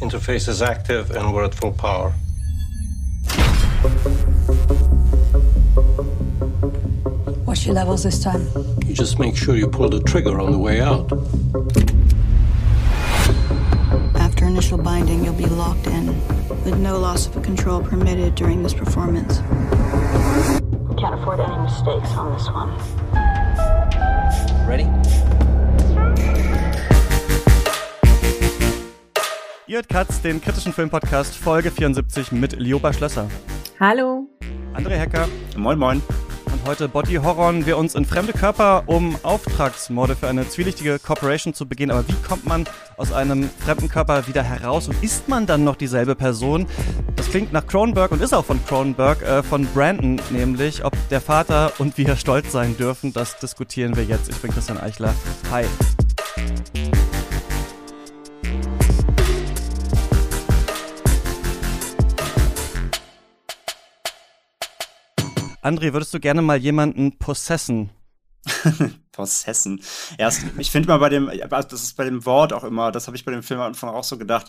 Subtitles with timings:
[0.00, 2.12] Interface is active and we're at full power.
[7.44, 8.46] What's your levels this time?
[8.86, 11.12] You just make sure you pull the trigger on the way out.
[14.14, 16.06] After initial binding, you'll be locked in,
[16.64, 19.40] with no loss of control permitted during this performance.
[19.40, 22.78] We can't afford any mistakes on this one.
[24.68, 24.97] Ready?
[29.68, 33.28] Ihr hört Katz, den kritischen Filmpodcast Folge 74 mit Lioba Schlösser.
[33.78, 34.26] Hallo.
[34.72, 35.28] André Hecker.
[35.58, 36.00] Moin, moin.
[36.46, 41.52] Und heute Body Horror wir uns in fremde Körper, um Auftragsmorde für eine zwielichtige Corporation
[41.52, 41.90] zu begehen.
[41.90, 42.64] Aber wie kommt man
[42.96, 46.66] aus einem fremden Körper wieder heraus und ist man dann noch dieselbe Person?
[47.16, 50.82] Das klingt nach Cronenberg und ist auch von Cronenberg, äh, von Brandon nämlich.
[50.82, 54.30] Ob der Vater und wie er stolz sein dürfen, das diskutieren wir jetzt.
[54.30, 55.14] Ich bin Christian Eichler.
[55.50, 55.66] Hi.
[65.62, 67.90] André, würdest du gerne mal jemanden possessen?
[69.12, 69.82] possessen.
[70.16, 73.16] Erst, ich finde mal bei dem, das ist bei dem Wort auch immer, das habe
[73.16, 74.46] ich bei dem Film am Anfang auch so gedacht.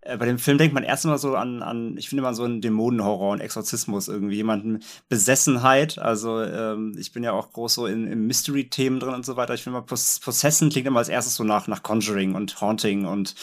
[0.00, 2.44] Äh, bei dem Film denkt man erst mal so an, an ich finde mal so
[2.44, 5.98] einen Dämonenhorror und Exorzismus irgendwie, jemanden Besessenheit.
[5.98, 9.54] Also ähm, ich bin ja auch groß so in, in Mystery-Themen drin und so weiter.
[9.54, 13.06] Ich finde mal Poss Possessen klingt immer als erstes so nach, nach Conjuring und Haunting
[13.06, 13.34] und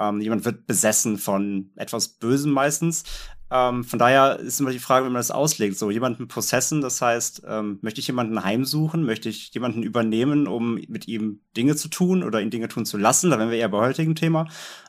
[0.00, 3.04] ähm, jemand wird besessen von etwas Bösem meistens.
[3.52, 5.76] Ähm, von daher ist immer die Frage, wie man das auslegt.
[5.76, 10.76] So jemanden possessen, das heißt, ähm, möchte ich jemanden heimsuchen, möchte ich jemanden übernehmen, um
[10.88, 13.30] mit ihm Dinge zu tun oder ihn Dinge tun zu lassen?
[13.30, 14.48] Da wären wir eher bei heutigem Thema.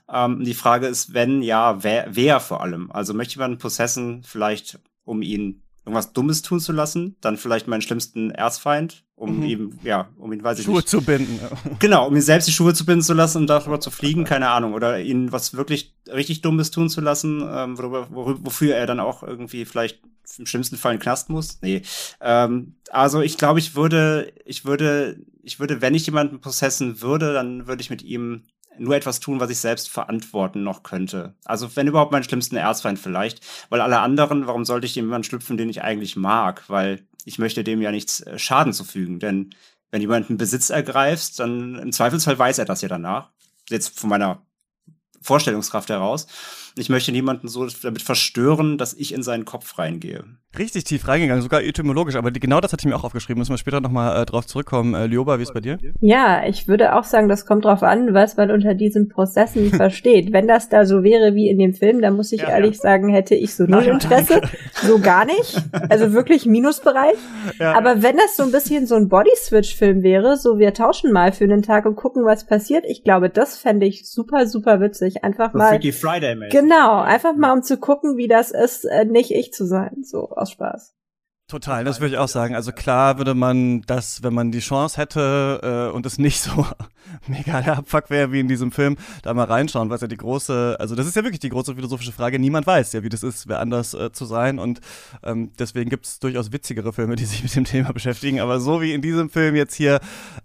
[0.10, 2.90] Ähm, die Frage ist, wenn ja, wer, wer vor allem?
[2.90, 7.82] Also möchte jemanden possessen, vielleicht um ihn irgendwas Dummes tun zu lassen, dann vielleicht meinen
[7.82, 9.44] schlimmsten Erzfeind, um mhm.
[9.44, 10.90] ihm, ja, um ihn, weiß ich Schuhe nicht.
[10.90, 11.40] zu binden.
[11.80, 14.50] Genau, um ihn selbst die Schuhe zu binden zu lassen und darüber zu fliegen, keine
[14.50, 14.74] Ahnung.
[14.74, 19.24] Oder ihn was wirklich richtig Dummes tun zu lassen, ähm, worüber, wofür er dann auch
[19.24, 20.00] irgendwie vielleicht
[20.38, 21.60] im schlimmsten Fall in den Knast muss.
[21.62, 21.82] Nee.
[22.22, 27.34] Ähm, also ich glaube, ich würde, ich würde, ich würde, wenn ich jemanden possessen würde,
[27.34, 28.44] dann würde ich mit ihm
[28.78, 31.34] nur etwas tun, was ich selbst verantworten noch könnte.
[31.46, 35.58] Also wenn überhaupt meinen schlimmsten Erzfeind vielleicht, weil alle anderen, warum sollte ich jemanden schlüpfen,
[35.58, 36.64] den ich eigentlich mag?
[36.68, 39.52] Weil ich möchte dem ja nichts äh, Schaden zufügen, denn
[39.92, 43.30] wenn jemand einen Besitz ergreift, dann im Zweifelsfall weiß er das ja danach.
[43.70, 44.42] Jetzt von meiner
[45.22, 46.28] Vorstellungskraft heraus.
[46.76, 50.24] Ich möchte niemanden so damit verstören, dass ich in seinen Kopf reingehe.
[50.58, 53.40] Richtig tief reingegangen, sogar etymologisch, aber die, genau das hatte ich mir auch aufgeschrieben.
[53.40, 54.94] Müssen wir später nochmal äh, drauf zurückkommen.
[54.94, 55.80] Äh, Lioba, wie ist bei dir?
[56.00, 60.32] Ja, ich würde auch sagen, das kommt drauf an, was man unter diesen Prozessen versteht.
[60.32, 62.82] Wenn das da so wäre wie in dem Film, dann muss ich ja, ehrlich ja.
[62.82, 64.42] sagen, hätte ich so null Interesse.
[64.74, 65.62] So gar nicht.
[65.90, 67.18] Also wirklich Minusbereich.
[67.60, 67.76] Ja.
[67.76, 71.46] Aber wenn das so ein bisschen so ein Body-Switch-Film wäre, so wir tauschen mal für
[71.46, 75.24] einen Tag und gucken, was passiert, ich glaube, das fände ich super, super witzig.
[75.24, 75.70] Einfach so mal.
[75.70, 79.66] Freaky Friday, Genau, einfach mal um zu gucken, wie das ist, äh, nicht ich zu
[79.66, 80.02] sein.
[80.02, 80.96] So aus Spaß.
[81.54, 82.56] Total, das würde ich auch sagen.
[82.56, 86.66] Also klar würde man das, wenn man die Chance hätte äh, und es nicht so
[87.28, 90.78] mega der Abfuck wäre wie in diesem Film, da mal reinschauen, was ja die große,
[90.80, 92.40] also das ist ja wirklich die große philosophische Frage.
[92.40, 94.82] Niemand weiß ja, wie das ist, wer anders äh, zu sein und
[95.22, 98.40] ähm, deswegen gibt es durchaus witzigere Filme, die sich mit dem Thema beschäftigen.
[98.40, 100.00] Aber so wie in diesem Film jetzt hier,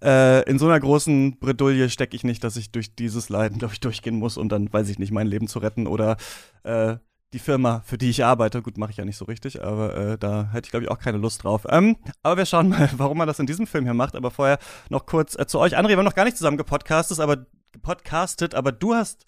[0.04, 3.72] äh, in so einer großen Bredouille stecke ich nicht, dass ich durch dieses Leiden, glaube
[3.72, 6.18] ich, durchgehen muss, um dann, weiß ich nicht, mein Leben zu retten oder
[6.64, 6.96] äh,
[7.32, 8.62] die Firma, für die ich arbeite.
[8.62, 10.98] Gut, mache ich ja nicht so richtig, aber äh, da hätte ich, glaube ich, auch
[10.98, 11.66] keine Lust drauf.
[11.68, 14.16] Ähm, aber wir schauen mal, warum man das in diesem Film hier macht.
[14.16, 14.58] Aber vorher
[14.88, 15.76] noch kurz äh, zu euch.
[15.76, 19.26] André, wir haben noch gar nicht zusammen gepodcastet, aber gepodcastet, aber du hast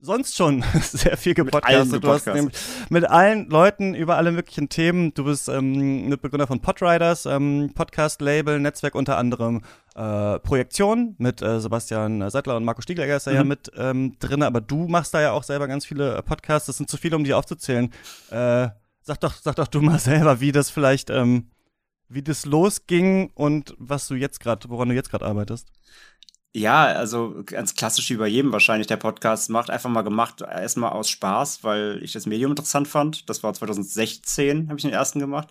[0.00, 2.02] sonst schon sehr viel gepodcastet.
[2.02, 2.56] Du hast nämlich
[2.90, 5.14] mit allen Leuten über alle möglichen Themen.
[5.14, 9.62] Du bist ähm, Mitbegründer von Podriders, ähm, Podcast-Label, Netzwerk unter anderem
[9.96, 13.36] äh, Projektion mit äh, Sebastian Settler und Marco Stiegler ist da mhm.
[13.36, 16.66] ja mit ähm, drin, aber du machst da ja auch selber ganz viele äh, Podcasts.
[16.66, 17.90] Das sind zu viele, um die aufzuzählen.
[18.30, 18.68] Äh,
[19.00, 21.50] sag doch, sag doch du mal selber, wie das vielleicht, ähm,
[22.08, 25.68] wie das losging und was du jetzt gerade, woran du jetzt gerade arbeitest.
[26.54, 30.90] Ja, also ganz klassisch wie bei jedem wahrscheinlich der Podcast macht, einfach mal gemacht, erstmal
[30.90, 33.28] aus Spaß, weil ich das Medium interessant fand.
[33.28, 35.48] Das war 2016, habe ich den ersten gemacht.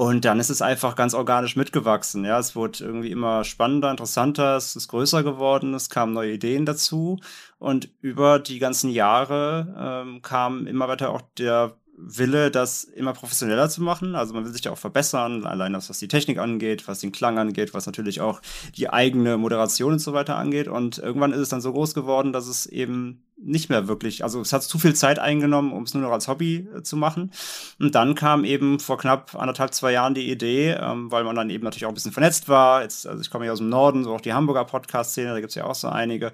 [0.00, 2.24] Und dann ist es einfach ganz organisch mitgewachsen.
[2.24, 6.64] Ja, es wurde irgendwie immer spannender, interessanter, es ist größer geworden, es kamen neue Ideen
[6.64, 7.20] dazu.
[7.58, 13.68] Und über die ganzen Jahre ähm, kam immer weiter auch der Wille, das immer professioneller
[13.68, 14.14] zu machen.
[14.14, 17.38] Also man will sich ja auch verbessern, allein was die Technik angeht, was den Klang
[17.38, 18.40] angeht, was natürlich auch
[18.76, 20.68] die eigene Moderation und so weiter angeht.
[20.68, 24.40] Und irgendwann ist es dann so groß geworden, dass es eben nicht mehr wirklich, also
[24.40, 27.30] es hat zu viel Zeit eingenommen, um es nur noch als Hobby äh, zu machen.
[27.78, 31.50] Und dann kam eben vor knapp anderthalb, zwei Jahren die Idee, ähm, weil man dann
[31.50, 32.82] eben natürlich auch ein bisschen vernetzt war.
[32.82, 35.54] Jetzt, also ich komme ja aus dem Norden, so auch die Hamburger Podcast-Szene, da gibt's
[35.54, 36.32] ja auch so einige.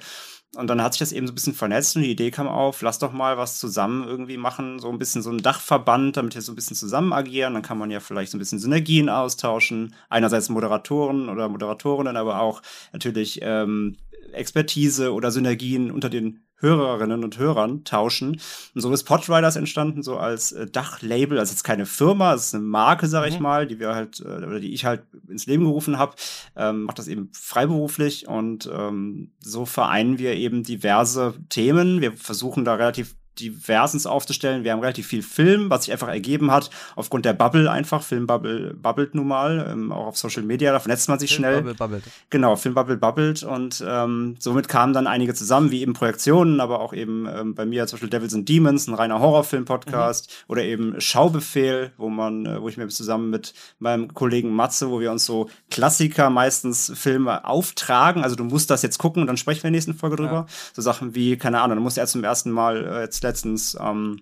[0.57, 2.83] Und dann hat sich das eben so ein bisschen vernetzt und die Idee kam auf,
[2.83, 6.43] lass doch mal was zusammen irgendwie machen, so ein bisschen so ein Dachverband, damit wir
[6.43, 7.55] so ein bisschen zusammen agieren.
[7.55, 9.95] Dann kann man ja vielleicht so ein bisschen Synergien austauschen.
[10.09, 12.63] Einerseits Moderatoren oder Moderatorinnen, aber auch
[12.93, 13.97] natürlich ähm,
[14.33, 18.41] Expertise oder Synergien unter den Hörerinnen und Hörern tauschen.
[18.75, 22.55] Und so ist Podriders entstanden, so als äh, Dachlabel, also jetzt keine Firma, es ist
[22.55, 23.43] eine Marke, sag ich mhm.
[23.43, 26.15] mal, die wir halt, äh, oder die ich halt ins Leben gerufen habe,
[26.57, 32.01] ähm, macht das eben freiberuflich und ähm, so vereinen wir eben diverse Themen.
[32.01, 34.65] Wir versuchen da relativ diversens aufzustellen.
[34.65, 38.03] Wir haben relativ viel Film, was sich einfach ergeben hat, aufgrund der Bubble einfach.
[38.03, 41.57] Filmbubble bubbelt nun mal, ähm, auch auf Social Media, da vernetzt man sich Film schnell.
[41.57, 42.05] Bubble bubbelt.
[42.31, 46.93] Genau, Filmbubble bubbelt und ähm, somit kamen dann einige zusammen, wie eben Projektionen, aber auch
[46.93, 50.53] eben ähm, bei mir zum Beispiel Devils and Demons, ein reiner Horrorfilm-Podcast mhm.
[50.53, 55.01] oder eben Schaubefehl, wo man, äh, wo ich mir zusammen mit meinem Kollegen Matze, wo
[55.01, 59.37] wir uns so Klassiker meistens Filme auftragen, also du musst das jetzt gucken und dann
[59.37, 60.33] sprechen wir in der nächsten Folge drüber.
[60.33, 60.47] Ja.
[60.73, 64.21] So Sachen wie, keine Ahnung, du musst ja zum ersten Mal äh, jetzt letztens ähm,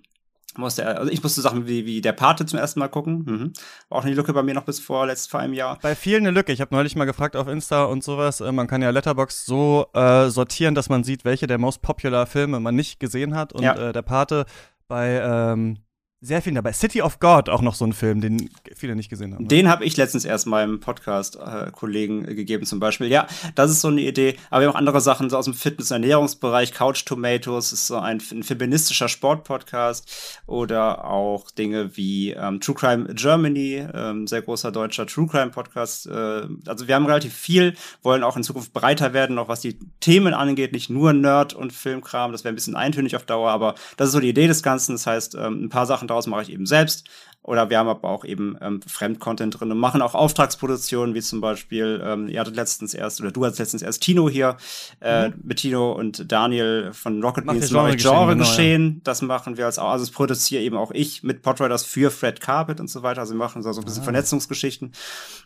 [0.57, 3.23] musste, also ich musste Sachen wie, wie der Pate zum ersten Mal gucken.
[3.25, 3.53] Mhm.
[3.89, 5.79] War auch eine Lücke bei mir noch bis vor letzt vor einem Jahr.
[5.81, 6.51] Bei vielen eine Lücke.
[6.51, 8.41] Ich habe neulich mal gefragt auf Insta und sowas.
[8.41, 12.25] Äh, man kann ja Letterbox so äh, sortieren, dass man sieht, welche der most popular
[12.25, 13.53] Filme man nicht gesehen hat.
[13.53, 13.75] Und ja.
[13.75, 14.45] äh, der Pate
[14.87, 15.77] bei ähm,
[16.25, 16.73] sehr viel dabei.
[16.73, 19.43] City of God, auch noch so ein Film, den viele nicht gesehen haben.
[19.43, 19.47] Ne?
[19.47, 23.07] Den habe ich letztens erst meinem Podcast-Kollegen äh, gegeben, zum Beispiel.
[23.07, 24.35] Ja, das ist so eine Idee.
[24.49, 26.73] Aber wir haben auch andere Sachen so aus dem Fitness- und Ernährungsbereich.
[26.73, 30.41] Couch Tomatoes ist so ein, ein feministischer Sportpodcast.
[30.47, 36.07] Oder auch Dinge wie ähm, True Crime Germany, ähm, sehr großer deutscher True Crime Podcast.
[36.07, 39.77] Äh, also wir haben relativ viel, wollen auch in Zukunft breiter werden, auch was die
[39.99, 40.71] Themen angeht.
[40.71, 42.31] Nicht nur Nerd und Filmkram.
[42.31, 44.93] Das wäre ein bisschen eintönig auf Dauer, aber das ist so die Idee des Ganzen.
[44.93, 47.07] Das heißt, ähm, ein paar Sachen daraus mache ich eben selbst.
[47.45, 51.41] Oder wir haben aber auch eben ähm, Fremdcontent drin und machen auch Auftragsproduktionen, wie zum
[51.41, 54.57] Beispiel, ähm, ihr hattet letztens erst, oder du hattest letztens erst Tino hier,
[54.99, 55.35] äh, mhm.
[55.43, 58.93] mit Tino und Daniel von Rocket Beans Genre, Genre genau, geschehen.
[58.95, 59.01] Ja.
[59.03, 62.41] Das machen wir als auch, also es produziere eben auch ich mit Podriders für Fred
[62.41, 63.21] Carpet und so weiter.
[63.21, 64.05] Also wir machen so, so ein bisschen ah.
[64.05, 64.93] Vernetzungsgeschichten.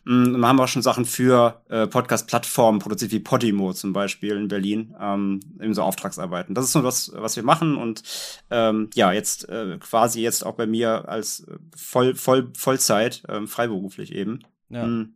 [0.05, 4.47] Mhm, wir haben auch schon Sachen für äh, Podcast-Plattformen produziert, wie Podimo zum Beispiel in
[4.47, 6.55] Berlin, ähm, eben so Auftragsarbeiten.
[6.55, 8.03] Das ist so was, was wir machen und
[8.51, 11.57] ähm, ja, jetzt äh, quasi jetzt auch bei mir als äh,
[11.89, 14.43] voll, voll, Vollzeit, ähm, freiberuflich eben.
[14.69, 14.85] Ja.
[14.85, 15.15] Mhm.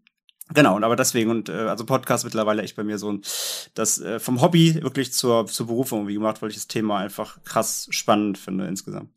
[0.53, 3.21] Genau, und aber deswegen und äh, also Podcast mittlerweile echt bei mir so ein
[3.75, 7.41] das äh, vom Hobby wirklich zur zur Berufung irgendwie gemacht, weil ich das Thema einfach
[7.43, 9.09] krass spannend finde insgesamt.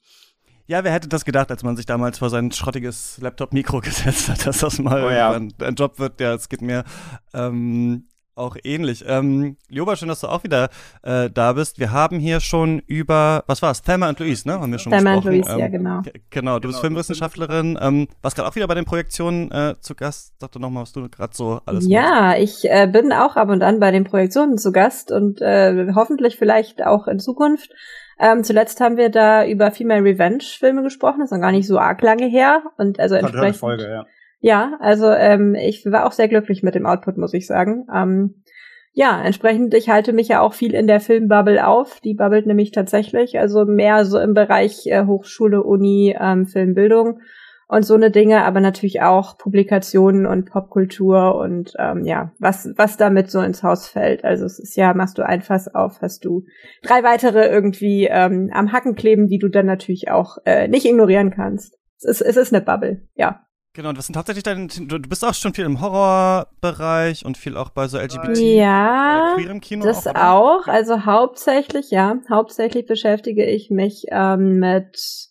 [0.68, 4.46] Ja, wer hätte das gedacht, als man sich damals vor sein schrottiges Laptop-Mikro gesetzt hat,
[4.46, 5.32] dass das mal oh, ja.
[5.32, 6.20] ein Job wird.
[6.20, 6.84] Ja, es geht mir
[7.34, 8.06] ähm,
[8.36, 9.04] auch ähnlich.
[9.08, 10.68] Ähm, Lioba, schön, dass du auch wieder
[11.02, 11.78] äh, da bist.
[11.78, 13.82] Wir haben hier schon über, was war's?
[13.82, 14.60] Thelma und Louise, ne?
[14.60, 15.42] Haben wir schon Thelma gesprochen.
[15.42, 16.20] Thelma und Louise, ähm, ja, genau.
[16.30, 17.78] Genau, du genau, bist Filmwissenschaftlerin.
[17.80, 20.34] Ähm, warst gerade auch wieder bei den Projektionen äh, zu Gast.
[20.38, 22.40] Sag doch nochmal, was du gerade so alles Ja, machst.
[22.40, 26.36] ich äh, bin auch ab und an bei den Projektionen zu Gast und äh, hoffentlich
[26.36, 27.70] vielleicht auch in Zukunft.
[28.18, 31.66] Ähm, zuletzt haben wir da über Female Revenge Filme gesprochen, das ist noch gar nicht
[31.66, 33.56] so arg lange her und also entsprechend.
[33.56, 34.06] Folge, ja.
[34.40, 37.86] Ja, also ähm, ich war auch sehr glücklich mit dem Output, muss ich sagen.
[37.94, 38.42] Ähm,
[38.92, 42.00] ja, entsprechend, ich halte mich ja auch viel in der Filmbubble auf.
[42.00, 47.20] Die bubbelt nämlich tatsächlich, also mehr so im Bereich äh, Hochschule, Uni, ähm, Filmbildung
[47.68, 52.96] und so eine Dinge, aber natürlich auch Publikationen und Popkultur und ähm, ja, was, was
[52.96, 54.24] damit so ins Haus fällt.
[54.24, 56.44] Also es ist ja, machst du ein Fass auf, hast du
[56.82, 61.30] drei weitere irgendwie ähm, am Hacken kleben, die du dann natürlich auch äh, nicht ignorieren
[61.30, 61.76] kannst.
[61.98, 63.45] Es ist, es ist eine Bubble, ja.
[63.76, 67.58] Genau, und was sind hauptsächlich deine, du bist auch schon viel im Horrorbereich und viel
[67.58, 69.84] auch bei so LGBT ja, queerem Kino.
[69.84, 75.28] Das auch, auch, also hauptsächlich, ja, hauptsächlich beschäftige ich mich ähm, mit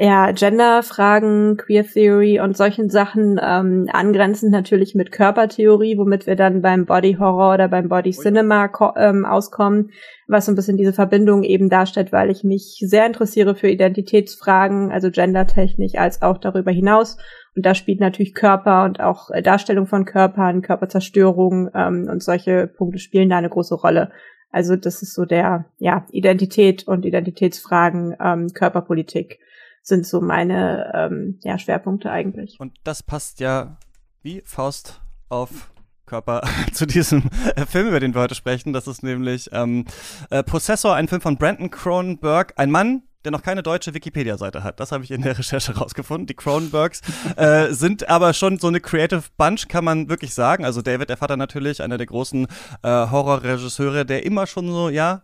[0.00, 6.62] ja, Genderfragen, Queer Theory und solchen Sachen, ähm, angrenzend natürlich mit Körpertheorie, womit wir dann
[6.62, 9.90] beim Body Horror oder beim Body Cinema ähm, auskommen,
[10.26, 14.90] was so ein bisschen diese Verbindung eben darstellt, weil ich mich sehr interessiere für Identitätsfragen,
[14.90, 17.18] also gendertechnisch, als auch darüber hinaus
[17.58, 22.68] und da spielt natürlich Körper und auch äh, Darstellung von Körpern, Körperzerstörung ähm, und solche
[22.68, 24.12] Punkte spielen da eine große Rolle.
[24.52, 29.40] Also das ist so der, ja, Identität und Identitätsfragen, ähm, Körperpolitik
[29.82, 32.60] sind so meine ähm, ja, Schwerpunkte eigentlich.
[32.60, 33.76] Und das passt ja
[34.22, 35.72] wie Faust auf
[36.06, 37.24] Körper zu diesem
[37.56, 38.72] äh, Film, über den wir heute sprechen.
[38.72, 39.84] Das ist nämlich ähm,
[40.30, 44.80] äh, Prozessor, ein Film von Brandon Cronenberg, ein Mann, der noch keine deutsche Wikipedia-Seite hat.
[44.80, 46.26] Das habe ich in der Recherche rausgefunden.
[46.26, 47.00] Die Cronenbergs
[47.36, 50.64] äh, sind aber schon so eine Creative Bunch, kann man wirklich sagen.
[50.64, 52.46] Also David, der Vater natürlich, einer der großen
[52.82, 55.22] äh, Horrorregisseure, der immer schon so, ja,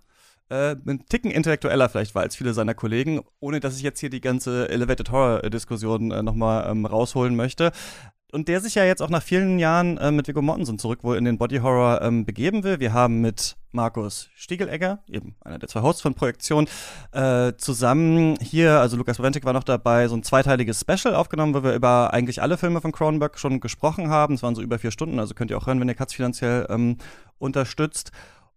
[0.50, 4.10] äh, ein Ticken intellektueller vielleicht war als viele seiner Kollegen, ohne dass ich jetzt hier
[4.10, 7.72] die ganze Elevated Horror-Diskussion äh, nochmal ähm, rausholen möchte
[8.33, 11.16] und der sich ja jetzt auch nach vielen Jahren äh, mit Viggo Mortensen zurück wohl
[11.16, 12.81] in den Body Horror ähm, begeben will.
[12.81, 16.69] Wir haben mit Markus Stiegelegger, eben einer der zwei Hosts von Projektion,
[17.12, 21.62] äh, zusammen hier, also Lukas Wentig war noch dabei, so ein zweiteiliges Special aufgenommen, wo
[21.62, 24.35] wir über eigentlich alle Filme von Cronenberg schon gesprochen haben.
[24.35, 26.66] Es waren so über vier Stunden, also könnt ihr auch hören, wenn ihr Katz finanziell
[26.71, 26.99] ähm,
[27.38, 28.12] unterstützt.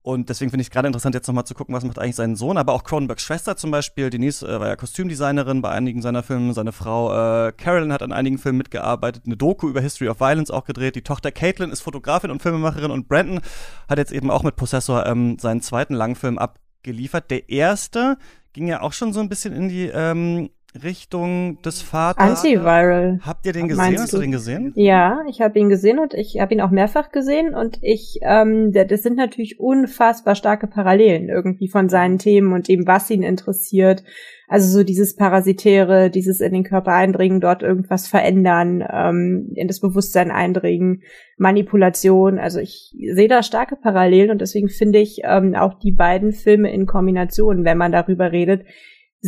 [0.07, 2.37] Und deswegen finde ich es gerade interessant, jetzt nochmal zu gucken, was macht eigentlich sein
[2.37, 2.57] Sohn.
[2.57, 4.09] Aber auch Cronenbergs Schwester zum Beispiel.
[4.09, 6.53] Denise äh, war ja Kostümdesignerin bei einigen seiner Filme.
[6.53, 9.23] Seine Frau äh, Carolyn hat an einigen Filmen mitgearbeitet.
[9.25, 10.95] Eine Doku über History of Violence auch gedreht.
[10.95, 12.89] Die Tochter Caitlin ist Fotografin und Filmemacherin.
[12.89, 13.41] Und Brandon
[13.89, 17.29] hat jetzt eben auch mit Possessor ähm, seinen zweiten Langfilm abgeliefert.
[17.29, 18.17] Der erste
[18.53, 20.49] ging ja auch schon so ein bisschen in die ähm,
[20.83, 22.43] Richtung des Vaters.
[22.43, 23.19] Antiviral.
[23.21, 23.99] Habt ihr den gesehen?
[23.99, 24.73] Hast du den gesehen?
[24.75, 28.71] Ja, ich habe ihn gesehen und ich habe ihn auch mehrfach gesehen und ich, ähm,
[28.71, 34.03] das sind natürlich unfassbar starke Parallelen irgendwie von seinen Themen und dem, was ihn interessiert.
[34.49, 39.81] Also so dieses Parasitäre, dieses in den Körper eindringen, dort irgendwas verändern, ähm, in das
[39.81, 41.01] Bewusstsein eindringen,
[41.37, 42.39] Manipulation.
[42.39, 46.71] Also ich sehe da starke Parallelen und deswegen finde ich ähm, auch die beiden Filme
[46.71, 48.63] in Kombination, wenn man darüber redet,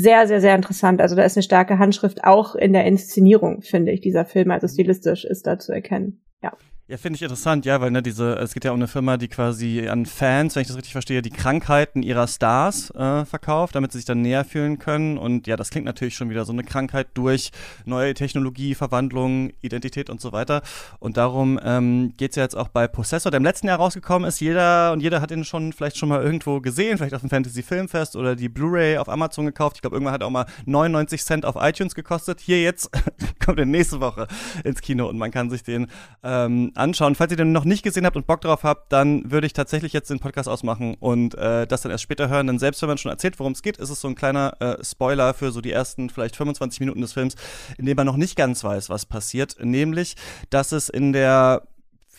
[0.02, 1.02] sehr, sehr, sehr interessant.
[1.02, 4.52] Also da ist eine starke Handschrift auch in der Inszenierung, finde ich, dieser Film.
[4.52, 6.22] Also stilistisch ist da zu erkennen.
[6.42, 6.54] Ja.
[6.90, 9.28] Ja, finde ich interessant, ja, weil ne, diese, es geht ja um eine Firma, die
[9.28, 13.92] quasi an Fans, wenn ich das richtig verstehe, die Krankheiten ihrer Stars äh, verkauft, damit
[13.92, 15.20] sie sich dann näher fühlen können.
[15.20, 17.52] Und ja, das klingt natürlich schon wieder so eine Krankheit durch
[17.86, 20.64] neue Technologie, Verwandlung, Identität und so weiter.
[20.98, 24.28] Und darum ähm, geht es ja jetzt auch bei Possessor, der im letzten Jahr rausgekommen
[24.28, 24.42] ist.
[24.42, 27.62] Jeder und jeder hat ihn schon vielleicht schon mal irgendwo gesehen, vielleicht auf dem Fantasy
[27.62, 29.76] Filmfest oder die Blu-ray auf Amazon gekauft.
[29.76, 32.40] Ich glaube, irgendwann hat er auch mal 99 Cent auf iTunes gekostet.
[32.40, 32.90] Hier jetzt
[33.46, 34.28] kommt er nächste Woche
[34.64, 35.86] ins Kino und man kann sich den
[36.24, 37.16] ähm, anschauen.
[37.16, 39.94] Falls ihr den noch nicht gesehen habt und Bock drauf habt, dann würde ich tatsächlich
[39.94, 42.48] jetzt den Podcast ausmachen und äh, das dann erst später hören.
[42.48, 44.84] Denn selbst wenn man schon erzählt, worum es geht, ist es so ein kleiner äh,
[44.84, 47.36] Spoiler für so die ersten vielleicht 25 Minuten des Films,
[47.78, 49.58] in dem man noch nicht ganz weiß, was passiert.
[49.60, 50.16] Nämlich,
[50.50, 51.64] dass es in der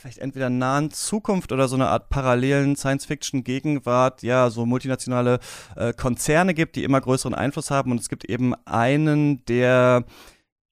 [0.00, 5.40] vielleicht entweder nahen Zukunft oder so eine Art parallelen Science-Fiction-Gegenwart, ja, so multinationale
[5.76, 7.92] äh, Konzerne gibt, die immer größeren Einfluss haben.
[7.92, 10.04] Und es gibt eben einen, der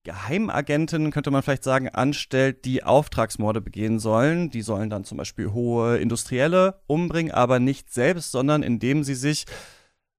[0.09, 4.49] Geheimagenten, könnte man vielleicht sagen, anstellt, die Auftragsmorde begehen sollen.
[4.49, 9.45] Die sollen dann zum Beispiel hohe Industrielle umbringen, aber nicht selbst, sondern indem sie sich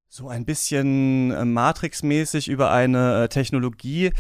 [0.08, 4.12] so ein bisschen äh, Matrix-mäßig über eine äh, Technologie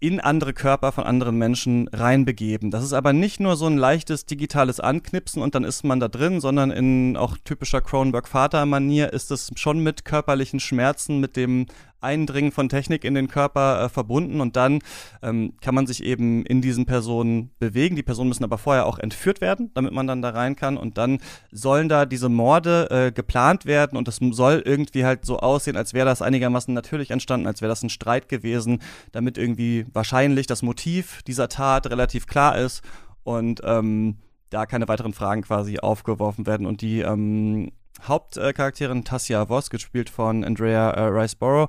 [0.00, 2.72] in andere Körper von anderen Menschen reinbegeben.
[2.72, 6.08] Das ist aber nicht nur so ein leichtes digitales Anknipsen und dann ist man da
[6.08, 11.66] drin, sondern in auch typischer Cronenberg-Vater-Manier ist es schon mit körperlichen Schmerzen, mit dem
[12.04, 14.80] Eindringen von Technik in den Körper äh, verbunden und dann
[15.22, 17.96] ähm, kann man sich eben in diesen Personen bewegen.
[17.96, 20.98] Die Personen müssen aber vorher auch entführt werden, damit man dann da rein kann und
[20.98, 21.18] dann
[21.50, 25.94] sollen da diese Morde äh, geplant werden und es soll irgendwie halt so aussehen, als
[25.94, 28.80] wäre das einigermaßen natürlich entstanden, als wäre das ein Streit gewesen,
[29.12, 32.82] damit irgendwie wahrscheinlich das Motiv dieser Tat relativ klar ist
[33.24, 34.18] und ähm,
[34.50, 37.72] da keine weiteren Fragen quasi aufgeworfen werden und die ähm,
[38.06, 41.68] Hauptcharakterin Tassia Voss, gespielt von Andrea äh, Riceborough,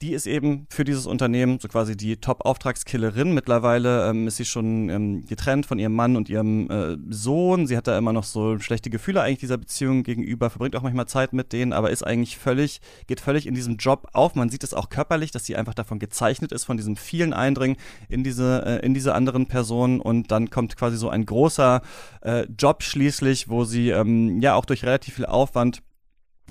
[0.00, 3.34] die ist eben für dieses Unternehmen so quasi die Top-Auftragskillerin.
[3.34, 7.66] Mittlerweile ähm, ist sie schon ähm, getrennt von ihrem Mann und ihrem äh, Sohn.
[7.66, 11.08] Sie hat da immer noch so schlechte Gefühle eigentlich dieser Beziehung gegenüber, verbringt auch manchmal
[11.08, 14.36] Zeit mit denen, aber ist eigentlich völlig, geht völlig in diesem Job auf.
[14.36, 17.76] Man sieht es auch körperlich, dass sie einfach davon gezeichnet ist, von diesem vielen Eindringen
[18.08, 20.00] in diese, äh, in diese anderen Personen.
[20.00, 21.82] Und dann kommt quasi so ein großer
[22.20, 25.82] äh, Job schließlich, wo sie ähm, ja auch durch relativ viel Aufwand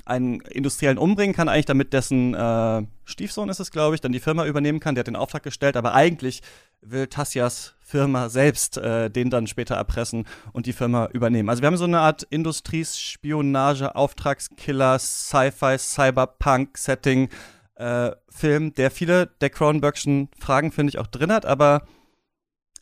[0.05, 4.19] einen Industriellen umbringen kann, eigentlich damit dessen äh, Stiefsohn ist es, glaube ich, dann die
[4.19, 4.95] Firma übernehmen kann.
[4.95, 6.41] Der hat den Auftrag gestellt, aber eigentlich
[6.81, 11.49] will Tassias Firma selbst äh, den dann später erpressen und die Firma übernehmen.
[11.49, 17.29] Also wir haben so eine Art Industriespionage, Auftragskiller, Sci-Fi, Cyberpunk-Setting.
[17.75, 21.83] Äh, Film, der viele der Cronenbergschen Fragen, finde ich, auch drin hat, aber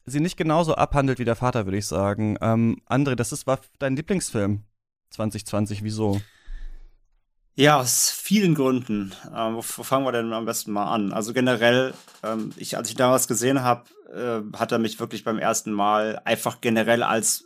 [0.05, 2.37] sie nicht genauso abhandelt wie der Vater, würde ich sagen.
[2.41, 4.63] Ähm, André, das ist, war dein Lieblingsfilm
[5.09, 6.21] 2020, wieso?
[7.57, 9.13] Ja, aus vielen Gründen.
[9.33, 11.13] Ähm, wo, wo, fangen wir denn am besten mal an?
[11.13, 13.83] Also generell, ähm, ich, als ich damals gesehen habe,
[14.13, 17.45] äh, hat er mich wirklich beim ersten Mal einfach generell als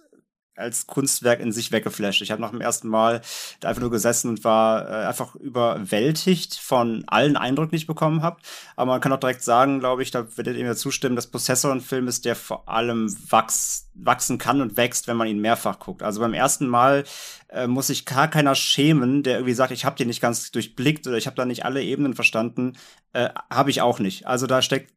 [0.60, 2.22] als Kunstwerk in sich weggeflasht.
[2.22, 3.22] Ich habe nach dem ersten Mal
[3.60, 8.22] da einfach nur gesessen und war äh, einfach überwältigt von allen Eindrücken, die ich bekommen
[8.22, 8.42] habe.
[8.76, 11.72] Aber man kann auch direkt sagen, glaube ich, da werdet ihr mir zustimmen, dass Possessor
[11.72, 15.80] ein Film ist, der vor allem wachs wachsen kann und wächst, wenn man ihn mehrfach
[15.80, 16.04] guckt.
[16.04, 17.04] Also beim ersten Mal
[17.50, 21.06] äh, muss sich gar keiner schämen, der irgendwie sagt, ich habe den nicht ganz durchblickt
[21.08, 22.78] oder ich habe da nicht alle Ebenen verstanden.
[23.14, 24.26] Äh, habe ich auch nicht.
[24.26, 24.94] Also da steckt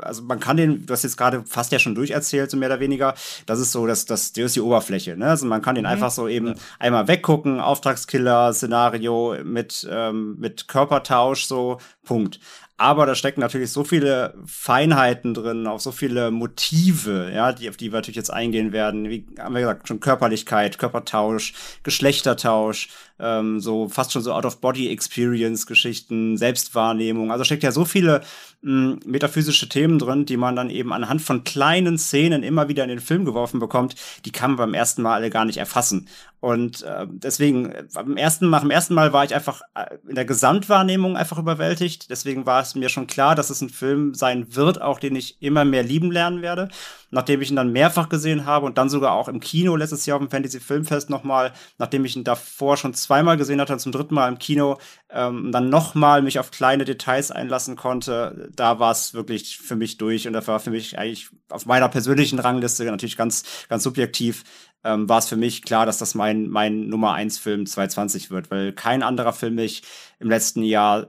[0.00, 2.80] also man kann den, du hast jetzt gerade fast ja schon durcherzählt, so mehr oder
[2.80, 3.14] weniger.
[3.46, 5.16] Das ist so, dass das, das ist die Oberfläche.
[5.16, 5.28] Ne?
[5.28, 5.90] Also man kann den mhm.
[5.90, 6.54] einfach so eben ja.
[6.78, 12.40] einmal weggucken, Auftragskiller, Szenario mit ähm, mit Körpertausch, so Punkt.
[12.82, 17.76] Aber da stecken natürlich so viele Feinheiten drin, auch so viele Motive, ja, die, auf
[17.76, 19.08] die wir natürlich jetzt eingehen werden.
[19.08, 22.88] Wie haben wir gesagt, schon Körperlichkeit, Körpertausch, Geschlechtertausch,
[23.20, 27.30] ähm, so fast schon so Out-of-Body-Experience-Geschichten, Selbstwahrnehmung.
[27.30, 28.22] Also steckt ja so viele
[28.62, 32.88] mh, metaphysische Themen drin, die man dann eben anhand von kleinen Szenen immer wieder in
[32.88, 36.08] den Film geworfen bekommt, die kann man beim ersten Mal alle gar nicht erfassen.
[36.40, 40.24] Und äh, deswegen, beim ersten, nach dem ersten Mal war ich einfach äh, in der
[40.24, 42.10] Gesamtwahrnehmung einfach überwältigt.
[42.10, 45.40] Deswegen war es mir schon klar, dass es ein Film sein wird, auch den ich
[45.40, 46.68] immer mehr lieben lernen werde.
[47.12, 50.16] Nachdem ich ihn dann mehrfach gesehen habe und dann sogar auch im Kino letztes Jahr
[50.16, 54.14] auf dem Fantasy Filmfest nochmal, nachdem ich ihn davor schon zweimal gesehen hatte zum dritten
[54.14, 54.78] Mal im Kino,
[55.10, 59.98] ähm, dann nochmal mich auf kleine Details einlassen konnte, da war es wirklich für mich
[59.98, 64.42] durch und da war für mich eigentlich auf meiner persönlichen Rangliste natürlich ganz, ganz subjektiv
[64.84, 68.50] ähm, war es für mich klar, dass das mein, mein Nummer 1 Film 2020 wird,
[68.50, 69.82] weil kein anderer Film mich
[70.18, 71.08] im letzten Jahr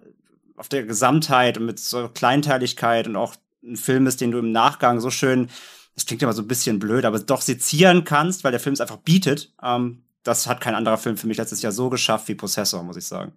[0.55, 4.51] auf der Gesamtheit und mit so Kleinteiligkeit und auch ein Film ist, den du im
[4.51, 5.49] Nachgang so schön,
[5.95, 8.81] das klingt immer so ein bisschen blöd, aber doch sezieren kannst, weil der Film es
[8.81, 9.53] einfach bietet.
[9.61, 12.97] Ähm, das hat kein anderer Film für mich letztes Jahr so geschafft wie Possessor, muss
[12.97, 13.33] ich sagen.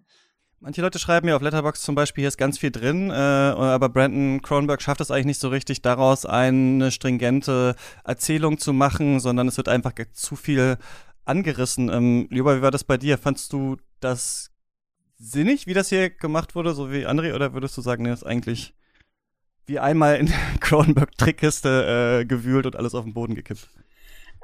[0.59, 3.89] Manche Leute schreiben mir auf Letterbox zum Beispiel, hier ist ganz viel drin, äh, aber
[3.89, 9.47] Brandon Cronenberg schafft es eigentlich nicht so richtig, daraus eine stringente Erzählung zu machen, sondern
[9.47, 10.77] es wird einfach zu viel
[11.25, 11.89] angerissen.
[11.89, 13.19] Ähm, Lieber, wie war das bei dir?
[13.19, 14.49] Fandst du das
[15.19, 18.25] sinnig, wie das hier gemacht wurde, so wie André, oder würdest du sagen, nee, ist
[18.25, 18.73] eigentlich
[19.67, 23.69] wie einmal in Cronenberg-Trickkiste äh, gewühlt und alles auf den Boden gekippt?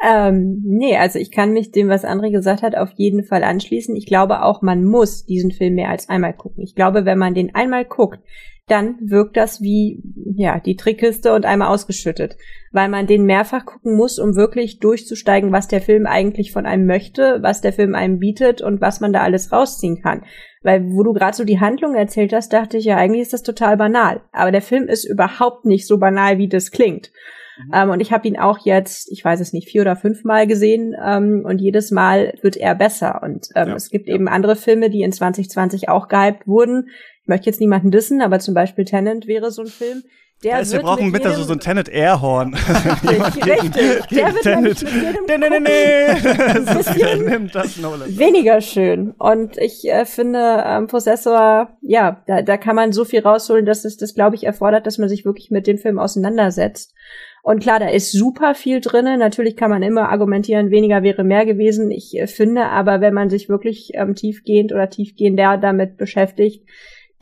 [0.06, 3.96] Ähm, nee, also ich kann mich dem, was André gesagt hat, auf jeden Fall anschließen.
[3.96, 6.64] Ich glaube auch, man muss diesen Film mehr als einmal gucken.
[6.64, 8.20] Ich glaube, wenn man den einmal guckt,
[8.68, 10.02] dann wirkt das wie,
[10.36, 12.38] ja, die Trickkiste und einmal ausgeschüttet.
[12.72, 16.86] Weil man den mehrfach gucken muss, um wirklich durchzusteigen, was der Film eigentlich von einem
[16.86, 20.24] möchte, was der Film einem bietet und was man da alles rausziehen kann.
[20.64, 23.44] Weil, wo du gerade so die Handlung erzählt hast, dachte ich ja, eigentlich ist das
[23.44, 24.22] total banal.
[24.32, 27.12] Aber der Film ist überhaupt nicht so banal, wie das klingt.
[27.58, 27.72] Mhm.
[27.74, 30.48] Ähm, und ich habe ihn auch jetzt, ich weiß es nicht, vier oder fünf Mal
[30.48, 33.22] gesehen ähm, und jedes Mal wird er besser.
[33.24, 36.90] Und ähm, ja, es gibt eben andere Filme, die in 2020 auch gehypt wurden.
[37.22, 40.04] Ich möchte jetzt niemanden dissen, aber zum Beispiel Tenant wäre so ein Film.
[40.44, 42.54] Der heißt, wir brauchen bitte so, so ein Tenet Airhorn.
[43.04, 44.10] Richtig, richtig.
[44.12, 44.86] Der wird Tenet.
[45.28, 47.78] Nee, nee, nee, das.
[48.18, 49.12] Weniger schön.
[49.12, 53.86] Und ich äh, finde, ähm, Possessor, ja, da, da kann man so viel rausholen, dass
[53.86, 56.94] es das, glaube ich, erfordert, dass man sich wirklich mit dem Film auseinandersetzt.
[57.42, 59.18] Und klar, da ist super viel drinne.
[59.18, 61.92] Natürlich kann man immer argumentieren, weniger wäre mehr gewesen.
[61.92, 66.66] Ich äh, finde aber, wenn man sich wirklich ähm, tiefgehend oder tiefgehender damit beschäftigt,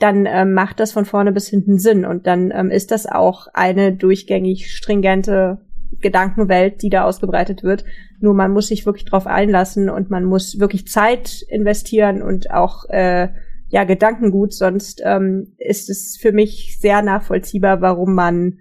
[0.01, 2.05] dann ähm, macht das von vorne bis hinten Sinn.
[2.05, 5.59] Und dann ähm, ist das auch eine durchgängig stringente
[5.99, 7.83] Gedankenwelt, die da ausgebreitet wird.
[8.19, 12.85] Nur man muss sich wirklich drauf einlassen und man muss wirklich Zeit investieren und auch
[12.89, 13.29] äh,
[13.69, 14.53] ja Gedankengut.
[14.53, 18.59] Sonst ähm, ist es für mich sehr nachvollziehbar, warum man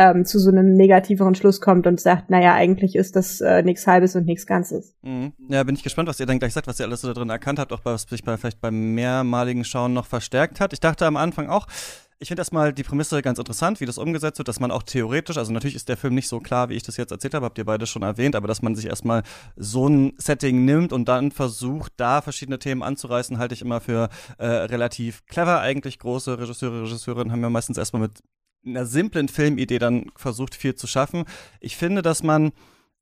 [0.00, 3.86] ähm, zu so einem negativeren Schluss kommt und sagt, naja, eigentlich ist das äh, nichts
[3.86, 4.94] Halbes und nichts Ganzes.
[5.02, 5.34] Mhm.
[5.50, 7.28] Ja, bin ich gespannt, was ihr dann gleich sagt, was ihr alles so da drin
[7.28, 10.72] erkannt habt, auch was sich bei, vielleicht beim mehrmaligen Schauen noch verstärkt hat.
[10.72, 11.66] Ich dachte am Anfang auch,
[12.18, 15.36] ich finde erstmal die Prämisse ganz interessant, wie das umgesetzt wird, dass man auch theoretisch,
[15.36, 17.58] also natürlich ist der Film nicht so klar, wie ich das jetzt erzählt habe, habt
[17.58, 19.22] ihr beide schon erwähnt, aber dass man sich erstmal
[19.56, 24.08] so ein Setting nimmt und dann versucht, da verschiedene Themen anzureißen, halte ich immer für
[24.38, 25.60] äh, relativ clever.
[25.60, 28.22] Eigentlich große Regisseure, Regisseurinnen haben ja meistens erstmal mit
[28.64, 31.24] einer simplen Filmidee dann versucht, viel zu schaffen.
[31.60, 32.52] Ich finde, dass man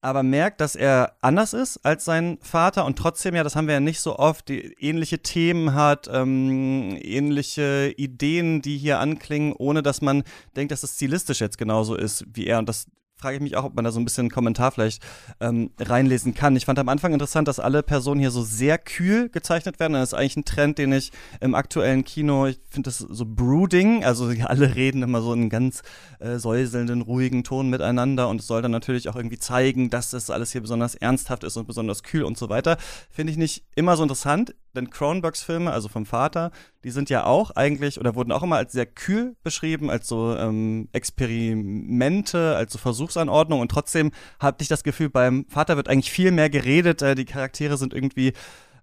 [0.00, 3.74] aber merkt, dass er anders ist als sein Vater und trotzdem, ja, das haben wir
[3.74, 9.82] ja nicht so oft, die ähnliche Themen hat, ähm, ähnliche Ideen, die hier anklingen, ohne
[9.82, 10.22] dass man
[10.54, 12.60] denkt, dass es stilistisch jetzt genauso ist wie er.
[12.60, 12.86] Und das
[13.18, 15.02] frage ich mich auch, ob man da so ein bisschen einen Kommentar vielleicht
[15.40, 16.54] ähm, reinlesen kann.
[16.56, 19.94] Ich fand am Anfang interessant, dass alle Personen hier so sehr kühl gezeichnet werden.
[19.94, 24.04] Das ist eigentlich ein Trend, den ich im aktuellen Kino, ich finde das so brooding,
[24.04, 25.82] also alle reden immer so einen ganz
[26.20, 30.30] äh, säuselnden, ruhigen Ton miteinander und es soll dann natürlich auch irgendwie zeigen, dass das
[30.30, 32.76] alles hier besonders ernsthaft ist und besonders kühl und so weiter.
[33.10, 36.50] Finde ich nicht immer so interessant denn Cronenbergs Filme, also vom Vater,
[36.84, 40.36] die sind ja auch eigentlich oder wurden auch immer als sehr kühl beschrieben, als so
[40.36, 43.60] ähm, Experimente, als so Versuchsanordnung.
[43.60, 47.24] Und trotzdem hatte ich das Gefühl, beim Vater wird eigentlich viel mehr geredet, äh, die
[47.24, 48.32] Charaktere sind irgendwie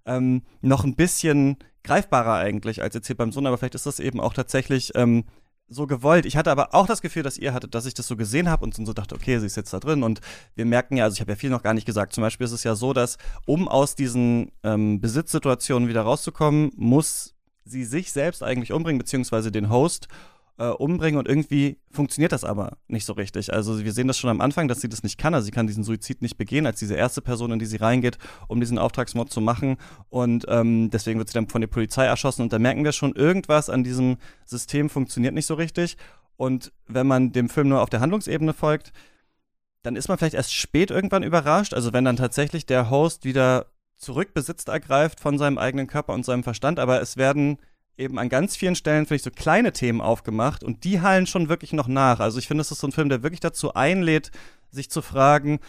[0.05, 3.99] ähm, noch ein bisschen greifbarer eigentlich als jetzt hier beim Sohn, aber vielleicht ist das
[3.99, 5.23] eben auch tatsächlich ähm,
[5.67, 6.25] so gewollt.
[6.25, 8.63] Ich hatte aber auch das Gefühl, dass ihr hattet, dass ich das so gesehen habe
[8.63, 10.03] und so dachte, okay, sie ist jetzt da drin.
[10.03, 10.21] Und
[10.55, 12.13] wir merken ja, also ich habe ja viel noch gar nicht gesagt.
[12.13, 17.33] Zum Beispiel ist es ja so, dass um aus diesen ähm, Besitzsituationen wieder rauszukommen, muss
[17.63, 20.07] sie sich selbst eigentlich umbringen, beziehungsweise den Host.
[20.57, 23.53] Äh, umbringen und irgendwie funktioniert das aber nicht so richtig.
[23.53, 25.33] Also wir sehen das schon am Anfang, dass sie das nicht kann.
[25.33, 28.17] Also sie kann diesen Suizid nicht begehen als diese erste Person, in die sie reingeht,
[28.47, 29.77] um diesen Auftragsmord zu machen.
[30.09, 32.43] Und ähm, deswegen wird sie dann von der Polizei erschossen.
[32.43, 35.97] Und da merken wir schon, irgendwas an diesem System funktioniert nicht so richtig.
[36.37, 38.93] Und wenn man dem Film nur auf der Handlungsebene folgt,
[39.83, 41.73] dann ist man vielleicht erst spät irgendwann überrascht.
[41.73, 46.25] Also wenn dann tatsächlich der Host wieder zurück Besitz ergreift von seinem eigenen Körper und
[46.25, 47.57] seinem Verstand, aber es werden
[47.97, 51.49] eben an ganz vielen Stellen, finde ich, so kleine Themen aufgemacht und die hallen schon
[51.49, 52.19] wirklich noch nach.
[52.19, 54.31] Also ich finde, es ist so ein Film, der wirklich dazu einlädt,
[54.71, 55.59] sich zu fragen,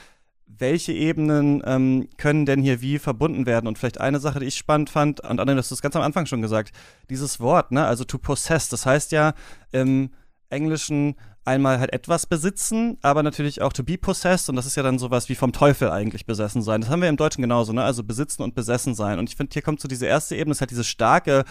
[0.47, 3.67] welche Ebenen ähm, können denn hier wie verbunden werden?
[3.67, 6.27] Und vielleicht eine Sache, die ich spannend fand, und André, das ist ganz am Anfang
[6.27, 6.73] schon gesagt,
[7.11, 9.35] dieses Wort, ne, also to possess, das heißt ja
[9.73, 10.11] im
[10.49, 14.83] Englischen einmal halt etwas besitzen, aber natürlich auch to be possessed und das ist ja
[14.83, 16.81] dann sowas wie vom Teufel eigentlich besessen sein.
[16.81, 17.85] Das haben wir im Deutschen genauso, ne?
[17.85, 19.19] Also besitzen und besessen sein.
[19.19, 21.45] Und ich finde, hier kommt so diese erste Ebene, ist halt diese starke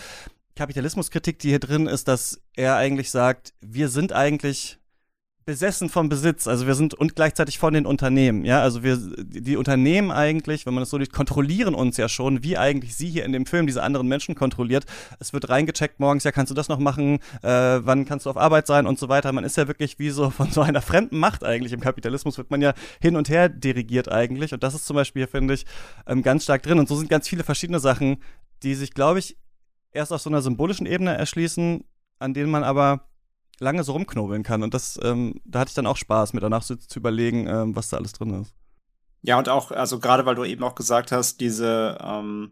[0.56, 4.80] Kapitalismuskritik, die hier drin ist, dass er eigentlich sagt, wir sind eigentlich
[5.46, 9.58] besessen vom Besitz, also wir sind und gleichzeitig von den Unternehmen, ja, also wir die
[9.58, 13.26] Unternehmen eigentlich, wenn man das so sieht, kontrollieren uns ja schon, wie eigentlich sie hier
[13.26, 14.86] in dem Film diese anderen Menschen kontrolliert.
[15.20, 17.48] Es wird reingecheckt morgens, ja, kannst du das noch machen, äh,
[17.84, 18.88] wann kannst du auf Arbeit sein?
[18.88, 19.32] Und so weiter.
[19.34, 22.50] Man ist ja wirklich wie so von so einer fremden Macht eigentlich im Kapitalismus wird
[22.50, 24.52] man ja hin und her dirigiert eigentlich.
[24.52, 25.66] Und das ist zum Beispiel, finde ich,
[26.08, 26.80] ähm, ganz stark drin.
[26.80, 28.18] Und so sind ganz viele verschiedene Sachen,
[28.64, 29.38] die sich, glaube ich,
[29.96, 31.84] erst auf so einer symbolischen Ebene erschließen,
[32.20, 33.08] an denen man aber
[33.60, 34.64] lange so rumknobeln kann.
[34.64, 37.76] Und das, ähm, da hatte ich dann auch Spaß, mir danach zu, zu überlegen, ähm,
[37.76, 38.54] was da alles drin ist.
[39.22, 42.52] Ja, und auch, also gerade weil du eben auch gesagt hast, diese, ähm,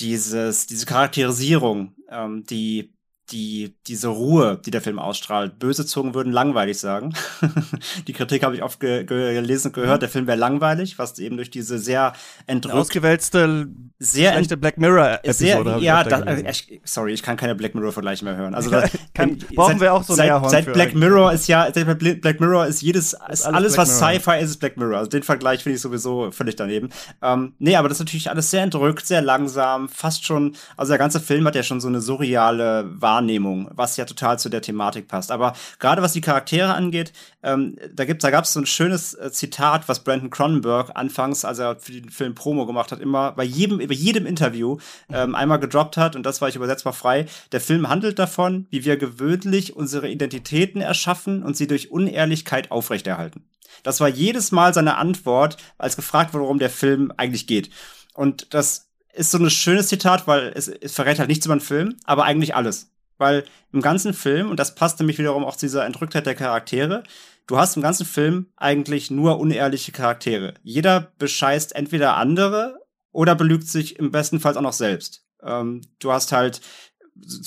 [0.00, 2.95] dieses, diese Charakterisierung, ähm, die
[3.30, 5.58] die, diese Ruhe, die der Film ausstrahlt.
[5.58, 7.12] Böse Zungen würden langweilig sagen.
[8.06, 11.36] die Kritik habe ich oft ge gelesen und gehört, der Film wäre langweilig, was eben
[11.36, 12.12] durch diese sehr
[12.46, 15.78] entrückte, ausgewälzte, sehr schlechte Black Mirror Episode.
[15.80, 18.54] ja, da, äh, ich, sorry, ich kann keine Black Mirror Vergleiche mehr hören.
[18.54, 18.84] Also da,
[19.14, 22.66] kann, brauchen seit, wir auch so seit, seit Black Mirror ist ja, seit Black Mirror
[22.66, 24.98] ist jedes, ist alles, alles was Sci-Fi ist, ist Black Mirror.
[24.98, 26.90] Also den Vergleich finde ich sowieso völlig daneben.
[27.22, 30.98] Ähm, nee, aber das ist natürlich alles sehr entrückt, sehr langsam, fast schon, also der
[30.98, 34.62] ganze Film hat ja schon so eine surreale Wahrnehmung Wahrnehmung, was ja total zu der
[34.62, 35.30] Thematik passt.
[35.30, 39.30] Aber gerade was die Charaktere angeht, ähm, da gibt's, da gab's so ein schönes äh,
[39.32, 43.44] Zitat, was Brandon Cronenberg anfangs, als er für den Film Promo gemacht hat, immer bei
[43.44, 44.78] jedem, bei jedem Interview
[45.10, 47.26] ähm, einmal gedroppt hat, und das war ich übersetzbar frei.
[47.52, 53.44] Der Film handelt davon, wie wir gewöhnlich unsere Identitäten erschaffen und sie durch Unehrlichkeit aufrechterhalten.
[53.82, 57.70] Das war jedes Mal seine Antwort, als gefragt wurde, worum der Film eigentlich geht.
[58.14, 61.60] Und das ist so ein schönes Zitat, weil es, es verrät halt nichts über den
[61.60, 62.90] Film, aber eigentlich alles.
[63.18, 67.02] Weil im ganzen Film, und das passt nämlich wiederum auch zu dieser Entrücktheit der Charaktere,
[67.46, 70.54] du hast im ganzen Film eigentlich nur unehrliche Charaktere.
[70.62, 72.80] Jeder bescheißt entweder andere
[73.12, 75.24] oder belügt sich im besten Fall auch noch selbst.
[75.42, 76.60] Ähm, du hast halt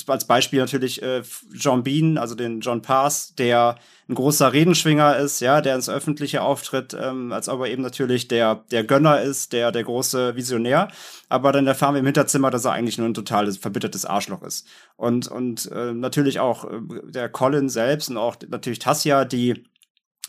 [0.06, 3.78] als Beispiel natürlich äh, John Bean, also den John Pass, der
[4.10, 8.64] ein großer Redenschwinger ist, ja, der ins Öffentliche auftritt, ähm, als aber eben natürlich der,
[8.72, 10.88] der Gönner ist, der, der große Visionär.
[11.28, 14.66] Aber dann erfahren wir im Hinterzimmer, dass er eigentlich nur ein totales, verbittertes Arschloch ist.
[14.96, 19.64] Und, und äh, natürlich auch äh, der Colin selbst und auch natürlich Tassia, die,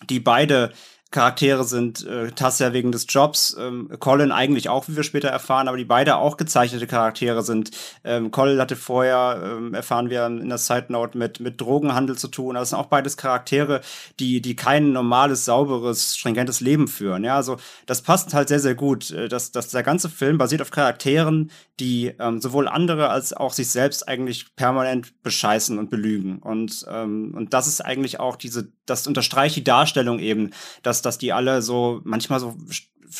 [0.09, 0.71] die beide
[1.11, 5.67] Charaktere sind äh, Tassia wegen des Jobs, ähm, Colin eigentlich auch, wie wir später erfahren,
[5.67, 7.71] aber die beide auch gezeichnete Charaktere sind.
[8.03, 12.29] Ähm, Colin hatte vorher, ähm, erfahren wir in der Side Note, mit, mit Drogenhandel zu
[12.29, 12.55] tun.
[12.55, 13.81] Das sind auch beides Charaktere,
[14.19, 17.23] die, die kein normales, sauberes, stringentes Leben führen.
[17.23, 19.11] Ja, also das passt halt sehr, sehr gut.
[19.11, 23.53] Äh, dass, dass der ganze Film basiert auf Charakteren, die ähm, sowohl andere als auch
[23.53, 26.39] sich selbst eigentlich permanent bescheißen und belügen.
[26.39, 30.51] Und, ähm, und das ist eigentlich auch diese, das unterstreicht die Darstellung eben,
[30.83, 32.55] dass, dass die alle so manchmal so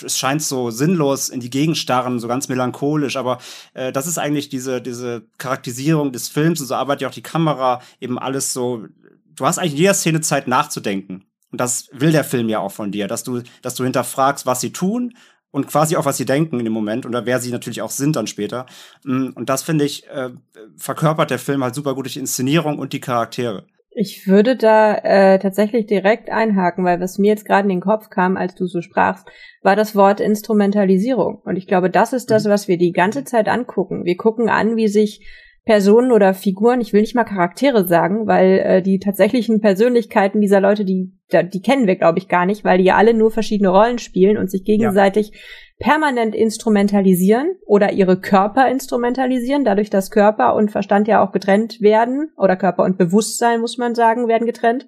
[0.04, 3.40] es scheint so sinnlos in die Gegend starren, so ganz melancholisch, aber
[3.74, 7.24] äh, das ist eigentlich diese, diese Charakterisierung des Films und so arbeitet ja auch die
[7.24, 8.86] Kamera, eben alles so,
[9.36, 11.26] du hast eigentlich in jeder Szene Zeit nachzudenken.
[11.52, 14.62] Und das will der Film ja auch von dir, dass du, dass du hinterfragst, was
[14.62, 15.14] sie tun
[15.52, 18.16] und quasi auch, was sie denken in dem Moment oder wer sie natürlich auch sind
[18.16, 18.66] dann später.
[19.04, 20.30] Mm, und das finde ich, äh,
[20.78, 23.66] verkörpert der Film halt super gut durch die Inszenierung und die Charaktere.
[23.94, 28.10] Ich würde da äh, tatsächlich direkt einhaken, weil was mir jetzt gerade in den Kopf
[28.10, 29.28] kam, als du so sprachst,
[29.62, 31.42] war das Wort Instrumentalisierung.
[31.44, 32.50] Und ich glaube, das ist das, mhm.
[32.50, 34.06] was wir die ganze Zeit angucken.
[34.06, 35.28] Wir gucken an, wie sich
[35.66, 40.60] Personen oder Figuren, ich will nicht mal Charaktere sagen, weil äh, die tatsächlichen Persönlichkeiten dieser
[40.60, 43.70] Leute, die, die kennen wir, glaube ich, gar nicht, weil die ja alle nur verschiedene
[43.70, 45.40] Rollen spielen und sich gegenseitig ja.
[45.82, 52.32] Permanent instrumentalisieren oder ihre Körper instrumentalisieren, dadurch, dass Körper und Verstand ja auch getrennt werden,
[52.38, 54.86] oder Körper und Bewusstsein, muss man sagen, werden getrennt.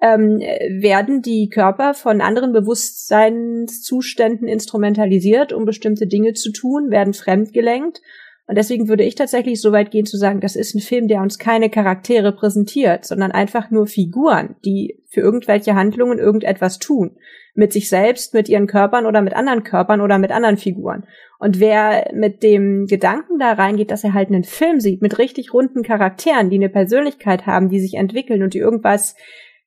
[0.00, 8.02] Ähm, werden die Körper von anderen Bewusstseinszuständen instrumentalisiert, um bestimmte Dinge zu tun, werden fremdgelenkt
[8.46, 11.22] Und deswegen würde ich tatsächlich so weit gehen zu sagen, das ist ein Film, der
[11.22, 17.16] uns keine Charaktere präsentiert, sondern einfach nur Figuren, die für irgendwelche Handlungen irgendetwas tun.
[17.54, 21.06] Mit sich selbst, mit ihren Körpern oder mit anderen Körpern oder mit anderen Figuren.
[21.38, 25.54] Und wer mit dem Gedanken da reingeht, dass er halt einen Film sieht mit richtig
[25.54, 29.14] runden Charakteren, die eine Persönlichkeit haben, die sich entwickeln und die irgendwas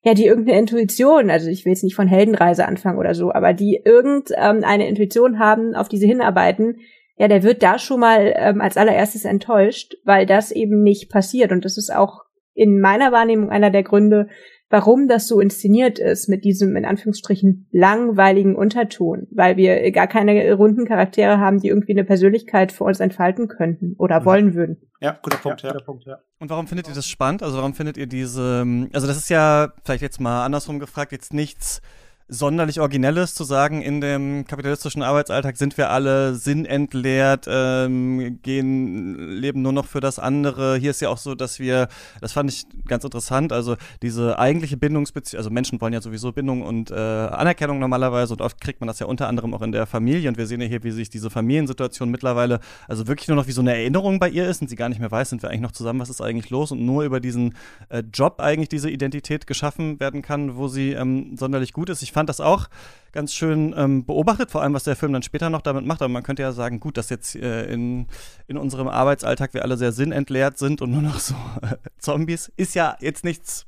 [0.04, 3.54] ja, die irgendeine Intuition, also ich will jetzt nicht von Heldenreise anfangen oder so, aber
[3.54, 6.78] die irgendeine ähm, Intuition haben, auf die sie hinarbeiten,
[7.18, 11.52] ja, der wird da schon mal ähm, als allererstes enttäuscht, weil das eben nicht passiert.
[11.52, 12.22] Und das ist auch
[12.54, 14.28] in meiner Wahrnehmung einer der Gründe,
[14.70, 20.54] warum das so inszeniert ist mit diesem in Anführungsstrichen langweiligen Unterton, weil wir gar keine
[20.54, 24.26] runden Charaktere haben, die irgendwie eine Persönlichkeit für uns entfalten könnten oder mhm.
[24.26, 24.78] wollen würden.
[25.00, 25.74] Ja, guter Punkt, ja, ja.
[25.74, 26.20] Guter Punkt, ja.
[26.40, 27.44] Und warum findet ihr das spannend?
[27.44, 31.34] Also warum findet ihr diese, also das ist ja vielleicht jetzt mal andersrum gefragt, jetzt
[31.34, 31.82] nichts
[32.30, 39.62] sonderlich Originelles zu sagen, in dem kapitalistischen Arbeitsalltag sind wir alle sinnentleert, ähm, gehen, leben
[39.62, 40.76] nur noch für das andere.
[40.78, 41.88] Hier ist ja auch so, dass wir,
[42.20, 46.64] das fand ich ganz interessant, also diese eigentliche Bindungsbeziehung, also Menschen wollen ja sowieso Bindung
[46.64, 49.86] und äh, Anerkennung normalerweise und oft kriegt man das ja unter anderem auch in der
[49.86, 52.60] Familie und wir sehen ja hier, wie sich diese Familiensituation mittlerweile,
[52.90, 55.00] also wirklich nur noch wie so eine Erinnerung bei ihr ist und sie gar nicht
[55.00, 57.56] mehr weiß, sind wir eigentlich noch zusammen, was ist eigentlich los und nur über diesen
[57.88, 62.02] äh, Job eigentlich diese Identität geschaffen werden kann, wo sie ähm, sonderlich gut ist.
[62.02, 62.66] Ich fand das auch
[63.12, 66.02] ganz schön ähm, beobachtet, vor allem was der Film dann später noch damit macht.
[66.02, 68.08] Aber man könnte ja sagen, gut, dass jetzt äh, in,
[68.48, 72.74] in unserem Arbeitsalltag wir alle sehr sinnentleert sind und nur noch so äh, Zombies, ist
[72.74, 73.68] ja jetzt nichts,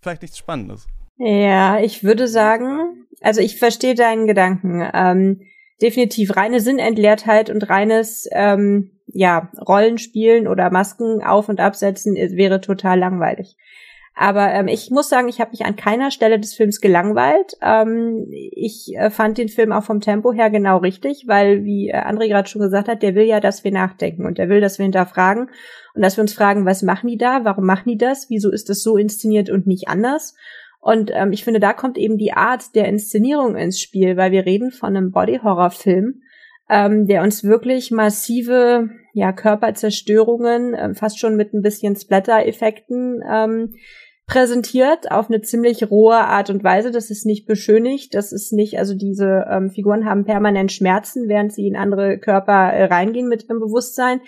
[0.00, 0.86] vielleicht nichts Spannendes.
[1.18, 4.88] Ja, ich würde sagen, also ich verstehe deinen Gedanken.
[4.94, 5.40] Ähm,
[5.82, 13.00] definitiv reine Sinnentleertheit und reines ähm, ja, Rollenspielen oder Masken auf und absetzen wäre total
[13.00, 13.56] langweilig.
[14.14, 17.54] Aber ähm, ich muss sagen, ich habe mich an keiner Stelle des Films gelangweilt.
[17.62, 21.96] Ähm, ich äh, fand den Film auch vom Tempo her genau richtig, weil, wie äh,
[21.96, 24.78] André gerade schon gesagt hat, der will ja, dass wir nachdenken und der will, dass
[24.78, 25.48] wir hinterfragen
[25.94, 28.68] und dass wir uns fragen, was machen die da, warum machen die das, wieso ist
[28.68, 30.34] das so inszeniert und nicht anders.
[30.80, 34.46] Und ähm, ich finde, da kommt eben die Art der Inszenierung ins Spiel, weil wir
[34.46, 36.22] reden von einem Body-Horror-Film,
[36.70, 43.74] ähm, der uns wirklich massive ja, Körperzerstörungen, äh, fast schon mit ein bisschen Splatter-Effekten ähm,
[44.26, 46.92] präsentiert auf eine ziemlich rohe Art und Weise.
[46.92, 51.52] Das ist nicht beschönigt, das ist nicht, also diese ähm, Figuren haben permanent Schmerzen, während
[51.52, 54.20] sie in andere Körper äh, reingehen mit ihrem Bewusstsein.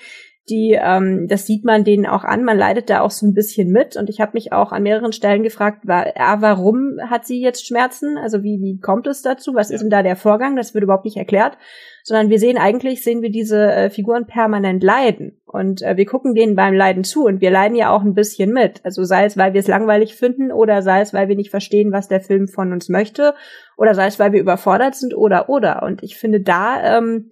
[0.51, 3.71] Die, ähm, das sieht man denen auch an, man leidet da auch so ein bisschen
[3.71, 3.97] mit.
[3.97, 7.65] Und ich habe mich auch an mehreren Stellen gefragt, war, ah, warum hat sie jetzt
[7.65, 8.19] Schmerzen?
[8.19, 9.55] Also wie, wie kommt es dazu?
[9.55, 9.77] Was ja.
[9.77, 10.57] ist denn da der Vorgang?
[10.57, 11.57] Das wird überhaupt nicht erklärt
[12.03, 15.41] sondern wir sehen eigentlich, sehen wir diese äh, Figuren permanent leiden.
[15.47, 18.53] Und äh, wir gucken denen beim Leiden zu und wir leiden ja auch ein bisschen
[18.53, 18.81] mit.
[18.85, 21.93] Also sei es, weil wir es langweilig finden oder sei es, weil wir nicht verstehen,
[21.93, 23.35] was der Film von uns möchte
[23.77, 25.83] oder sei es, weil wir überfordert sind oder oder.
[25.83, 27.31] Und ich finde, da ähm,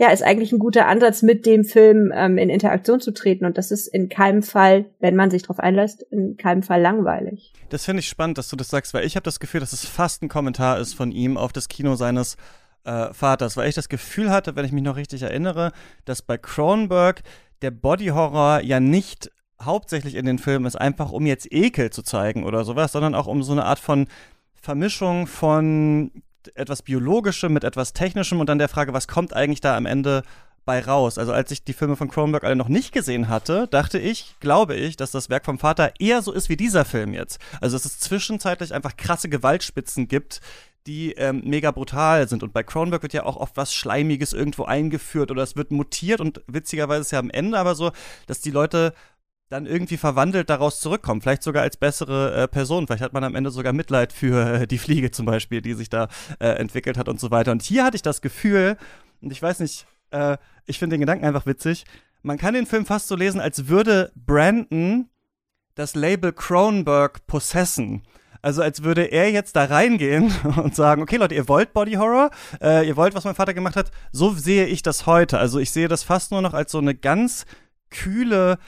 [0.00, 3.44] ja, ist eigentlich ein guter Ansatz, mit dem Film ähm, in Interaktion zu treten.
[3.44, 7.52] Und das ist in keinem Fall, wenn man sich darauf einlässt, in keinem Fall langweilig.
[7.68, 9.84] Das finde ich spannend, dass du das sagst, weil ich habe das Gefühl, dass es
[9.84, 12.38] fast ein Kommentar ist von ihm auf das Kino seines
[12.84, 15.72] äh, Vaters, weil ich das Gefühl hatte, wenn ich mich noch richtig erinnere,
[16.04, 17.22] dass bei Cronenberg
[17.62, 19.30] der Body Horror ja nicht
[19.62, 23.26] hauptsächlich in den Filmen ist, einfach um jetzt Ekel zu zeigen oder sowas, sondern auch
[23.26, 24.06] um so eine Art von
[24.54, 26.10] Vermischung von
[26.54, 30.22] etwas Biologischem mit etwas Technischem und dann der Frage, was kommt eigentlich da am Ende
[30.64, 31.18] bei raus.
[31.18, 34.76] Also als ich die Filme von Cronenberg alle noch nicht gesehen hatte, dachte ich, glaube
[34.76, 37.40] ich, dass das Werk vom Vater eher so ist wie dieser Film jetzt.
[37.60, 40.40] Also dass es zwischenzeitlich einfach krasse Gewaltspitzen gibt,
[40.86, 42.42] die ähm, mega brutal sind.
[42.42, 46.20] Und bei Cronenberg wird ja auch oft was Schleimiges irgendwo eingeführt oder es wird mutiert
[46.20, 47.92] und witzigerweise ist ja am Ende aber so,
[48.26, 48.94] dass die Leute
[49.50, 51.20] dann irgendwie verwandelt daraus zurückkommen.
[51.20, 52.86] Vielleicht sogar als bessere äh, Person.
[52.86, 55.90] Vielleicht hat man am Ende sogar Mitleid für äh, die Fliege zum Beispiel, die sich
[55.90, 57.50] da äh, entwickelt hat und so weiter.
[57.50, 58.76] Und hier hatte ich das Gefühl,
[59.20, 61.84] und ich weiß nicht, äh, ich finde den Gedanken einfach witzig,
[62.22, 65.08] man kann den Film fast so lesen, als würde Brandon
[65.74, 68.02] das Label Cronenberg possessen.
[68.42, 72.30] Also als würde er jetzt da reingehen und sagen, okay Leute, ihr wollt Body Horror,
[72.60, 75.38] äh, ihr wollt, was mein Vater gemacht hat, so sehe ich das heute.
[75.38, 77.44] Also ich sehe das fast nur noch als so eine ganz
[77.90, 78.58] kühle,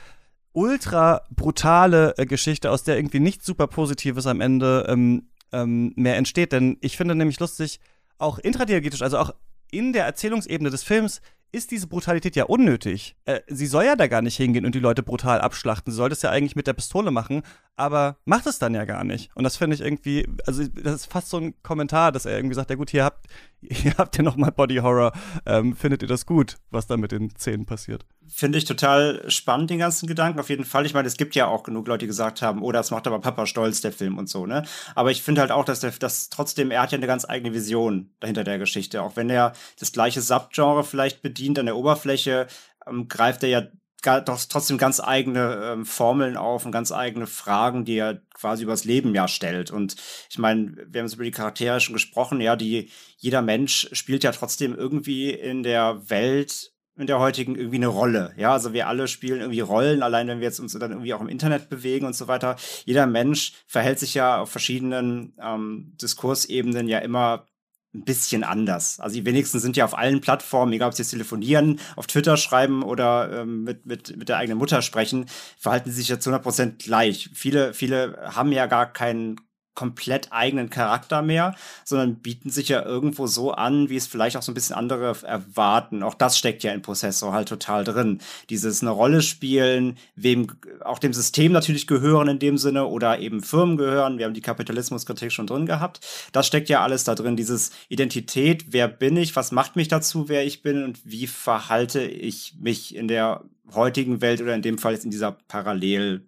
[0.52, 6.16] ultra brutale äh, Geschichte, aus der irgendwie nichts super Positives am Ende ähm, ähm, mehr
[6.16, 6.52] entsteht.
[6.52, 7.80] Denn ich finde nämlich lustig,
[8.18, 9.35] auch intradiegetisch, also auch
[9.70, 13.14] in der Erzählungsebene des Films ist diese Brutalität ja unnötig.
[13.26, 15.92] Äh, sie soll ja da gar nicht hingehen und die Leute brutal abschlachten.
[15.92, 17.42] Sie soll das ja eigentlich mit der Pistole machen,
[17.76, 19.30] aber macht es dann ja gar nicht.
[19.36, 22.54] Und das finde ich irgendwie, also das ist fast so ein Kommentar, dass er irgendwie
[22.54, 23.26] sagt, ja gut, hier habt,
[23.60, 25.12] hier habt ihr nochmal Body Horror.
[25.44, 28.06] Ähm, findet ihr das gut, was da mit den Zähnen passiert?
[28.34, 30.40] Finde ich total spannend, den ganzen Gedanken.
[30.40, 30.86] Auf jeden Fall.
[30.86, 33.20] Ich meine, es gibt ja auch genug Leute, die gesagt haben, oh, das macht aber
[33.20, 34.64] Papa stolz, der Film und so, ne?
[34.94, 37.52] Aber ich finde halt auch, dass der, dass trotzdem, er hat ja eine ganz eigene
[37.52, 39.02] Vision dahinter der Geschichte.
[39.02, 42.46] Auch wenn er das gleiche Subgenre vielleicht bedient an der Oberfläche,
[42.86, 43.62] ähm, greift er ja
[44.02, 48.84] doch trotzdem ganz eigene ähm, Formeln auf und ganz eigene Fragen, die er quasi übers
[48.84, 49.70] Leben ja stellt.
[49.70, 49.94] Und
[50.28, 54.24] ich meine, wir haben es über die Charaktere schon gesprochen, ja, die jeder Mensch spielt
[54.24, 58.33] ja trotzdem irgendwie in der Welt in der heutigen irgendwie eine Rolle.
[58.37, 61.20] Ja, also wir alle spielen irgendwie Rollen, allein wenn wir jetzt uns dann irgendwie auch
[61.20, 62.57] im Internet bewegen und so weiter.
[62.85, 67.46] Jeder Mensch verhält sich ja auf verschiedenen ähm, Diskursebenen ja immer
[67.94, 69.00] ein bisschen anders.
[69.00, 72.83] Also die wenigsten sind ja auf allen Plattformen, egal ob sie telefonieren, auf Twitter schreiben
[72.83, 75.26] oder ähm, mit, mit, mit der eigenen Mutter sprechen,
[75.59, 77.31] verhalten sie sich ja zu 100 Prozent gleich.
[77.35, 79.37] Viele, viele haben ja gar keinen
[79.74, 81.54] komplett eigenen Charakter mehr,
[81.85, 85.16] sondern bieten sich ja irgendwo so an, wie es vielleicht auch so ein bisschen andere
[85.22, 86.02] erwarten.
[86.02, 88.20] Auch das steckt ja in Prozessor halt total drin.
[88.50, 90.48] Dieses eine Rolle spielen, wem
[90.85, 94.18] auch dem System natürlich gehören in dem Sinne oder eben Firmen gehören.
[94.18, 96.00] Wir haben die Kapitalismuskritik schon drin gehabt.
[96.32, 97.37] Das steckt ja alles da drin.
[97.37, 102.02] Dieses Identität, wer bin ich, was macht mich dazu, wer ich bin und wie verhalte
[102.02, 106.26] ich mich in der heutigen Welt oder in dem Fall jetzt in dieser Parallel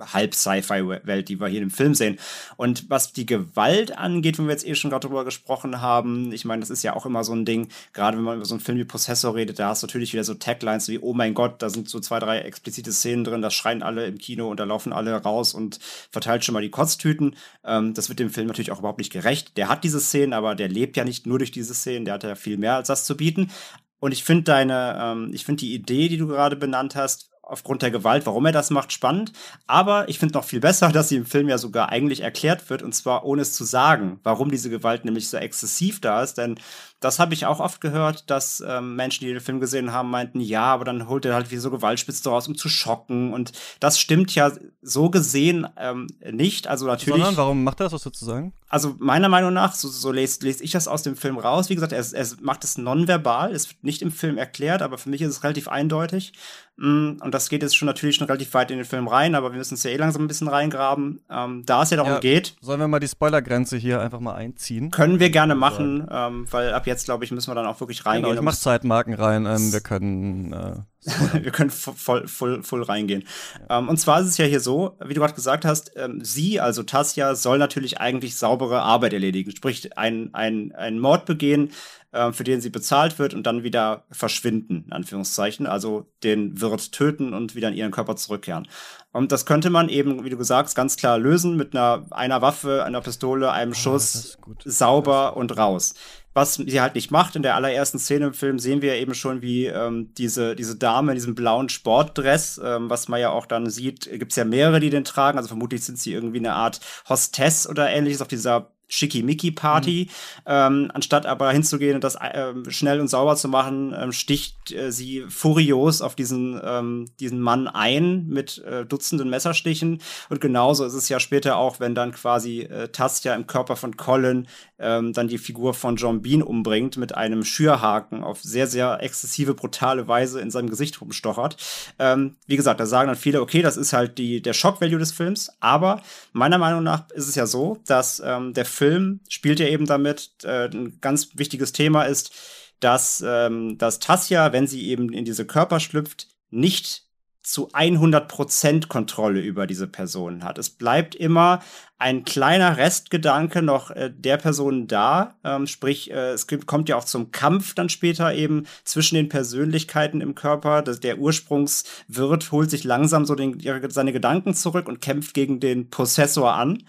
[0.00, 2.18] Halb-Sci-Fi-Welt, die wir hier im Film sehen.
[2.56, 6.44] Und was die Gewalt angeht, wenn wir jetzt eh schon gerade drüber gesprochen haben, ich
[6.44, 8.60] meine, das ist ja auch immer so ein Ding, gerade wenn man über so einen
[8.60, 11.62] Film wie Possessor redet, da hast du natürlich wieder so Taglines wie, oh mein Gott,
[11.62, 14.64] da sind so zwei, drei explizite Szenen drin, da schreien alle im Kino und da
[14.64, 15.78] laufen alle raus und
[16.10, 17.36] verteilt schon mal die Kotztüten.
[17.64, 19.56] Ähm, das wird dem Film natürlich auch überhaupt nicht gerecht.
[19.56, 22.24] Der hat diese Szenen, aber der lebt ja nicht nur durch diese Szenen, der hat
[22.24, 23.50] ja viel mehr als das zu bieten.
[23.98, 27.82] Und ich finde deine, ähm, ich finde die Idee, die du gerade benannt hast, aufgrund
[27.82, 29.32] der Gewalt, warum er das macht, spannend.
[29.66, 32.82] Aber ich finde noch viel besser, dass sie im Film ja sogar eigentlich erklärt wird,
[32.82, 36.38] und zwar ohne es zu sagen, warum diese Gewalt nämlich so exzessiv da ist.
[36.38, 36.58] Denn
[37.02, 40.40] das habe ich auch oft gehört, dass ähm, Menschen, die den Film gesehen haben, meinten,
[40.40, 43.32] ja, aber dann holt er halt wie so Gewaltspitze raus, um zu schocken.
[43.32, 46.68] Und das stimmt ja so gesehen ähm, nicht.
[46.68, 47.22] Also natürlich.
[47.22, 48.52] Sondern warum macht er das, sozusagen?
[48.68, 51.68] Also meiner Meinung nach, so, so lese, lese ich das aus dem Film raus.
[51.68, 53.52] Wie gesagt, er, er macht es nonverbal.
[53.52, 56.32] Es wird nicht im Film erklärt, aber für mich ist es relativ eindeutig.
[56.76, 59.52] Mm, und das geht jetzt schon natürlich schon relativ weit in den Film rein, aber
[59.52, 61.20] wir müssen es ja eh langsam ein bisschen reingraben.
[61.30, 62.56] Ähm, da es ja darum ja, geht.
[62.60, 64.90] Sollen wir mal die Spoilergrenze hier einfach mal einziehen?
[64.90, 68.04] Können wir gerne machen, ähm, weil ab jetzt, glaube ich, müssen wir dann auch wirklich
[68.06, 68.30] reingehen.
[68.30, 69.46] Genau, ich mach Zeitmarken rein.
[69.46, 70.52] Ähm, wir können.
[70.52, 70.76] Äh,
[71.42, 73.24] wir können voll, voll, voll reingehen.
[73.68, 73.78] Ja.
[73.78, 76.60] Ähm, und zwar ist es ja hier so, wie du gerade gesagt hast, ähm, sie,
[76.60, 79.50] also Tassia, soll natürlich eigentlich saubere Arbeit erledigen.
[79.50, 81.72] Sprich, ein, ein, Mord begehen,
[82.12, 85.66] äh, für den sie bezahlt wird und dann wieder verschwinden, in Anführungszeichen.
[85.66, 88.68] Also den Wirt töten und wieder in ihren Körper zurückkehren.
[89.12, 92.40] Und das könnte man eben, wie du gesagt hast, ganz klar lösen mit einer, einer
[92.40, 95.94] Waffe, einer Pistole, einem oh, Schuss, sauber und raus.
[96.34, 99.42] Was sie halt nicht macht, in der allerersten Szene im Film sehen wir eben schon,
[99.42, 103.68] wie ähm, diese, diese Dame in diesem blauen Sportdress, ähm, was man ja auch dann
[103.68, 107.68] sieht, gibt's ja mehrere, die den tragen, also vermutlich sind sie irgendwie eine Art Hostess
[107.68, 110.08] oder ähnliches auf dieser Schickimicki-Party.
[110.08, 110.42] Mhm.
[110.46, 114.92] Ähm, anstatt aber hinzugehen und das äh, schnell und sauber zu machen, ähm, sticht äh,
[114.92, 120.02] sie furios auf diesen, ähm, diesen Mann ein mit äh, Dutzenden Messerstichen.
[120.28, 123.96] Und genauso ist es ja später auch, wenn dann quasi äh, Tassia im Körper von
[123.96, 124.46] Colin
[124.78, 129.54] ähm, dann die Figur von John Bean umbringt mit einem Schürhaken auf sehr, sehr exzessive,
[129.54, 131.56] brutale Weise in seinem Gesicht rumstochert.
[131.98, 135.12] Ähm, wie gesagt, da sagen dann viele, okay, das ist halt die, der Shock-Value des
[135.12, 135.52] Films.
[135.60, 136.02] Aber
[136.32, 139.86] meiner Meinung nach ist es ja so, dass ähm, der Film Film spielt ja eben
[139.86, 140.32] damit.
[140.42, 142.32] Äh, ein ganz wichtiges Thema ist,
[142.80, 147.04] dass, ähm, dass Tassia, wenn sie eben in diese Körper schlüpft, nicht
[147.44, 150.58] zu 100% Kontrolle über diese Person hat.
[150.58, 151.60] Es bleibt immer
[151.96, 157.04] ein kleiner Restgedanke noch äh, der Person da, ähm, sprich, äh, es kommt ja auch
[157.04, 160.82] zum Kampf dann später eben zwischen den Persönlichkeiten im Körper.
[160.82, 165.88] Das, der Ursprungswirt holt sich langsam so den, seine Gedanken zurück und kämpft gegen den
[165.88, 166.82] Possessor an.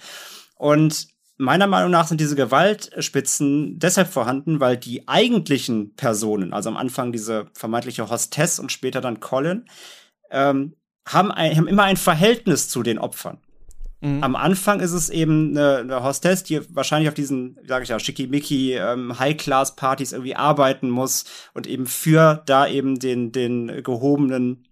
[0.55, 1.12] Und
[1.43, 7.11] meiner Meinung nach sind diese Gewaltspitzen deshalb vorhanden, weil die eigentlichen Personen, also am Anfang
[7.11, 9.65] diese vermeintliche Hostess und später dann Colin,
[10.31, 10.75] ähm,
[11.07, 13.39] haben, ein, haben immer ein Verhältnis zu den Opfern.
[14.01, 14.23] Mhm.
[14.23, 17.99] Am Anfang ist es eben eine, eine Hostess, die wahrscheinlich auf diesen, sage ich ja,
[17.99, 24.65] schickimicki ähm, High-Class-Partys irgendwie arbeiten muss und eben für da eben den, den gehobenen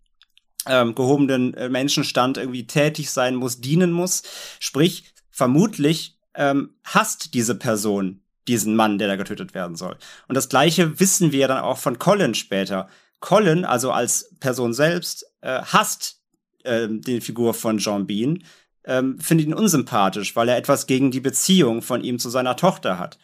[0.68, 4.22] ähm, gehobenen Menschenstand irgendwie tätig sein muss, dienen muss.
[4.60, 9.98] Sprich, vermutlich ähm, hasst diese Person diesen Mann, der da getötet werden soll.
[10.28, 12.90] Und das gleiche wissen wir dann auch von Colin später.
[13.20, 16.22] Colin, also als Person selbst, äh, hasst
[16.64, 18.44] äh, die Figur von John Bean,
[18.84, 22.98] ähm, findet ihn unsympathisch, weil er etwas gegen die Beziehung von ihm zu seiner Tochter
[22.98, 23.20] hat.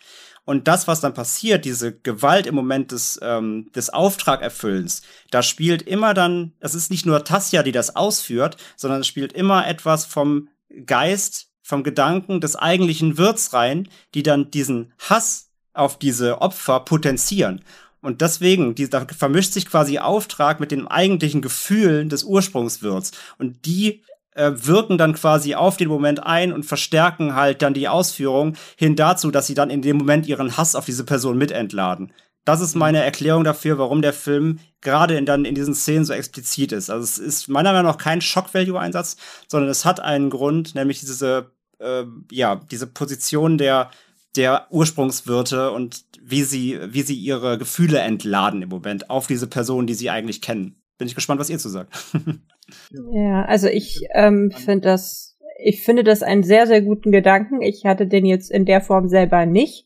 [0.45, 5.81] Und das, was dann passiert, diese Gewalt im Moment des, ähm, des Auftragerfüllens, da spielt
[5.81, 10.05] immer dann, es ist nicht nur Tassia, die das ausführt, sondern es spielt immer etwas
[10.05, 10.47] vom
[10.85, 17.61] Geist vom Gedanken des eigentlichen Wirts rein, die dann diesen Hass auf diese Opfer potenzieren.
[18.01, 23.11] Und deswegen, die, da vermischt sich quasi Auftrag mit den eigentlichen Gefühlen des Ursprungswirts.
[23.37, 24.01] Und die
[24.31, 28.95] äh, wirken dann quasi auf den Moment ein und verstärken halt dann die Ausführung hin
[28.95, 32.13] dazu, dass sie dann in dem Moment ihren Hass auf diese Person mitentladen.
[32.45, 36.13] Das ist meine Erklärung dafür, warum der Film gerade in, dann in diesen Szenen so
[36.13, 36.89] explizit ist.
[36.89, 39.17] Also es ist meiner Meinung nach kein Shock-Value-Einsatz,
[39.49, 43.89] sondern es hat einen Grund, nämlich diese, äh, ja, diese Position der,
[44.35, 49.87] der Ursprungswirte und wie sie, wie sie ihre Gefühle entladen im Moment auf diese Person,
[49.87, 50.81] die sie eigentlich kennen.
[50.97, 51.93] Bin ich gespannt, was ihr zu sagt.
[53.11, 57.61] ja, also ich ähm, finde das, ich finde das einen sehr, sehr guten Gedanken.
[57.61, 59.85] Ich hatte den jetzt in der Form selber nicht.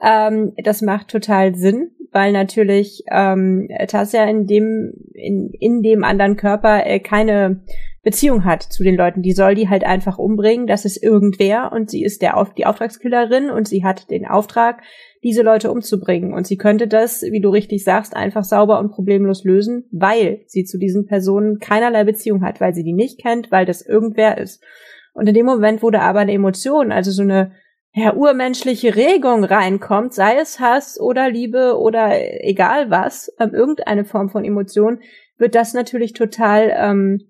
[0.00, 6.36] Ähm, das macht total Sinn, weil natürlich ähm, Tassia in dem in, in dem anderen
[6.36, 7.64] Körper äh, keine
[8.08, 9.20] Beziehung hat zu den Leuten.
[9.20, 10.66] Die soll die halt einfach umbringen.
[10.66, 14.80] Das ist irgendwer und sie ist der Auf die Auftragskillerin und sie hat den Auftrag,
[15.22, 16.32] diese Leute umzubringen.
[16.32, 20.64] Und sie könnte das, wie du richtig sagst, einfach sauber und problemlos lösen, weil sie
[20.64, 24.64] zu diesen Personen keinerlei Beziehung hat, weil sie die nicht kennt, weil das irgendwer ist.
[25.12, 27.52] Und in dem Moment, wo da aber eine Emotion, also so eine
[27.92, 34.30] ja, urmenschliche Regung reinkommt, sei es Hass oder Liebe oder egal was, ähm, irgendeine Form
[34.30, 35.00] von Emotion,
[35.36, 37.28] wird das natürlich total ähm,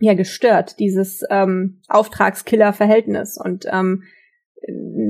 [0.00, 3.38] ja gestört, dieses ähm, Auftragskiller-Verhältnis.
[3.42, 4.02] Und ähm,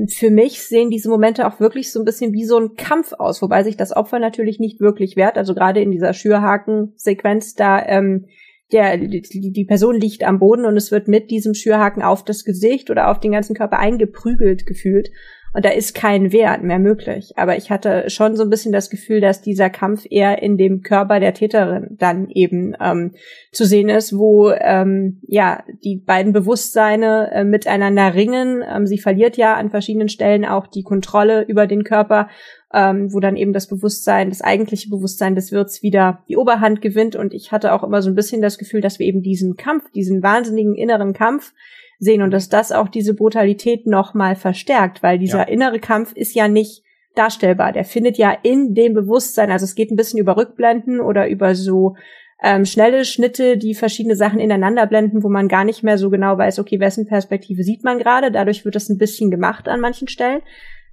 [0.09, 3.43] für mich sehen diese Momente auch wirklich so ein bisschen wie so ein Kampf aus,
[3.43, 5.37] wobei sich das Opfer natürlich nicht wirklich wehrt.
[5.37, 8.27] Also gerade in dieser Schürhaken-Sequenz, da ähm,
[8.73, 12.45] der, die, die Person liegt am Boden und es wird mit diesem Schürhaken auf das
[12.45, 15.11] Gesicht oder auf den ganzen Körper eingeprügelt gefühlt.
[15.53, 17.33] Und da ist kein Wert mehr möglich.
[17.37, 20.83] Aber ich hatte schon so ein bisschen das Gefühl, dass dieser Kampf eher in dem
[20.83, 23.13] Körper der Täterin dann eben ähm,
[23.51, 28.63] zu sehen ist, wo ähm, ja die beiden Bewusstseine äh, miteinander ringen.
[28.69, 32.29] Ähm, sie verliert ja an verschiedenen Stellen auch die Kontrolle über den Körper
[32.73, 37.17] ähm, wo dann eben das Bewusstsein, das eigentliche Bewusstsein des Wirts wieder die Oberhand gewinnt.
[37.17, 39.91] Und ich hatte auch immer so ein bisschen das Gefühl, dass wir eben diesen Kampf,
[39.91, 41.53] diesen wahnsinnigen inneren Kampf
[42.01, 45.45] sehen und dass das auch diese Brutalität nochmal verstärkt, weil dieser ja.
[45.45, 46.83] innere Kampf ist ja nicht
[47.15, 47.73] darstellbar.
[47.73, 51.55] Der findet ja in dem Bewusstsein, also es geht ein bisschen über Rückblenden oder über
[51.55, 51.95] so
[52.43, 56.39] ähm, schnelle Schnitte, die verschiedene Sachen ineinander blenden, wo man gar nicht mehr so genau
[56.39, 58.31] weiß, okay, wessen Perspektive sieht man gerade.
[58.31, 60.41] Dadurch wird das ein bisschen gemacht an manchen Stellen.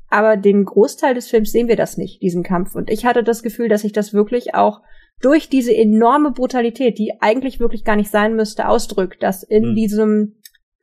[0.09, 2.75] Aber den Großteil des Films sehen wir das nicht, diesen Kampf.
[2.75, 4.81] Und ich hatte das Gefühl, dass sich das wirklich auch
[5.21, 9.75] durch diese enorme Brutalität, die eigentlich wirklich gar nicht sein müsste, ausdrückt, dass in hm.
[9.75, 10.35] diesem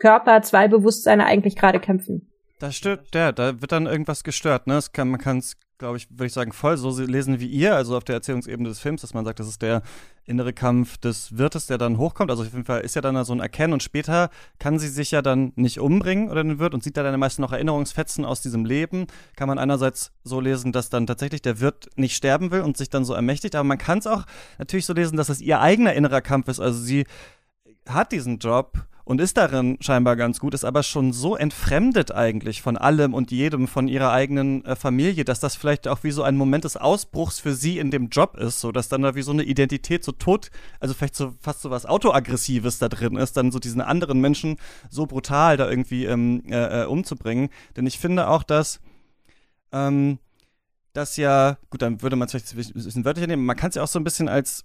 [0.05, 2.29] Körper zwei Bewusstseine eigentlich gerade kämpfen.
[2.59, 4.79] Das stört, ja, da wird dann irgendwas gestört, ne?
[4.93, 7.97] Kann, man kann es, glaube ich, würde ich sagen, voll so lesen wie ihr, also
[7.97, 9.81] auf der Erzählungsebene des Films, dass man sagt, das ist der
[10.27, 12.31] innere Kampf des Wirtes, der dann hochkommt.
[12.31, 14.29] Also auf jeden Fall ist ja dann so ein Erkennen und später
[14.59, 17.41] kann sie sich ja dann nicht umbringen oder den Wirt und sieht da dann meistens
[17.41, 19.07] noch Erinnerungsfetzen aus diesem Leben.
[19.37, 22.91] Kann man einerseits so lesen, dass dann tatsächlich der Wirt nicht sterben will und sich
[22.91, 24.25] dann so ermächtigt, aber man kann es auch
[24.59, 26.61] natürlich so lesen, dass es ihr eigener innerer Kampf ist.
[26.61, 27.07] Also sie
[27.89, 32.63] hat diesen Job und ist darin scheinbar ganz gut, ist aber schon so entfremdet eigentlich
[32.63, 36.23] von allem und jedem, von ihrer eigenen äh, Familie, dass das vielleicht auch wie so
[36.23, 39.23] ein Moment des Ausbruchs für sie in dem Job ist, so dass dann da wie
[39.23, 40.51] so eine Identität so tot,
[40.81, 44.57] also vielleicht so fast so was Autoaggressives da drin ist, dann so diesen anderen Menschen
[44.91, 47.51] so brutal da irgendwie ähm, äh, äh umzubringen.
[47.77, 48.81] Denn ich finde auch, dass
[49.73, 50.19] ähm,
[50.95, 53.75] das ja, gut, dann würde man es vielleicht ein bisschen wörtlicher nehmen, man kann es
[53.75, 54.65] ja auch so ein bisschen als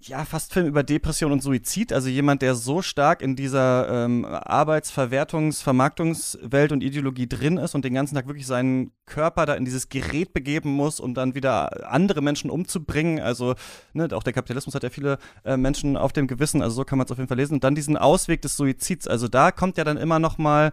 [0.00, 1.92] ja, fast Film über Depression und Suizid.
[1.92, 7.84] Also jemand, der so stark in dieser ähm, Arbeitsverwertungs-, Vermarktungswelt und Ideologie drin ist und
[7.84, 11.90] den ganzen Tag wirklich seinen Körper da in dieses Gerät begeben muss, um dann wieder
[11.90, 13.18] andere Menschen umzubringen.
[13.20, 13.54] Also
[13.94, 16.60] ne, auch der Kapitalismus hat ja viele äh, Menschen auf dem Gewissen.
[16.60, 17.54] Also so kann man es auf jeden Fall lesen.
[17.54, 19.08] Und dann diesen Ausweg des Suizids.
[19.08, 20.72] Also da kommt ja dann immer noch mal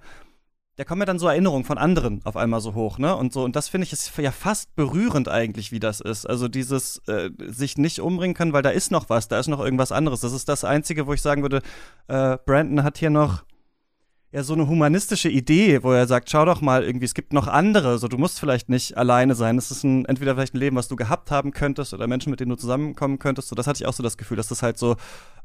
[0.82, 3.16] da kommen ja dann so Erinnerungen von anderen auf einmal so hoch, ne?
[3.16, 6.26] Und so, und das finde ich ist ja fast berührend eigentlich, wie das ist.
[6.26, 9.60] Also dieses äh, sich nicht umbringen können, weil da ist noch was, da ist noch
[9.60, 10.22] irgendwas anderes.
[10.22, 11.62] Das ist das Einzige, wo ich sagen würde,
[12.08, 13.44] äh, Brandon hat hier noch
[14.32, 17.46] ja so eine humanistische Idee, wo er sagt, schau doch mal irgendwie, es gibt noch
[17.46, 19.60] andere, so du musst vielleicht nicht alleine sein.
[19.60, 22.40] Es ist ein, entweder vielleicht ein Leben, was du gehabt haben könntest oder Menschen, mit
[22.40, 23.50] denen du zusammenkommen könntest.
[23.50, 24.96] So, das hatte ich auch so das Gefühl, dass das halt so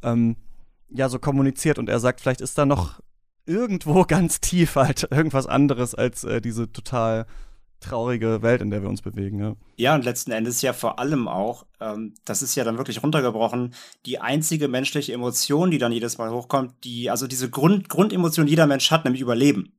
[0.03, 0.37] ähm,
[0.89, 3.01] ja so kommuniziert und er sagt, vielleicht ist da noch
[3.47, 7.27] irgendwo ganz tief halt irgendwas anderes als äh, diese total
[7.81, 9.41] traurige Welt, in der wir uns bewegen.
[9.41, 13.03] Ja, ja und letzten Endes ja vor allem auch, ähm, das ist ja dann wirklich
[13.03, 13.75] runtergebrochen,
[14.07, 18.51] die einzige menschliche Emotion, die dann jedes Mal hochkommt, die, also diese Grund, Grundemotion, die
[18.51, 19.73] jeder Mensch hat, nämlich Überleben.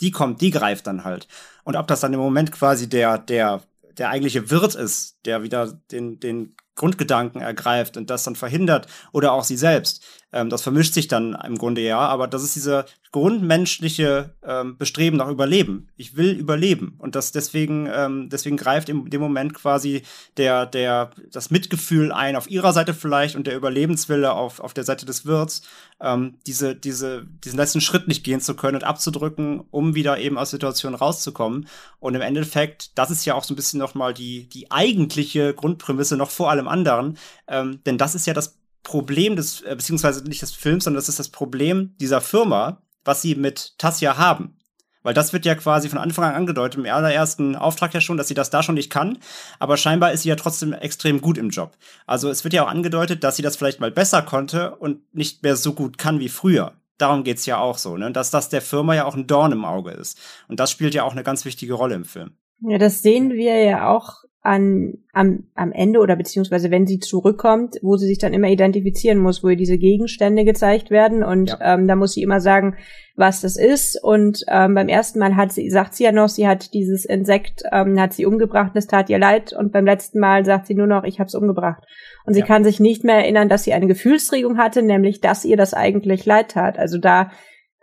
[0.00, 1.26] Die kommt, die greift dann halt.
[1.64, 3.62] Und ob das dann im Moment quasi der, der,
[3.96, 9.32] der eigentliche Wirt ist, der wieder den, den Grundgedanken ergreift und das dann verhindert oder
[9.32, 10.04] auch sie selbst.
[10.32, 15.16] Ähm, das vermischt sich dann im Grunde ja, aber das ist diese grundmenschliche ähm, Bestreben
[15.16, 15.88] nach Überleben.
[15.96, 16.94] Ich will überleben.
[16.98, 20.02] Und das deswegen, ähm, deswegen greift in dem Moment quasi
[20.36, 24.84] der, der, das Mitgefühl ein auf ihrer Seite vielleicht und der Überlebenswille auf, auf der
[24.84, 25.62] Seite des Wirts,
[26.00, 30.36] ähm, diese, diese, diesen letzten Schritt nicht gehen zu können und abzudrücken, um wieder eben
[30.36, 31.66] aus Situationen rauszukommen.
[32.00, 36.18] Und im Endeffekt, das ist ja auch so ein bisschen nochmal die, die eigentliche Grundprämisse
[36.18, 37.16] noch vor allem anderen.
[37.48, 38.57] Ähm, denn das ist ja das
[38.88, 43.20] Problem des, äh, beziehungsweise nicht des Films, sondern das ist das Problem dieser Firma, was
[43.20, 44.56] sie mit Tassia haben.
[45.02, 48.28] Weil das wird ja quasi von Anfang an angedeutet, im allerersten Auftrag ja schon, dass
[48.28, 49.18] sie das da schon nicht kann.
[49.58, 51.76] Aber scheinbar ist sie ja trotzdem extrem gut im Job.
[52.06, 55.42] Also es wird ja auch angedeutet, dass sie das vielleicht mal besser konnte und nicht
[55.42, 56.72] mehr so gut kann wie früher.
[56.96, 58.10] Darum geht's ja auch so, ne?
[58.10, 60.18] Dass das der Firma ja auch ein Dorn im Auge ist.
[60.48, 62.32] Und das spielt ja auch eine ganz wichtige Rolle im Film.
[62.60, 67.76] Ja, das sehen wir ja auch an, am, am Ende oder beziehungsweise wenn sie zurückkommt,
[67.82, 71.74] wo sie sich dann immer identifizieren muss, wo ihr diese Gegenstände gezeigt werden und ja.
[71.74, 72.74] ähm, da muss sie immer sagen,
[73.14, 76.48] was das ist und ähm, beim ersten Mal hat sie, sagt sie ja noch, sie
[76.48, 80.46] hat dieses Insekt, ähm, hat sie umgebracht es tat ihr leid und beim letzten Mal
[80.46, 81.84] sagt sie nur noch, ich habe es umgebracht
[82.24, 82.46] und sie ja.
[82.46, 86.24] kann sich nicht mehr erinnern, dass sie eine Gefühlsregung hatte, nämlich dass ihr das eigentlich
[86.24, 86.78] leid tat.
[86.78, 87.30] Also da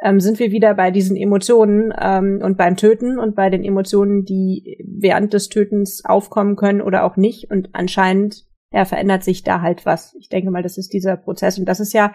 [0.05, 4.23] ähm, sind wir wieder bei diesen Emotionen ähm, und beim Töten und bei den Emotionen,
[4.23, 7.49] die während des Tötens aufkommen können oder auch nicht.
[7.49, 10.15] Und anscheinend ja, verändert sich da halt was.
[10.19, 11.57] Ich denke mal, das ist dieser Prozess.
[11.57, 12.13] Und das ist ja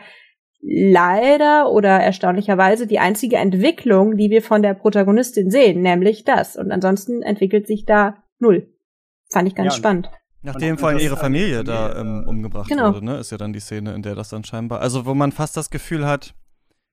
[0.62, 6.56] leider oder erstaunlicherweise die einzige Entwicklung, die wir von der Protagonistin sehen, nämlich das.
[6.56, 8.72] Und ansonsten entwickelt sich da null.
[9.32, 10.10] Fand ich ganz ja, spannend.
[10.42, 12.94] Nachdem vor allem ihre Familie da ähm, umgebracht genau.
[12.94, 15.32] wurde, ne, ist ja dann die Szene, in der das dann scheinbar, also wo man
[15.32, 16.34] fast das Gefühl hat,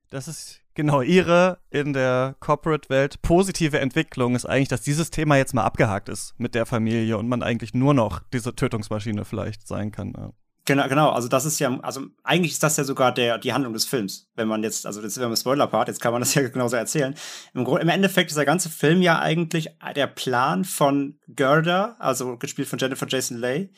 [0.09, 5.53] das ist genau ihre in der Corporate-Welt positive Entwicklung ist eigentlich, dass dieses Thema jetzt
[5.53, 9.91] mal abgehakt ist mit der Familie und man eigentlich nur noch diese Tötungsmaschine vielleicht sein
[9.91, 10.13] kann.
[10.15, 10.31] Ja.
[10.65, 11.09] Genau, genau.
[11.11, 14.29] Also das ist ja, also eigentlich ist das ja sogar der, die Handlung des Films.
[14.35, 16.75] Wenn man jetzt, also das ist ja im Spoiler-Part, jetzt kann man das ja genauso
[16.75, 17.15] erzählen.
[17.53, 22.67] Im, Im Endeffekt ist der ganze Film ja eigentlich der Plan von Gerda, also gespielt
[22.67, 23.69] von Jennifer Jason Leigh,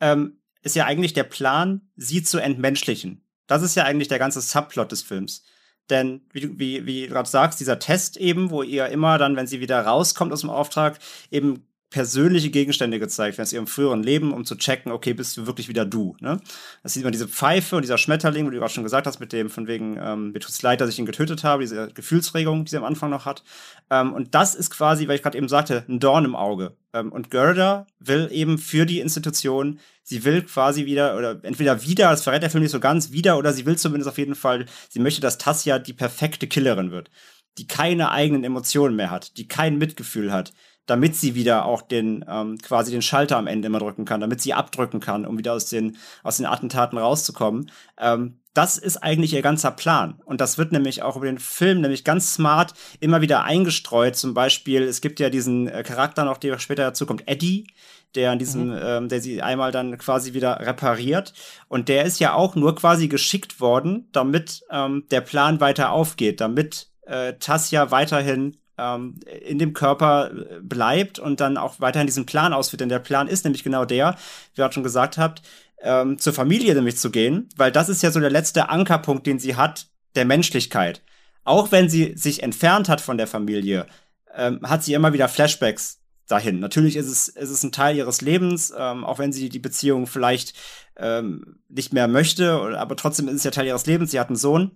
[0.00, 3.24] ähm, ist ja eigentlich der Plan, sie zu entmenschlichen.
[3.46, 5.44] Das ist ja eigentlich der ganze Subplot des Films.
[5.92, 9.46] Denn, wie, wie, wie du gerade sagst, dieser Test eben, wo ihr immer dann, wenn
[9.46, 10.98] sie wieder rauskommt aus dem Auftrag,
[11.30, 15.46] eben persönliche Gegenstände gezeigt, wenn es ihrem früheren Leben, um zu checken, okay, bist du
[15.46, 16.16] wirklich wieder du.
[16.20, 16.40] Ne?
[16.82, 19.32] Das sieht man diese Pfeife und dieser Schmetterling, wo du gerade schon gesagt hast, mit
[19.32, 22.70] dem von wegen, ähm, mir tut's leid, dass ich ihn getötet habe, diese Gefühlsregung, die
[22.70, 23.44] sie am Anfang noch hat.
[23.90, 26.74] Ähm, und das ist quasi, weil ich gerade eben sagte, ein Dorn im Auge.
[26.94, 32.10] Ähm, und Gerda will eben für die Institution, sie will quasi wieder, oder entweder wieder,
[32.10, 34.66] das verrät der Film nicht so ganz, wieder, oder sie will zumindest auf jeden Fall,
[34.88, 37.10] sie möchte, dass Tassia die perfekte Killerin wird.
[37.58, 40.54] Die keine eigenen Emotionen mehr hat, die kein Mitgefühl hat,
[40.86, 44.40] damit sie wieder auch den ähm, quasi den Schalter am Ende immer drücken kann, damit
[44.40, 47.70] sie abdrücken kann, um wieder aus den aus den Attentaten rauszukommen.
[47.98, 50.20] Ähm, das ist eigentlich ihr ganzer Plan.
[50.24, 54.16] Und das wird nämlich auch über den Film nämlich ganz smart immer wieder eingestreut.
[54.16, 57.66] Zum Beispiel, es gibt ja diesen äh, Charakter noch, der später dazu kommt, Eddie,
[58.14, 58.80] der an diesem, mhm.
[58.82, 61.32] ähm, der sie einmal dann quasi wieder repariert.
[61.68, 66.40] Und der ist ja auch nur quasi geschickt worden, damit ähm, der Plan weiter aufgeht,
[66.42, 72.26] damit äh, Tassia weiterhin ähm, in dem Körper äh, bleibt und dann auch weiterhin diesen
[72.26, 72.80] Plan ausführt.
[72.80, 74.16] Denn der Plan ist nämlich genau der,
[74.54, 75.42] wie ihr auch schon gesagt habt,
[75.80, 79.38] ähm, zur Familie nämlich zu gehen, weil das ist ja so der letzte Ankerpunkt, den
[79.38, 81.02] sie hat, der Menschlichkeit.
[81.44, 83.86] Auch wenn sie sich entfernt hat von der Familie,
[84.34, 85.98] ähm, hat sie immer wieder Flashbacks
[86.28, 86.60] dahin.
[86.60, 90.06] Natürlich ist es, ist es ein Teil ihres Lebens, ähm, auch wenn sie die Beziehung
[90.06, 90.54] vielleicht
[90.96, 94.12] ähm, nicht mehr möchte, aber trotzdem ist es ja Teil ihres Lebens.
[94.12, 94.70] Sie hat einen Sohn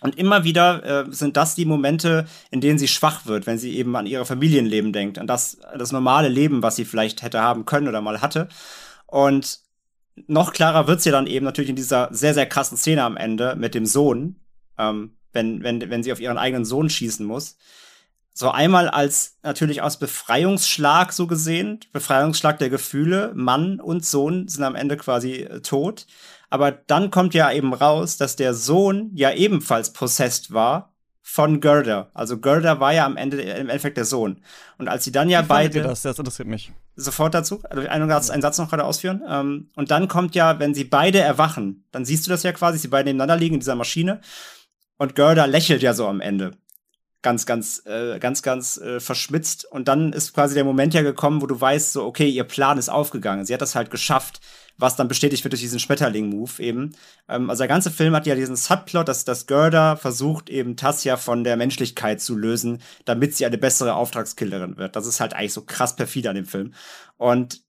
[0.00, 3.76] und immer wieder äh, sind das die Momente, in denen sie schwach wird, wenn sie
[3.76, 7.66] eben an ihre Familienleben denkt, an das, das normale Leben, was sie vielleicht hätte haben
[7.66, 8.48] können oder mal hatte.
[9.06, 9.60] Und
[10.26, 13.56] noch klarer wird's ja dann eben natürlich in dieser sehr, sehr krassen Szene am Ende
[13.56, 14.36] mit dem Sohn,
[14.78, 17.56] ähm, wenn, wenn, wenn sie auf ihren eigenen Sohn schießen muss.
[18.40, 24.64] So einmal als natürlich aus Befreiungsschlag so gesehen, Befreiungsschlag der Gefühle, Mann und Sohn sind
[24.64, 26.06] am Ende quasi äh, tot.
[26.48, 32.08] Aber dann kommt ja eben raus, dass der Sohn ja ebenfalls possessed war von Gerda.
[32.14, 34.40] Also Gerda war ja am Ende im Endeffekt der Sohn.
[34.78, 35.82] Und als sie dann ja Wie beide.
[35.82, 36.00] Das?
[36.00, 36.72] das interessiert mich.
[36.96, 37.60] Sofort dazu.
[37.68, 39.22] Also einen, Satz, einen Satz noch gerade ausführen.
[39.28, 42.78] Ähm, und dann kommt ja, wenn sie beide erwachen, dann siehst du das ja quasi,
[42.78, 44.22] sie beide nebeneinander liegen in dieser Maschine.
[44.96, 46.52] Und Gerda lächelt ja so am Ende
[47.22, 49.64] ganz, ganz, äh, ganz, ganz äh, verschmitzt.
[49.70, 52.78] Und dann ist quasi der Moment ja gekommen, wo du weißt, so, okay, ihr Plan
[52.78, 53.44] ist aufgegangen.
[53.44, 54.40] Sie hat das halt geschafft,
[54.78, 56.92] was dann bestätigt wird durch diesen Schmetterling-Move eben.
[57.28, 61.16] Ähm, also der ganze Film hat ja diesen Subplot, dass, dass Gerda versucht, eben Tassia
[61.16, 64.96] von der Menschlichkeit zu lösen, damit sie eine bessere Auftragskillerin wird.
[64.96, 66.74] Das ist halt eigentlich so krass perfide an dem Film.
[67.18, 67.62] Und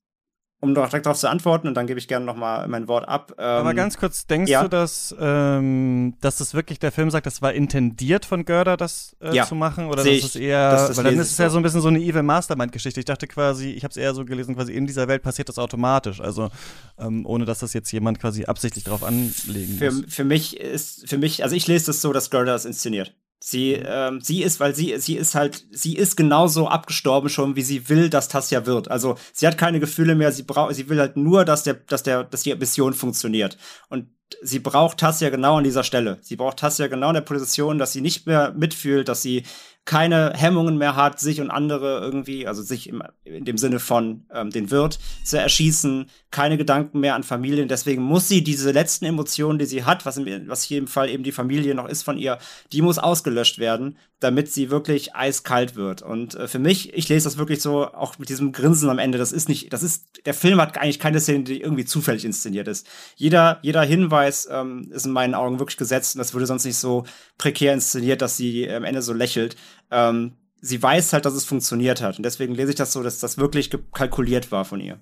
[0.62, 3.08] um noch direkt darauf zu antworten, und dann gebe ich gerne noch mal mein Wort
[3.08, 3.32] ab.
[3.36, 4.62] Ähm, Aber ganz kurz, denkst ja.
[4.62, 9.16] du, dass, ähm, dass das wirklich der Film sagt, das war intendiert von Görder, das
[9.20, 9.44] äh, ja.
[9.44, 9.88] zu machen?
[9.88, 11.80] Oder Seh ist es eher, das, das weil dann ist es ja so ein bisschen
[11.80, 13.00] so eine Evil Mastermind-Geschichte.
[13.00, 15.58] Ich dachte quasi, ich habe es eher so gelesen, quasi in dieser Welt passiert das
[15.58, 16.20] automatisch.
[16.20, 16.50] Also
[16.96, 20.04] ähm, ohne, dass das jetzt jemand quasi absichtlich drauf anlegen für, muss.
[20.14, 23.16] Für mich ist, für mich, also ich lese das so, dass Görder das inszeniert.
[23.44, 27.62] Sie, ähm, sie ist, weil sie, sie ist halt, sie ist genauso abgestorben schon, wie
[27.62, 28.88] sie will, dass Tassia wird.
[28.88, 32.04] Also sie hat keine Gefühle mehr, sie braucht, sie will halt nur, dass der, dass
[32.04, 33.58] der, dass die Mission funktioniert.
[33.88, 34.06] Und
[34.42, 36.18] sie braucht Tassia genau an dieser Stelle.
[36.20, 39.42] Sie braucht Tassia genau in der Position, dass sie nicht mehr mitfühlt, dass sie
[39.84, 44.24] keine Hemmungen mehr hat, sich und andere irgendwie, also sich im, in dem Sinne von
[44.32, 47.66] ähm, den Wirt zu erschießen, keine Gedanken mehr an Familien.
[47.66, 51.10] Deswegen muss sie diese letzten Emotionen, die sie hat, was, in, was hier im Fall
[51.10, 52.38] eben die Familie noch ist von ihr,
[52.72, 56.02] die muss ausgelöscht werden, damit sie wirklich eiskalt wird.
[56.02, 59.18] Und äh, für mich, ich lese das wirklich so, auch mit diesem Grinsen am Ende,
[59.18, 62.68] das ist nicht, das ist, der Film hat eigentlich keine Szene, die irgendwie zufällig inszeniert
[62.68, 62.86] ist.
[63.16, 66.76] Jeder, jeder Hinweis ähm, ist in meinen Augen wirklich gesetzt und das würde sonst nicht
[66.76, 67.04] so
[67.36, 69.56] prekär inszeniert, dass sie am Ende so lächelt
[69.92, 72.16] ähm, sie weiß halt, dass es funktioniert hat.
[72.16, 74.98] Und deswegen lese ich das so, dass das wirklich kalkuliert war von ihr.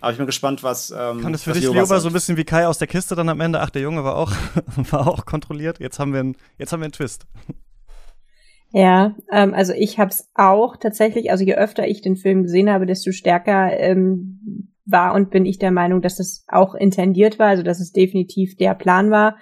[0.00, 0.90] Aber ich bin gespannt, was.
[0.90, 3.28] Ähm, Kann das für dich, Leoba, so ein bisschen wie Kai aus der Kiste dann
[3.28, 3.60] am Ende?
[3.60, 4.32] Ach, der Junge war auch,
[4.90, 5.78] war auch kontrolliert.
[5.78, 7.26] Jetzt haben wir einen, jetzt haben wir einen Twist.
[8.72, 12.70] Ja, ähm, also ich habe es auch tatsächlich, also je öfter ich den Film gesehen
[12.70, 17.48] habe, desto stärker ähm, war und bin ich der Meinung, dass das auch intendiert war,
[17.48, 19.36] also dass es definitiv der Plan war.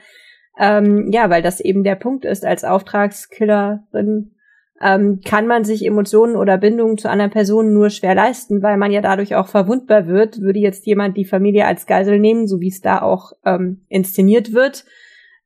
[0.59, 4.33] Ähm, ja, weil das eben der Punkt ist, als Auftragskillerin
[4.81, 8.93] ähm, kann man sich Emotionen oder Bindungen zu anderen Personen nur schwer leisten, weil man
[8.93, 10.41] ja dadurch auch verwundbar wird.
[10.41, 14.53] Würde jetzt jemand die Familie als Geisel nehmen, so wie es da auch ähm, inszeniert
[14.53, 14.85] wird,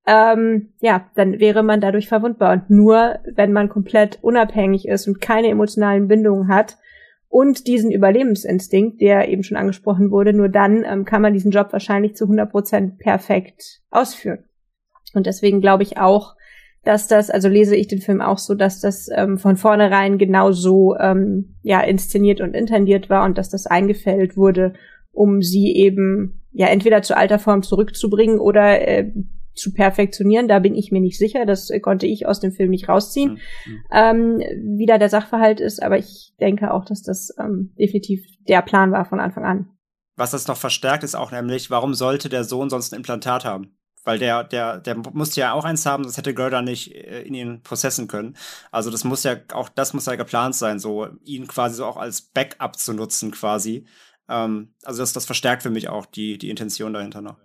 [0.06, 2.52] ähm, ja, dann wäre man dadurch verwundbar.
[2.52, 6.76] Und nur wenn man komplett unabhängig ist und keine emotionalen Bindungen hat
[7.28, 11.72] und diesen Überlebensinstinkt, der eben schon angesprochen wurde, nur dann ähm, kann man diesen Job
[11.72, 14.44] wahrscheinlich zu 100 Prozent perfekt ausführen.
[15.14, 16.34] Und deswegen glaube ich auch,
[16.84, 20.96] dass das, also lese ich den Film auch so, dass das ähm, von vornherein genauso
[20.98, 24.74] ähm, ja inszeniert und intendiert war und dass das eingefällt wurde,
[25.12, 29.12] um sie eben ja entweder zur alter Form zurückzubringen oder äh,
[29.54, 30.48] zu perfektionieren.
[30.48, 31.46] Da bin ich mir nicht sicher.
[31.46, 33.80] Das konnte ich aus dem Film nicht rausziehen, mhm.
[33.92, 34.38] ähm,
[34.76, 35.82] wie da der Sachverhalt ist.
[35.82, 39.68] Aber ich denke auch, dass das ähm, definitiv der Plan war von Anfang an.
[40.16, 43.76] Was das noch verstärkt, ist auch nämlich, warum sollte der Sohn sonst ein Implantat haben?
[44.04, 47.34] Weil der, der, der musste ja auch eins haben, das hätte Gerda nicht äh, in
[47.34, 48.36] ihn prozessen können.
[48.70, 51.96] Also das muss ja, auch das muss ja geplant sein, so ihn quasi so auch
[51.96, 53.86] als Backup zu nutzen, quasi.
[54.28, 57.36] Ähm, also das, das verstärkt für mich auch die, die Intention dahinter noch.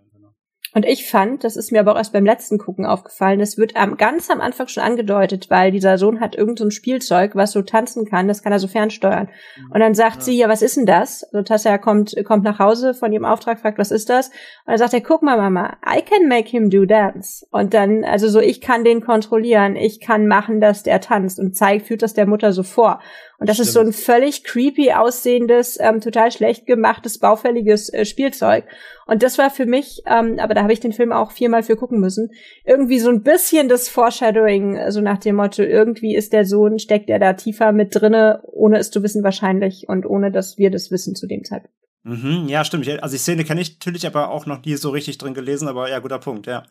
[0.74, 3.76] Und ich fand, das ist mir aber auch erst beim letzten Gucken aufgefallen, das wird
[3.76, 7.62] am, ganz am Anfang schon angedeutet, weil dieser Sohn hat irgendein so Spielzeug, was so
[7.62, 9.28] tanzen kann, das kann er so fernsteuern.
[9.56, 9.72] Mhm.
[9.72, 10.22] Und dann sagt ja.
[10.22, 11.24] sie, ja, was ist denn das?
[11.24, 14.28] Also Tassia kommt, kommt nach Hause von ihrem Auftrag, fragt, was ist das?
[14.28, 17.46] Und dann sagt er, guck mal, Mama, I can make him do dance.
[17.50, 21.56] Und dann, also so, ich kann den kontrollieren, ich kann machen, dass der tanzt und
[21.56, 23.00] zeigt, führt das der Mutter so vor.
[23.40, 23.68] Und das Stimmt.
[23.68, 28.64] ist so ein völlig creepy aussehendes, ähm, total schlecht gemachtes, baufälliges äh, Spielzeug.
[29.06, 31.76] Und das war für mich, ähm, aber da habe ich den Film auch viermal für
[31.76, 32.30] gucken müssen,
[32.64, 36.80] irgendwie so ein bisschen das Foreshadowing, so also nach dem Motto, irgendwie ist der Sohn,
[36.80, 40.72] steckt er da tiefer mit drinne, ohne es zu wissen wahrscheinlich und ohne, dass wir
[40.72, 41.76] das wissen zu dem Zeitpunkt.
[42.02, 42.88] Mhm, ja, stimmt.
[43.02, 45.88] Also die Szene kenne ich natürlich aber auch noch nie so richtig drin gelesen, aber
[45.88, 46.64] ja, guter Punkt, ja.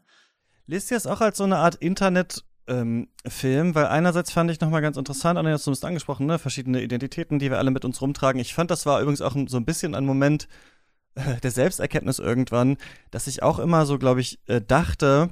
[0.65, 4.59] Lest ihr es auch als so eine Art Internet- ähm, Film, weil einerseits fand ich
[4.59, 8.01] nochmal ganz interessant, Anna hat zumindest angesprochen, ne, verschiedene Identitäten, die wir alle mit uns
[8.01, 8.39] rumtragen.
[8.41, 10.47] Ich fand, das war übrigens auch so ein bisschen ein Moment
[11.15, 12.77] äh, der Selbsterkenntnis irgendwann,
[13.11, 15.31] dass ich auch immer so, glaube ich, äh, dachte,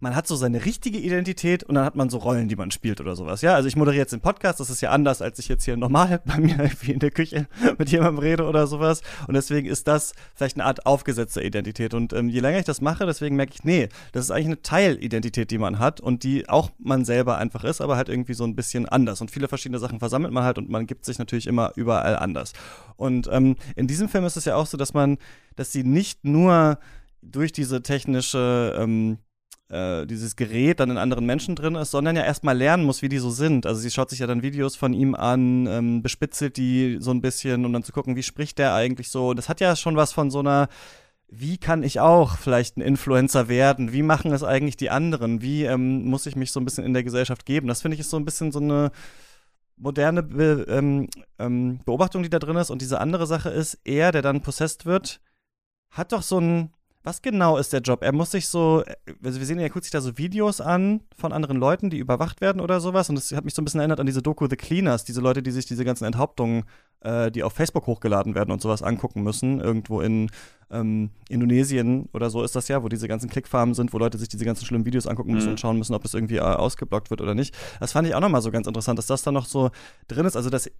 [0.00, 3.00] man hat so seine richtige Identität und dann hat man so Rollen, die man spielt
[3.00, 3.42] oder sowas.
[3.42, 5.76] Ja, also ich moderiere jetzt den Podcast, das ist ja anders, als ich jetzt hier
[5.76, 7.46] normal bei mir irgendwie in der Küche
[7.78, 9.02] mit jemandem rede oder sowas.
[9.28, 11.94] Und deswegen ist das vielleicht eine Art aufgesetzte Identität.
[11.94, 14.62] Und ähm, je länger ich das mache, deswegen merke ich, nee, das ist eigentlich eine
[14.62, 18.44] Teilidentität, die man hat und die auch man selber einfach ist, aber halt irgendwie so
[18.44, 19.20] ein bisschen anders.
[19.20, 22.52] Und viele verschiedene Sachen versammelt man halt und man gibt sich natürlich immer überall anders.
[22.96, 25.18] Und ähm, in diesem Film ist es ja auch so, dass man,
[25.56, 26.78] dass sie nicht nur
[27.22, 29.18] durch diese technische ähm,
[29.68, 33.08] äh, dieses Gerät dann in anderen Menschen drin ist, sondern ja erstmal lernen muss, wie
[33.08, 33.66] die so sind.
[33.66, 37.20] Also sie schaut sich ja dann Videos von ihm an, ähm, bespitzelt die so ein
[37.20, 39.34] bisschen, um dann zu gucken, wie spricht der eigentlich so.
[39.34, 40.68] Das hat ja schon was von so einer
[41.28, 43.92] wie kann ich auch vielleicht ein Influencer werden?
[43.92, 45.42] Wie machen es eigentlich die anderen?
[45.42, 47.66] Wie ähm, muss ich mich so ein bisschen in der Gesellschaft geben?
[47.66, 48.92] Das finde ich ist so ein bisschen so eine
[49.76, 51.08] moderne Be ähm,
[51.38, 52.70] ähm, Beobachtung, die da drin ist.
[52.70, 55.20] Und diese andere Sache ist, er, der dann possessed wird,
[55.90, 56.70] hat doch so ein
[57.06, 58.02] Was genau ist der Job?
[58.02, 58.82] Er muss sich so,
[59.22, 62.40] also wir sehen, er guckt sich da so Videos an von anderen Leuten, die überwacht
[62.40, 63.10] werden oder sowas.
[63.10, 65.42] Und das hat mich so ein bisschen erinnert an diese Doku The Cleaners, diese Leute,
[65.42, 66.64] die sich diese ganzen Enthauptungen,
[67.00, 69.60] äh, die auf Facebook hochgeladen werden und sowas angucken müssen.
[69.60, 70.30] Irgendwo in
[70.70, 74.28] ähm, Indonesien oder so ist das ja, wo diese ganzen Klickfarmen sind, wo Leute sich
[74.28, 75.52] diese ganzen schlimmen Videos angucken müssen mhm.
[75.52, 77.54] und schauen müssen, ob das irgendwie äh, ausgeblockt wird oder nicht.
[77.80, 79.70] Das fand ich auch nochmal so ganz interessant, dass das da noch so
[80.08, 80.36] drin ist.
[80.36, 80.70] Also, dass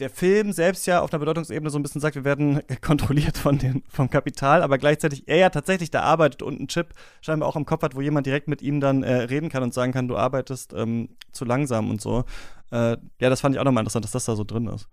[0.00, 3.58] der Film selbst ja auf einer Bedeutungsebene so ein bisschen sagt, wir werden kontrolliert von
[3.58, 7.56] den, vom Kapital, aber gleichzeitig er ja tatsächlich da arbeitet und einen Chip scheinbar auch
[7.56, 10.08] im Kopf hat, wo jemand direkt mit ihm dann äh, reden kann und sagen kann,
[10.08, 12.24] du arbeitest ähm, zu langsam und so.
[12.70, 14.88] Äh, ja, das fand ich auch nochmal interessant, dass das da so drin ist.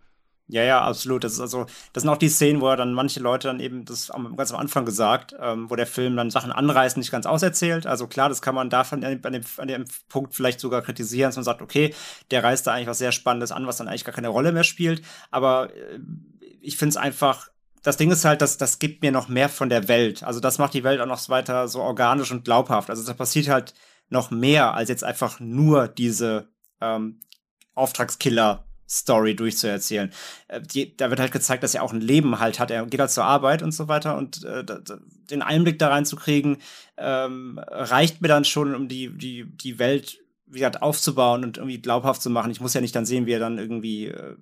[0.52, 1.24] Ja, ja, absolut.
[1.24, 3.86] Das ist also, das sind auch die Szenen, wo er dann manche Leute dann eben,
[3.86, 7.28] das am, ganz am Anfang gesagt, ähm, wo der Film dann Sachen anreißt, nicht ganz
[7.28, 7.86] auserzählt.
[7.86, 11.36] Also klar, das kann man davon an dem, an dem Punkt vielleicht sogar kritisieren, dass
[11.36, 11.94] man sagt, okay,
[12.32, 14.64] der reißt da eigentlich was sehr Spannendes an, was dann eigentlich gar keine Rolle mehr
[14.64, 15.04] spielt.
[15.30, 16.00] Aber äh,
[16.62, 17.50] ich finde es einfach,
[17.84, 20.24] das Ding ist halt, dass das gibt mir noch mehr von der Welt.
[20.24, 22.90] Also das macht die Welt auch noch weiter so organisch und glaubhaft.
[22.90, 23.76] Also da passiert halt
[24.10, 26.50] noch mehr als jetzt einfach nur diese
[26.82, 27.20] ähm,
[27.76, 30.12] Auftragskiller Story durchzuerzählen.
[30.48, 32.72] Äh, die, da wird halt gezeigt, dass er auch ein Leben halt hat.
[32.72, 34.66] Er geht halt zur Arbeit und so weiter und äh,
[35.30, 36.58] den Einblick da reinzukriegen,
[36.98, 42.22] ähm, reicht mir dann schon, um die, die, die Welt wieder aufzubauen und irgendwie glaubhaft
[42.22, 42.52] zu machen.
[42.52, 44.36] Ich muss ja nicht dann sehen, wie er dann irgendwie äh,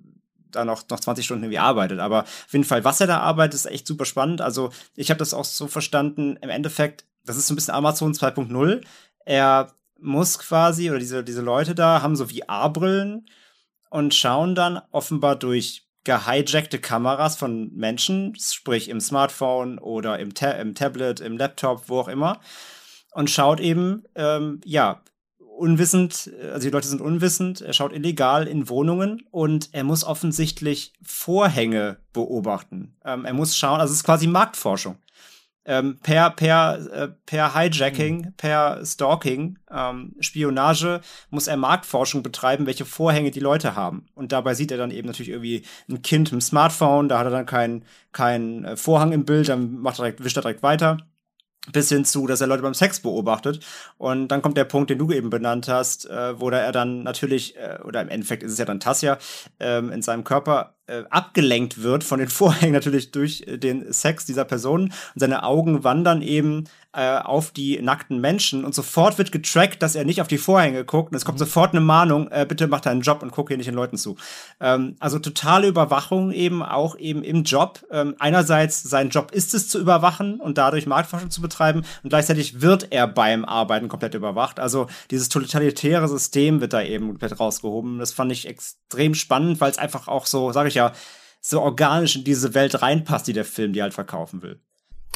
[0.50, 1.98] da noch, noch 20 Stunden irgendwie arbeitet.
[2.00, 4.40] Aber auf jeden Fall, was er da arbeitet, ist echt super spannend.
[4.40, 8.14] Also ich habe das auch so verstanden, im Endeffekt, das ist so ein bisschen Amazon
[8.14, 8.82] 2.0.
[9.26, 13.26] Er muss quasi, oder diese, diese Leute da haben so VR-Brillen
[13.90, 20.52] und schauen dann offenbar durch gehijackte Kameras von Menschen, sprich im Smartphone oder im, Ta
[20.52, 22.40] im Tablet, im Laptop, wo auch immer,
[23.12, 25.02] und schaut eben, ähm, ja,
[25.38, 30.92] unwissend, also die Leute sind unwissend, er schaut illegal in Wohnungen und er muss offensichtlich
[31.02, 32.96] Vorhänge beobachten.
[33.04, 34.96] Ähm, er muss schauen, also es ist quasi Marktforschung
[35.68, 38.32] ähm, per, per, äh, per Hijacking, mhm.
[38.36, 44.06] per Stalking, ähm, Spionage muss er Marktforschung betreiben, welche Vorhänge die Leute haben.
[44.14, 47.30] Und dabei sieht er dann eben natürlich irgendwie ein Kind im Smartphone, da hat er
[47.30, 50.96] dann keinen kein äh, Vorhang im Bild, dann macht er direkt, wischt er direkt weiter
[51.70, 53.62] bis hin zu, dass er Leute beim Sex beobachtet.
[53.98, 57.56] Und dann kommt der Punkt, den du eben benannt hast, äh, wo er dann natürlich,
[57.56, 59.18] äh, oder im Endeffekt ist es ja dann Tassia,
[59.60, 64.24] ähm, in seinem Körper äh, abgelenkt wird von den Vorhängen natürlich durch äh, den Sex
[64.24, 64.84] dieser Person.
[64.84, 66.64] Und seine Augen wandern eben
[66.94, 70.84] äh, auf die nackten Menschen und sofort wird getrackt, dass er nicht auf die Vorhänge
[70.84, 71.44] guckt und es kommt mhm.
[71.44, 74.16] sofort eine Mahnung, äh, bitte mach deinen Job und guck hier nicht den Leuten zu.
[74.58, 77.84] Ähm, also totale Überwachung eben auch eben im Job.
[77.90, 82.62] Ähm, einerseits sein Job ist es zu überwachen und dadurch Marktforschung zu betreiben und gleichzeitig
[82.62, 84.58] wird er beim Arbeiten komplett überwacht.
[84.58, 87.98] Also dieses totalitäre System wird da eben komplett rausgehoben.
[87.98, 90.92] Das fand ich extrem spannend, weil es einfach auch so, sage ich ja,
[91.40, 94.60] so organisch in diese Welt reinpasst, die der Film die halt verkaufen will.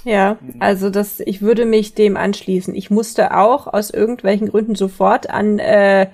[0.05, 0.55] Ja, mhm.
[0.61, 2.75] also das, ich würde mich dem anschließen.
[2.75, 6.09] Ich musste auch aus irgendwelchen Gründen sofort an äh,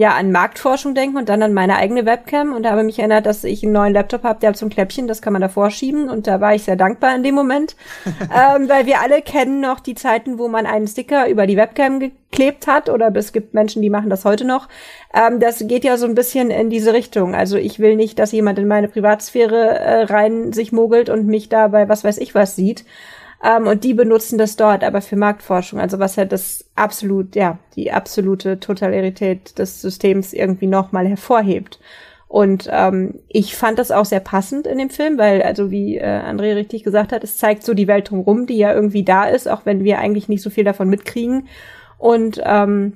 [0.00, 3.44] ja an Marktforschung denken und dann an meine eigene Webcam und habe mich erinnert, dass
[3.44, 6.08] ich einen neuen Laptop habe, der hat so ein Kläppchen, das kann man davor schieben
[6.08, 7.76] und da war ich sehr dankbar in dem Moment,
[8.06, 12.00] ähm, weil wir alle kennen noch die Zeiten, wo man einen Sticker über die Webcam
[12.00, 14.68] geklebt hat oder es gibt Menschen, die machen das heute noch.
[15.12, 17.34] Ähm, das geht ja so ein bisschen in diese Richtung.
[17.34, 21.50] Also ich will nicht, dass jemand in meine Privatsphäre äh, rein sich mogelt und mich
[21.50, 22.86] dabei was weiß ich was sieht.
[23.42, 25.80] Ähm, und die benutzen das dort aber für Marktforschung.
[25.80, 31.80] Also was halt das absolut, ja, die absolute Totalität des Systems irgendwie nochmal hervorhebt.
[32.28, 36.04] Und ähm, ich fand das auch sehr passend in dem Film, weil, also wie äh,
[36.04, 39.48] André richtig gesagt hat, es zeigt so die Welt drumherum, die ja irgendwie da ist,
[39.48, 41.48] auch wenn wir eigentlich nicht so viel davon mitkriegen.
[41.98, 42.92] Und ähm,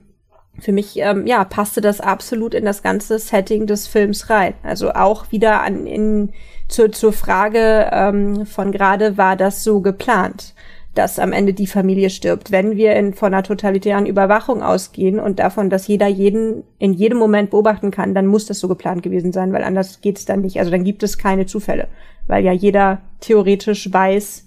[0.60, 4.54] für mich, ähm, ja, passte das absolut in das ganze Setting des Films rein.
[4.62, 6.32] Also auch wieder an in
[6.68, 10.54] zur, zur Frage ähm, von gerade, war das so geplant,
[10.94, 12.52] dass am Ende die Familie stirbt?
[12.52, 17.18] Wenn wir in, von einer totalitären Überwachung ausgehen und davon, dass jeder jeden in jedem
[17.18, 20.58] Moment beobachten kann, dann muss das so geplant gewesen sein, weil anders geht's dann nicht.
[20.58, 21.88] Also dann gibt es keine Zufälle,
[22.26, 24.44] weil ja jeder theoretisch weiß,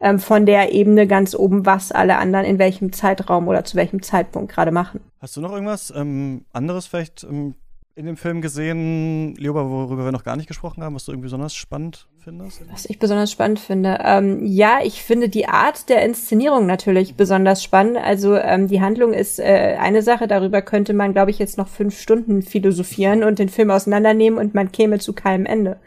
[0.00, 4.02] ähm, von der Ebene ganz oben, was alle anderen in welchem Zeitraum oder zu welchem
[4.02, 5.00] Zeitpunkt gerade machen.
[5.20, 7.54] Hast du noch irgendwas ähm, anderes vielleicht ähm,
[8.00, 11.26] in dem Film gesehen, Lioba, worüber wir noch gar nicht gesprochen haben, was du irgendwie
[11.26, 12.62] besonders spannend findest?
[12.72, 13.98] Was ich besonders spannend finde?
[14.02, 17.98] Ähm, ja, ich finde die Art der Inszenierung natürlich besonders spannend.
[17.98, 21.68] Also ähm, die Handlung ist äh, eine Sache, darüber könnte man, glaube ich, jetzt noch
[21.68, 25.78] fünf Stunden philosophieren und den Film auseinandernehmen und man käme zu keinem Ende.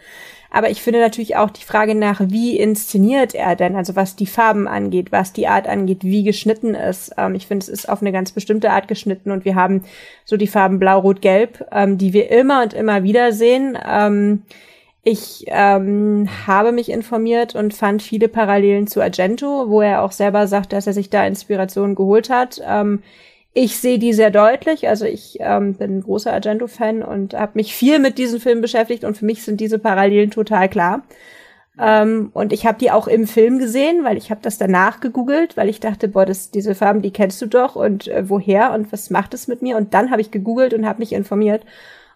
[0.53, 3.75] Aber ich finde natürlich auch die Frage nach, wie inszeniert er denn?
[3.75, 7.11] Also was die Farben angeht, was die Art angeht, wie geschnitten ist.
[7.17, 9.83] Ähm, ich finde, es ist auf eine ganz bestimmte Art geschnitten und wir haben
[10.23, 13.77] so die Farben Blau, Rot, Gelb, ähm, die wir immer und immer wieder sehen.
[13.85, 14.43] Ähm,
[15.05, 20.47] Ich ähm, habe mich informiert und fand viele Parallelen zu Argento, wo er auch selber
[20.47, 22.61] sagt, dass er sich da Inspiration geholt hat.
[22.65, 23.03] Ähm,
[23.53, 24.87] ich sehe die sehr deutlich.
[24.87, 29.03] Also ich ähm, bin ein großer Argento-Fan und habe mich viel mit diesem Film beschäftigt
[29.03, 31.03] und für mich sind diese Parallelen total klar.
[31.79, 35.57] Ähm, und ich habe die auch im Film gesehen, weil ich habe das danach gegoogelt,
[35.57, 38.91] weil ich dachte, boah, das, diese Farben, die kennst du doch und äh, woher und
[38.91, 39.77] was macht es mit mir?
[39.77, 41.63] Und dann habe ich gegoogelt und habe mich informiert.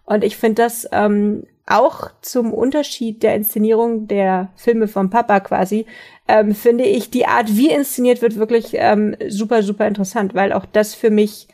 [0.04, 5.86] Und ich finde das ähm, auch zum Unterschied der Inszenierung der Filme vom Papa quasi,
[6.26, 10.66] ähm, finde ich die Art, wie inszeniert wird, wirklich ähm, super, super interessant, weil auch
[10.66, 11.48] das für mich,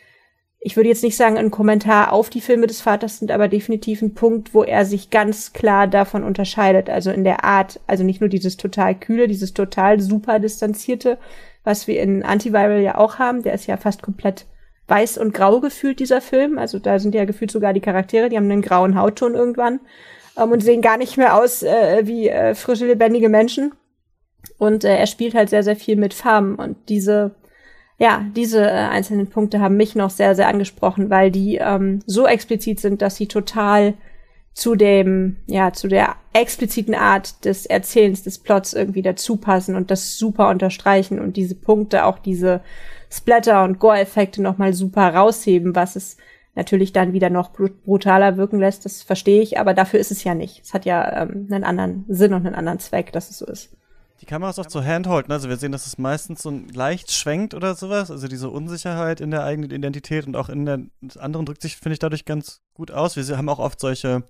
[0.60, 4.02] ich würde jetzt nicht sagen, ein Kommentar auf die Filme des Vaters sind, aber definitiv
[4.02, 6.88] ein Punkt, wo er sich ganz klar davon unterscheidet.
[6.88, 11.18] Also in der Art, also nicht nur dieses total kühle, dieses total super distanzierte,
[11.64, 14.46] was wir in Antiviral ja auch haben, der ist ja fast komplett
[14.86, 16.58] weiß und grau gefühlt, dieser Film.
[16.58, 19.80] Also da sind ja gefühlt sogar die Charaktere, die haben einen grauen Hautton irgendwann
[20.36, 23.72] ähm, und sehen gar nicht mehr aus äh, wie äh, frische, lebendige Menschen.
[24.58, 26.56] Und äh, er spielt halt sehr, sehr viel mit Farben.
[26.56, 27.34] Und diese,
[27.98, 32.26] ja, diese äh, einzelnen Punkte haben mich noch sehr, sehr angesprochen, weil die ähm, so
[32.26, 33.94] explizit sind, dass sie total
[34.52, 39.90] zu dem, ja, zu der expliziten Art des Erzählens des Plots irgendwie dazu passen und
[39.90, 42.60] das super unterstreichen und diese Punkte, auch diese
[43.10, 46.16] Splatter- und Gore-Effekte nochmal super rausheben, was es
[46.54, 50.34] natürlich dann wieder noch brutaler wirken lässt, das verstehe ich, aber dafür ist es ja
[50.34, 50.62] nicht.
[50.62, 53.70] Es hat ja ähm, einen anderen Sinn und einen anderen Zweck, dass es so ist.
[54.20, 55.34] Die Kamera ist auch so handhold, ne?
[55.34, 59.32] also wir sehen, dass es meistens so leicht schwenkt oder sowas, also diese Unsicherheit in
[59.32, 60.80] der eigenen Identität und auch in der
[61.18, 63.16] anderen drückt sich, finde ich, dadurch ganz gut aus.
[63.16, 64.22] Wir haben auch oft solche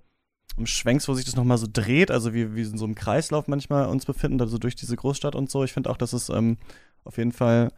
[0.65, 3.87] Schwenks, wo sich das nochmal so dreht, also wie, wie in so einem Kreislauf manchmal
[3.87, 5.65] uns befinden, also durch diese Großstadt und so.
[5.65, 6.57] Ich finde auch, dass es ähm,
[7.05, 7.71] auf jeden Fall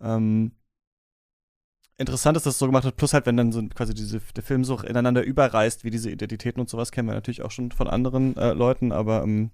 [0.00, 0.52] ähm,
[1.98, 2.96] interessant ist, dass es so gemacht hat.
[2.96, 6.60] Plus halt, wenn dann so quasi diese, der Film so ineinander überreißt, wie diese Identitäten
[6.60, 9.50] und sowas, kennen wir natürlich auch schon von anderen äh, Leuten, aber ähm,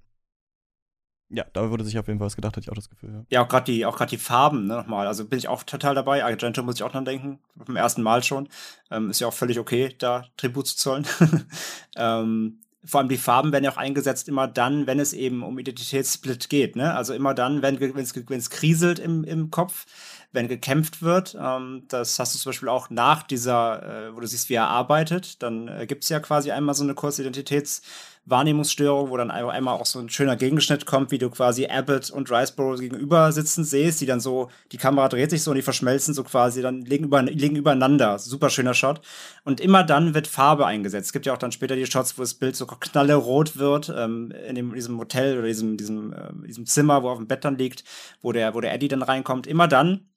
[1.29, 3.11] ja, da wurde sich auf jeden Fall was gedacht, hatte ich auch das Gefühl.
[3.13, 5.09] Ja, ja auch gerade die, die Farben, ne, nochmal.
[5.09, 6.25] Also bin ich auch total dabei.
[6.25, 7.41] Argento muss ich auch dran denken.
[7.57, 8.49] Beim ersten Mal schon.
[8.93, 11.07] Ähm, ist ja auch völlig okay, da Tribut zu zollen.
[11.97, 15.59] ähm, vor allem die Farben werden ja auch eingesetzt immer dann, wenn es eben um
[15.59, 16.77] Identitätssplit geht.
[16.77, 16.95] Ne?
[16.95, 19.87] Also immer dann, wenn es kriselt im, im Kopf,
[20.33, 21.37] wenn gekämpft wird.
[21.41, 24.69] Ähm, das hast du zum Beispiel auch nach dieser, äh, wo du siehst, wie er
[24.69, 25.43] arbeitet.
[25.43, 27.83] Dann äh, gibt es ja quasi einmal so eine kurze Identitäts-
[28.27, 32.31] Wahrnehmungsstörung, wo dann einmal auch so ein schöner Gegenschnitt kommt, wie du quasi Abbott und
[32.31, 36.13] Riceborough gegenüber sitzen siehst, die dann so, die Kamera dreht sich so und die verschmelzen
[36.13, 38.19] so quasi, dann liegen, über, liegen übereinander.
[38.19, 39.01] Super schöner Shot.
[39.45, 41.07] Und immer dann wird Farbe eingesetzt.
[41.07, 44.33] Es gibt ja auch dann später die Shots, wo das Bild so knallerot wird, ähm,
[44.49, 47.57] in dem, diesem Hotel oder diesem, diesem, äh, diesem Zimmer, wo auf dem Bett dann
[47.57, 47.85] liegt,
[48.23, 49.47] wo der, wo der Eddie dann reinkommt.
[49.47, 50.09] Immer dann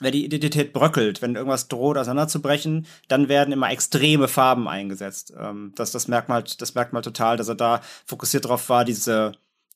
[0.00, 5.32] wenn die Identität bröckelt, wenn irgendwas droht auseinanderzubrechen, dann werden immer extreme Farben eingesetzt.
[5.38, 8.68] Ähm, das, das merkt man halt, das merkt man total, dass er da fokussiert drauf
[8.68, 9.32] war, diese,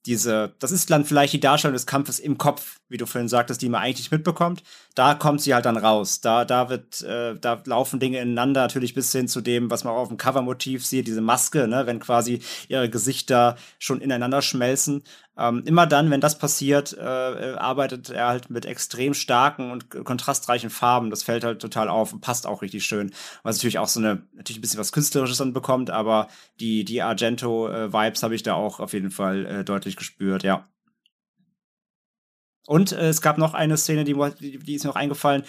[0.07, 3.61] diese, das ist dann vielleicht die Darstellung des Kampfes im Kopf, wie du vorhin sagtest,
[3.61, 4.63] die man eigentlich nicht mitbekommt.
[4.95, 6.21] Da kommt sie halt dann raus.
[6.21, 9.93] Da, da wird, äh, da laufen Dinge ineinander, natürlich bis hin zu dem, was man
[9.95, 15.03] auch auf dem Covermotiv sieht, diese Maske, ne, wenn quasi ihre Gesichter schon ineinander schmelzen.
[15.39, 19.91] Ähm, immer dann, wenn das passiert, äh, äh, arbeitet er halt mit extrem starken und
[19.91, 21.11] kontrastreichen Farben.
[21.11, 23.13] Das fällt halt total auf und passt auch richtig schön.
[23.43, 26.29] Was natürlich auch so eine, natürlich ein bisschen was Künstlerisches dann bekommt, aber
[26.61, 30.65] die, die Argento-Vibes habe ich da auch auf jeden Fall äh, deutlich gespürt, ja.
[32.67, 35.45] Und äh, es gab noch eine Szene, die, die, ist mir noch eingefallen.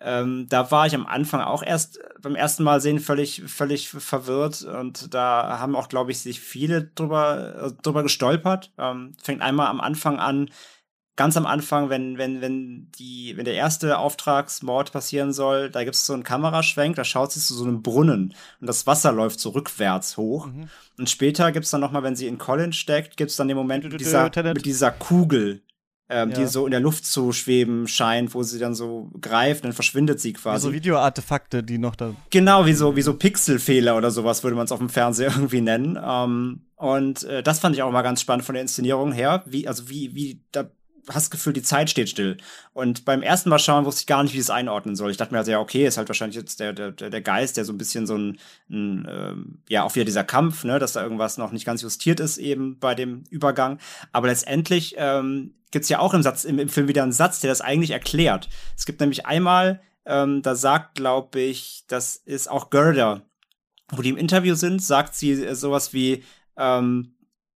[0.00, 4.62] Ähm, da war ich am Anfang auch erst beim ersten Mal sehen völlig, völlig verwirrt
[4.62, 8.72] und da haben auch, glaube ich, sich viele drüber, äh, drüber gestolpert.
[8.78, 10.50] Ähm, fängt einmal am Anfang an,
[11.16, 15.94] ganz am Anfang, wenn, wenn, wenn die, wenn der erste Auftragsmord passieren soll, da gibt
[15.94, 19.38] es so einen Kameraschwenk, da schaut sie zu so einem Brunnen und das Wasser läuft
[19.38, 20.46] so rückwärts hoch.
[20.46, 20.68] Mhm.
[20.98, 23.56] Und später gibt es dann nochmal, wenn sie in Colin steckt, gibt es dann den
[23.56, 25.62] Moment mit dieser, mit dieser Kugel,
[26.12, 26.36] ähm, ja.
[26.36, 30.20] die so in der Luft zu schweben scheint, wo sie dann so greift, dann verschwindet
[30.20, 30.66] sie quasi.
[30.66, 32.14] Wie so Videoartefakte, die noch da.
[32.30, 35.60] Genau, wie so, wie so Pixelfehler oder sowas würde man es auf dem Fernseher irgendwie
[35.60, 35.98] nennen.
[36.02, 39.42] Ähm, und äh, das fand ich auch mal ganz spannend von der Inszenierung her.
[39.46, 40.68] Wie, also wie, wie, da
[41.08, 42.36] hast Gefühl, die Zeit steht still.
[42.72, 45.10] Und beim ersten Mal schauen wusste ich gar nicht, wie ich es einordnen soll.
[45.10, 47.64] Ich dachte mir also, ja, okay, ist halt wahrscheinlich jetzt der, der, der Geist, der
[47.64, 48.38] so ein bisschen so ein,
[48.70, 52.20] ein ähm, ja, auch wieder dieser Kampf, ne, dass da irgendwas noch nicht ganz justiert
[52.20, 53.78] ist eben bei dem Übergang.
[54.12, 57.40] Aber letztendlich ähm, gibt es ja auch im, Satz, im, im Film wieder einen Satz,
[57.40, 58.48] der das eigentlich erklärt.
[58.76, 63.22] Es gibt nämlich einmal, ähm, da sagt, glaube ich, das ist auch Gerda,
[63.90, 66.22] wo die im Interview sind, sagt sie sowas wie,
[66.56, 67.14] ähm,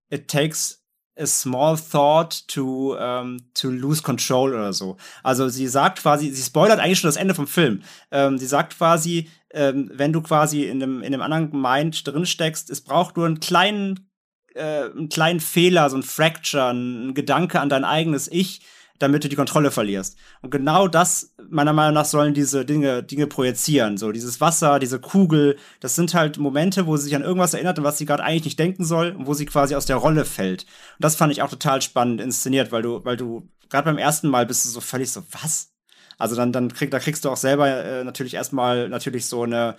[0.09, 0.84] it takes
[1.17, 4.97] a small thought to, um, to lose control oder so.
[5.23, 7.83] Also sie sagt quasi, sie spoilert eigentlich schon das Ende vom Film.
[8.11, 12.25] Ähm, sie sagt quasi, ähm, wenn du quasi in einem, in einem anderen Mind drin
[12.25, 14.09] steckst, es braucht nur einen kleinen
[14.55, 18.61] äh, einen kleinen Fehler, so ein Fracture, ein Gedanke an dein eigenes Ich,
[18.99, 20.17] damit du die Kontrolle verlierst.
[20.41, 23.97] Und genau das, meiner Meinung nach, sollen diese Dinge, Dinge projizieren.
[23.97, 27.77] So, dieses Wasser, diese Kugel, das sind halt Momente, wo sie sich an irgendwas erinnert
[27.77, 30.25] und was sie gerade eigentlich nicht denken soll und wo sie quasi aus der Rolle
[30.25, 30.63] fällt.
[30.63, 34.29] Und das fand ich auch total spannend inszeniert, weil du, weil du, gerade beim ersten
[34.29, 35.71] Mal bist du so völlig so, was?
[36.17, 39.75] Also dann, dann krieg, da kriegst du auch selber äh, natürlich erstmal natürlich so eine,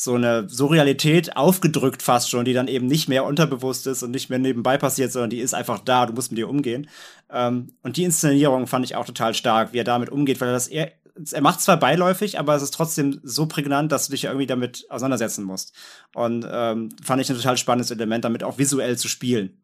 [0.00, 4.30] so eine Surrealität aufgedrückt fast schon, die dann eben nicht mehr unterbewusst ist und nicht
[4.30, 6.88] mehr nebenbei passiert, sondern die ist einfach da, du musst mit ihr umgehen.
[7.28, 10.52] Ähm, und die Inszenierung fand ich auch total stark, wie er damit umgeht, weil er
[10.52, 10.92] das eher,
[11.32, 14.86] er macht zwar beiläufig, aber es ist trotzdem so prägnant, dass du dich irgendwie damit
[14.88, 15.74] auseinandersetzen musst.
[16.14, 19.60] Und ähm, fand ich ein total spannendes Element, damit auch visuell zu spielen.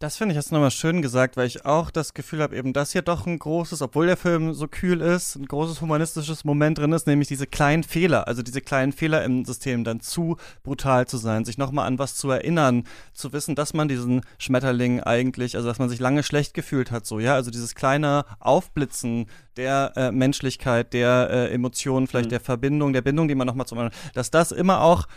[0.00, 2.92] Das finde ich jetzt nochmal schön gesagt, weil ich auch das Gefühl habe, eben, dass
[2.92, 6.92] hier doch ein großes, obwohl der Film so kühl ist, ein großes humanistisches Moment drin
[6.92, 11.16] ist, nämlich diese kleinen Fehler, also diese kleinen Fehler im System, dann zu brutal zu
[11.16, 15.66] sein, sich nochmal an was zu erinnern, zu wissen, dass man diesen Schmetterling eigentlich, also
[15.66, 19.26] dass man sich lange schlecht gefühlt hat, so, ja, also dieses kleine Aufblitzen
[19.56, 22.30] der äh, Menschlichkeit, der äh, Emotionen, vielleicht mhm.
[22.30, 25.08] der Verbindung, der Bindung, die man nochmal zum, dass das immer auch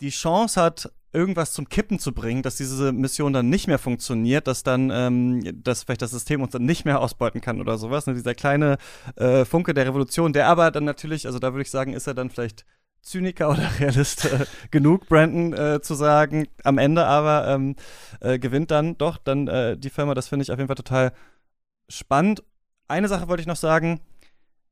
[0.00, 4.46] die Chance hat, irgendwas zum Kippen zu bringen, dass diese Mission dann nicht mehr funktioniert,
[4.46, 8.06] dass dann, ähm, dass vielleicht das System uns dann nicht mehr ausbeuten kann oder sowas.
[8.06, 8.14] Ne?
[8.14, 8.76] Dieser kleine
[9.16, 12.14] äh, Funke der Revolution, der aber dann natürlich, also da würde ich sagen, ist er
[12.14, 12.66] dann vielleicht
[13.00, 16.48] Zyniker oder Realist äh, genug, Brandon äh, zu sagen.
[16.64, 17.76] Am Ende aber ähm,
[18.20, 20.14] äh, gewinnt dann doch dann äh, die Firma.
[20.14, 21.12] Das finde ich auf jeden Fall total
[21.88, 22.44] spannend.
[22.88, 24.00] Eine Sache wollte ich noch sagen.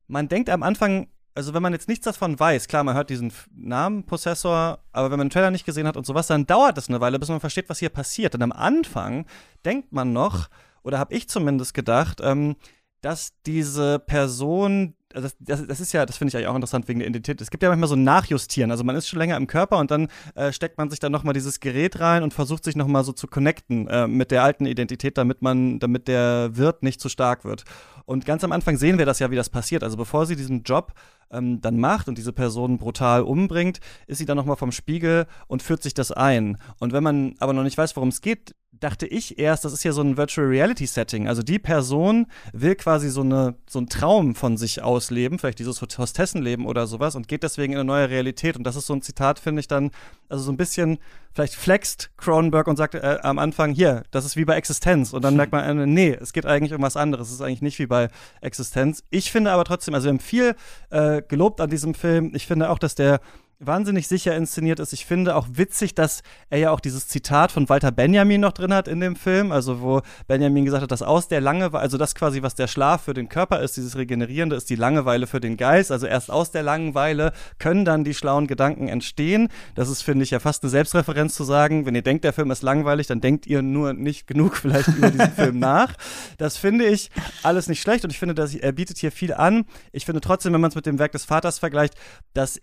[0.07, 3.31] Man denkt am Anfang, also wenn man jetzt nichts davon weiß, klar, man hört diesen
[3.53, 6.87] Namen Possessor, aber wenn man den Trailer nicht gesehen hat und sowas, dann dauert es
[6.87, 8.33] eine Weile, bis man versteht, was hier passiert.
[8.33, 9.25] Und am Anfang
[9.65, 10.47] denkt man noch,
[10.81, 12.55] oder habe ich zumindest gedacht, ähm,
[13.01, 16.87] dass diese Person also das, das, das, ist ja, das finde ich eigentlich auch interessant
[16.87, 17.39] wegen der Identität.
[17.41, 18.69] Es gibt ja manchmal so ein Nachjustieren.
[18.69, 21.33] Also man ist schon länger im Körper und dann äh, steckt man sich dann nochmal
[21.33, 25.17] dieses Gerät rein und versucht sich nochmal so zu connecten äh, mit der alten Identität,
[25.17, 27.63] damit man, damit der Wirt nicht zu stark wird.
[28.05, 29.83] Und ganz am Anfang sehen wir das ja, wie das passiert.
[29.83, 30.93] Also bevor sie diesen Job
[31.31, 35.63] ähm, dann macht und diese Person brutal umbringt, ist sie dann nochmal vom Spiegel und
[35.63, 36.57] führt sich das ein.
[36.79, 38.53] Und wenn man aber noch nicht weiß, worum es geht,
[38.85, 41.27] dachte ich erst, das ist ja so ein Virtual Reality Setting.
[41.27, 45.81] Also die Person will quasi so, eine, so einen Traum von sich ausleben, vielleicht dieses
[45.81, 48.55] Hostessenleben oder sowas und geht deswegen in eine neue Realität.
[48.55, 49.89] Und das ist so ein Zitat, finde ich dann,
[50.29, 50.99] also so ein bisschen,
[51.33, 55.13] vielleicht flext Cronenberg und sagt äh, am Anfang, hier, das ist wie bei Existenz.
[55.13, 57.29] Und dann merkt man, äh, nee, es geht eigentlich um was anderes.
[57.29, 58.09] Es ist eigentlich nicht wie bei
[58.41, 59.03] Existenz.
[59.09, 60.55] Ich finde aber trotzdem, also wir haben viel
[60.91, 62.33] äh, gelobt an diesem Film.
[62.35, 63.19] Ich finde auch, dass der
[63.67, 64.93] wahnsinnig sicher inszeniert ist.
[64.93, 68.73] Ich finde auch witzig, dass er ja auch dieses Zitat von Walter Benjamin noch drin
[68.73, 72.15] hat in dem Film, also wo Benjamin gesagt hat, dass aus der Langeweile, also das
[72.15, 75.57] quasi, was der Schlaf für den Körper ist, dieses Regenerierende, ist die Langeweile für den
[75.57, 75.91] Geist.
[75.91, 79.49] Also erst aus der Langeweile können dann die schlauen Gedanken entstehen.
[79.75, 82.51] Das ist, finde ich, ja fast eine Selbstreferenz zu sagen, wenn ihr denkt, der Film
[82.51, 85.93] ist langweilig, dann denkt ihr nur nicht genug vielleicht über diesen Film nach.
[86.37, 87.09] Das finde ich
[87.43, 89.65] alles nicht schlecht und ich finde, dass er bietet hier viel an.
[89.91, 91.95] Ich finde trotzdem, wenn man es mit dem Werk des Vaters vergleicht,
[92.33, 92.61] dass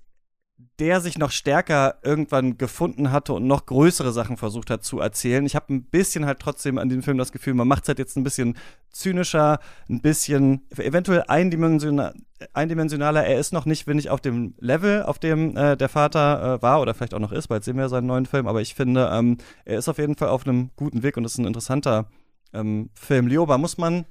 [0.78, 5.46] der sich noch stärker irgendwann gefunden hatte und noch größere Sachen versucht hat zu erzählen.
[5.46, 7.98] Ich habe ein bisschen halt trotzdem an dem Film das Gefühl, man macht es halt
[7.98, 8.56] jetzt ein bisschen
[8.90, 9.58] zynischer,
[9.88, 12.14] ein bisschen eventuell eindimensionaler.
[12.52, 13.24] eindimensionaler.
[13.24, 16.62] Er ist noch nicht, wenn ich, auf dem Level, auf dem äh, der Vater äh,
[16.62, 19.10] war oder vielleicht auch noch ist, bald sehen wir seinen neuen Film, aber ich finde,
[19.12, 22.06] ähm, er ist auf jeden Fall auf einem guten Weg und ist ein interessanter
[22.52, 23.26] ähm, Film.
[23.26, 24.04] Lioba, muss man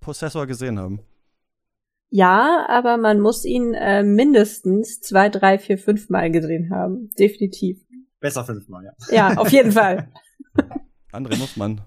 [0.00, 1.00] Possessor gesehen haben?
[2.10, 7.10] Ja, aber man muss ihn äh, mindestens zwei, drei, vier, fünf Mal gesehen haben.
[7.18, 7.78] Definitiv.
[8.20, 8.92] Besser fünfmal, ja.
[9.14, 10.10] Ja, auf jeden Fall.
[11.12, 11.82] André muss man.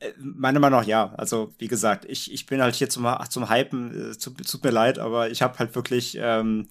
[0.00, 1.14] Äh, Meine Meinung nach ja.
[1.16, 4.12] Also, wie gesagt, ich, ich bin halt hier zum, zum Hypen.
[4.12, 6.18] Äh, tut, tut mir leid, aber ich habe halt wirklich.
[6.20, 6.68] Ähm,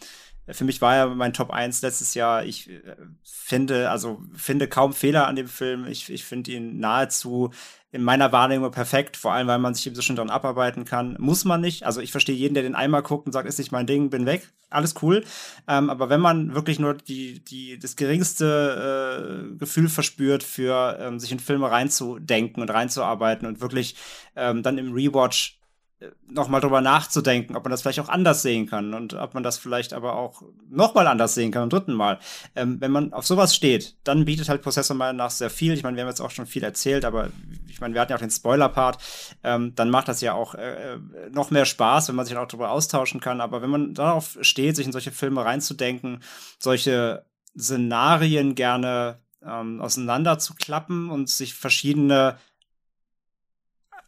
[0.50, 2.46] für mich war ja mein Top 1 letztes Jahr.
[2.46, 2.82] Ich äh,
[3.24, 5.86] finde, also finde kaum Fehler an dem Film.
[5.86, 7.52] Ich, ich finde ihn nahezu
[7.92, 11.16] in meiner Wahrnehmung perfekt, vor allem weil man sich eben so schon dran abarbeiten kann.
[11.20, 11.86] Muss man nicht.
[11.86, 14.26] Also ich verstehe jeden, der den einmal guckt und sagt, ist nicht mein Ding, bin
[14.26, 14.50] weg.
[14.70, 15.24] Alles cool.
[15.70, 21.20] Ähm, aber wenn man wirklich nur die, die, das geringste äh, Gefühl verspürt, für ähm,
[21.20, 23.96] sich in Filme reinzudenken und reinzuarbeiten und wirklich
[24.36, 25.57] ähm, dann im Rewatch
[26.28, 29.58] nochmal drüber nachzudenken, ob man das vielleicht auch anders sehen kann und ob man das
[29.58, 32.20] vielleicht aber auch nochmal anders sehen kann, beim dritten Mal.
[32.56, 35.74] Ähm, wenn man auf sowas steht, dann bietet halt Possessor meiner nach sehr viel.
[35.74, 37.30] Ich meine, wir haben jetzt auch schon viel erzählt, aber
[37.68, 39.00] ich meine, wir hatten ja auch den Spoiler-Part.
[39.44, 41.00] Ähm, dann macht das ja auch äh, äh
[41.32, 43.42] noch mehr Spaß, wenn man sich auch darüber austauschen kann.
[43.42, 46.22] Aber wenn man darauf steht, sich in solche Filme reinzudenken,
[46.60, 47.26] solche
[47.58, 52.38] Szenarien gerne ähm, auseinanderzuklappen und sich verschiedene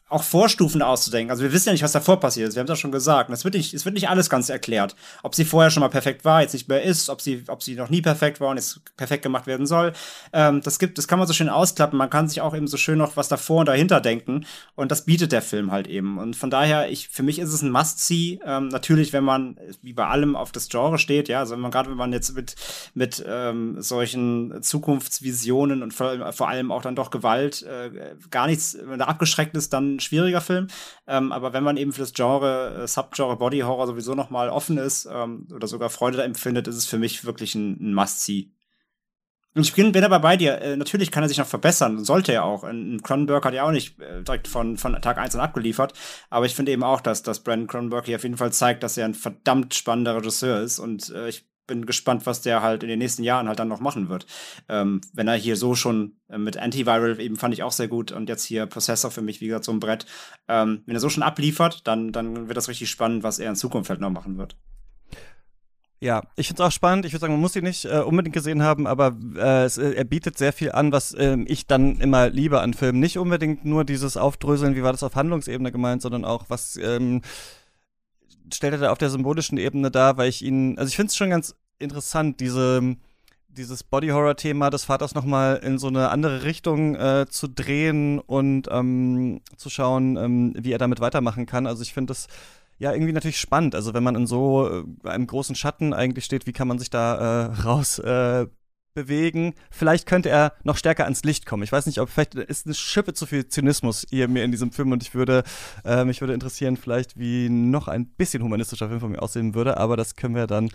[0.09, 1.31] auch Vorstufen auszudenken.
[1.31, 2.55] Also wir wissen ja nicht, was davor passiert ist.
[2.55, 3.29] Wir haben das schon gesagt.
[3.29, 4.95] Es wird nicht, es wird nicht alles ganz erklärt.
[5.21, 7.75] Ob sie vorher schon mal perfekt war, jetzt nicht mehr ist, ob sie, ob sie
[7.75, 9.93] noch nie perfekt war und jetzt perfekt gemacht werden soll.
[10.33, 11.97] Ähm, das gibt, das kann man so schön ausklappen.
[11.97, 14.45] Man kann sich auch eben so schön noch was davor und dahinter denken.
[14.75, 16.17] Und das bietet der Film halt eben.
[16.17, 18.39] Und von daher, ich, für mich ist es ein Must-See.
[18.43, 21.71] Ähm, natürlich, wenn man, wie bei allem, auf das Genre steht, ja, also wenn man
[21.71, 22.55] gerade, wenn man jetzt mit,
[22.95, 27.91] mit ähm, solchen Zukunftsvisionen und vor, vor allem auch dann doch Gewalt äh,
[28.31, 30.67] gar nichts, wenn da abgeschreckt ist, dann schwieriger Film.
[31.07, 34.49] Ähm, aber wenn man eben für das Genre, äh, Subgenre Body Horror sowieso noch mal
[34.49, 37.93] offen ist ähm, oder sogar Freude da empfindet, ist es für mich wirklich ein, ein
[37.93, 38.51] Must-See.
[39.55, 40.61] Und ich bin, bin aber bei dir.
[40.61, 42.63] Äh, natürlich kann er sich noch verbessern, sollte er auch.
[42.63, 45.93] Ein Cronenberg hat ja auch nicht äh, direkt von, von Tag 1 an abgeliefert.
[46.29, 48.97] Aber ich finde eben auch, dass, dass Brandon Cronenberg hier auf jeden Fall zeigt, dass
[48.97, 50.77] er ein verdammt spannender Regisseur ist.
[50.77, 53.79] Und äh, ich bin gespannt, was der halt in den nächsten Jahren halt dann noch
[53.79, 54.25] machen wird.
[54.67, 58.11] Ähm, wenn er hier so schon äh, mit Antiviral eben fand ich auch sehr gut
[58.11, 60.05] und jetzt hier Processor für mich, wie gesagt, so ein Brett.
[60.49, 63.55] Ähm, wenn er so schon abliefert, dann, dann wird das richtig spannend, was er in
[63.55, 64.57] Zukunft halt noch machen wird.
[66.01, 67.05] Ja, ich finde es auch spannend.
[67.05, 69.91] Ich würde sagen, man muss ihn nicht äh, unbedingt gesehen haben, aber äh, es, äh,
[69.91, 73.01] er bietet sehr viel an, was äh, ich dann immer liebe an Filmen.
[73.01, 77.21] Nicht unbedingt nur dieses Aufdröseln, wie war das auf Handlungsebene gemeint, sondern auch, was ähm,
[78.53, 81.15] stellt er da auf der symbolischen Ebene dar, weil ich ihn, also ich finde es
[81.15, 82.95] schon ganz interessant, diese,
[83.47, 89.41] dieses Body-Horror-Thema des Vaters nochmal in so eine andere Richtung äh, zu drehen und ähm,
[89.57, 91.67] zu schauen, ähm, wie er damit weitermachen kann.
[91.67, 92.27] Also ich finde das
[92.77, 93.75] ja irgendwie natürlich spannend.
[93.75, 94.69] Also wenn man in so
[95.03, 97.15] äh, einem großen Schatten eigentlich steht, wie kann man sich da
[97.47, 98.47] äh, raus äh,
[98.93, 99.53] bewegen.
[99.71, 101.63] Vielleicht könnte er noch stärker ans Licht kommen.
[101.63, 104.71] Ich weiß nicht, ob vielleicht ist eine Schippe zu viel Zynismus hier mir in diesem
[104.71, 105.43] Film und ich würde,
[105.85, 109.77] äh, mich würde interessieren, vielleicht wie noch ein bisschen humanistischer Film von mir aussehen würde,
[109.77, 110.69] aber das können wir dann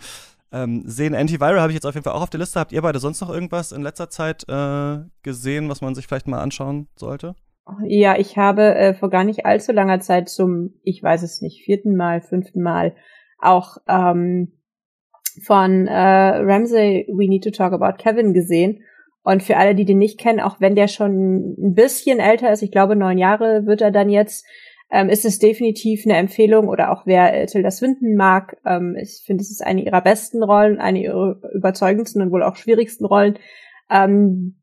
[0.51, 1.15] ähm, sehen.
[1.15, 2.59] Antiviral habe ich jetzt auf jeden Fall auch auf der Liste.
[2.59, 6.27] Habt ihr beide sonst noch irgendwas in letzter Zeit äh, gesehen, was man sich vielleicht
[6.27, 7.35] mal anschauen sollte?
[7.83, 11.63] Ja, ich habe äh, vor gar nicht allzu langer Zeit zum, ich weiß es nicht,
[11.65, 12.95] vierten Mal, fünften Mal
[13.39, 14.51] auch ähm,
[15.43, 18.81] von äh, Ramsey We Need to Talk About Kevin gesehen.
[19.23, 22.61] Und für alle, die den nicht kennen, auch wenn der schon ein bisschen älter ist,
[22.61, 24.45] ich glaube neun Jahre wird er dann jetzt,
[24.91, 28.57] ähm, ist es definitiv eine Empfehlung oder auch wer äh, Tilda Swinton mag.
[28.65, 32.55] Ähm, ich finde, es ist eine ihrer besten Rollen, eine ihrer überzeugendsten und wohl auch
[32.55, 33.39] schwierigsten Rollen.
[33.89, 34.61] Ähm,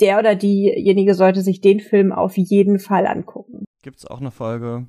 [0.00, 3.64] der oder diejenige sollte sich den Film auf jeden Fall angucken.
[3.82, 4.86] Gibt es auch eine Folge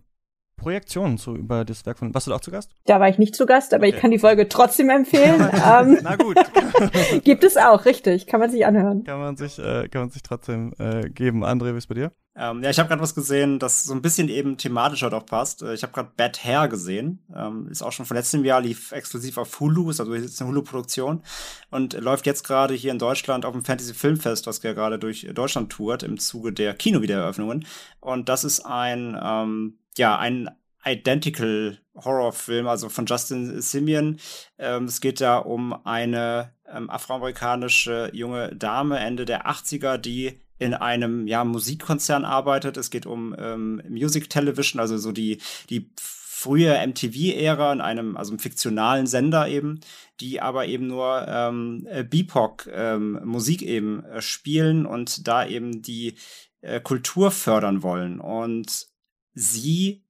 [0.57, 2.13] Projektionen zu über das Werk von.
[2.13, 2.71] Warst du da auch zu Gast?
[2.85, 3.95] Da war ich nicht zu Gast, aber okay.
[3.95, 5.39] ich kann die Folge trotzdem empfehlen.
[5.53, 6.37] ähm, Na gut.
[7.23, 8.27] gibt es auch, richtig.
[8.27, 9.03] Kann man sich anhören.
[9.03, 11.45] Kann man sich, äh, kann man sich trotzdem äh, geben.
[11.45, 12.11] André, wie ist bei dir?
[12.35, 15.63] Ähm, ja, ich habe gerade was gesehen, das so ein bisschen eben thematischer doch passt.
[15.63, 17.23] Äh, ich habe gerade Bad Hair gesehen.
[17.35, 20.49] Ähm, ist auch schon von letztem Jahr, lief exklusiv auf Hulu, ist also ist eine
[20.49, 21.23] Hulu-Produktion
[21.71, 25.27] und läuft jetzt gerade hier in Deutschland auf dem Fantasy Filmfest, was ja gerade durch
[25.33, 27.65] Deutschland tourt im Zuge der Kinowiedereröffnungen.
[28.01, 30.49] Und das ist ein ähm, ja, ein
[30.85, 34.19] Identical Horrorfilm, also von Justin Simeon.
[34.57, 40.73] Ähm, es geht da um eine ähm, afroamerikanische junge Dame Ende der 80er, die in
[40.73, 42.77] einem ja, Musikkonzern arbeitet.
[42.77, 45.39] Es geht um ähm, Music Television, also so die,
[45.69, 49.79] die frühe MTV-Ära in einem, also einem fiktionalen Sender eben,
[50.19, 56.15] die aber eben nur ähm, BIPOC-Musik ähm, eben äh, spielen und da eben die
[56.61, 58.19] äh, Kultur fördern wollen.
[58.19, 58.87] Und
[59.37, 60.03] sie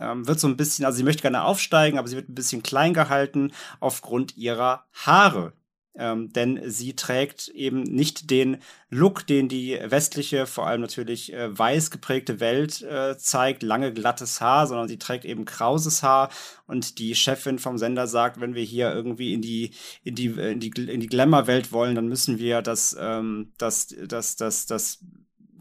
[0.00, 2.62] ähm, wird so ein bisschen, also sie möchte gerne aufsteigen, aber sie wird ein bisschen
[2.62, 5.52] klein gehalten aufgrund ihrer Haare.
[5.94, 11.56] Ähm, denn sie trägt eben nicht den Look, den die westliche, vor allem natürlich äh,
[11.56, 16.30] weiß geprägte Welt äh, zeigt, lange glattes Haar, sondern sie trägt eben krauses Haar
[16.66, 20.60] und die Chefin vom Sender sagt, wenn wir hier irgendwie in die in die in
[20.60, 25.04] die in die Glamour-Welt wollen, dann müssen wir das ähm, das das das das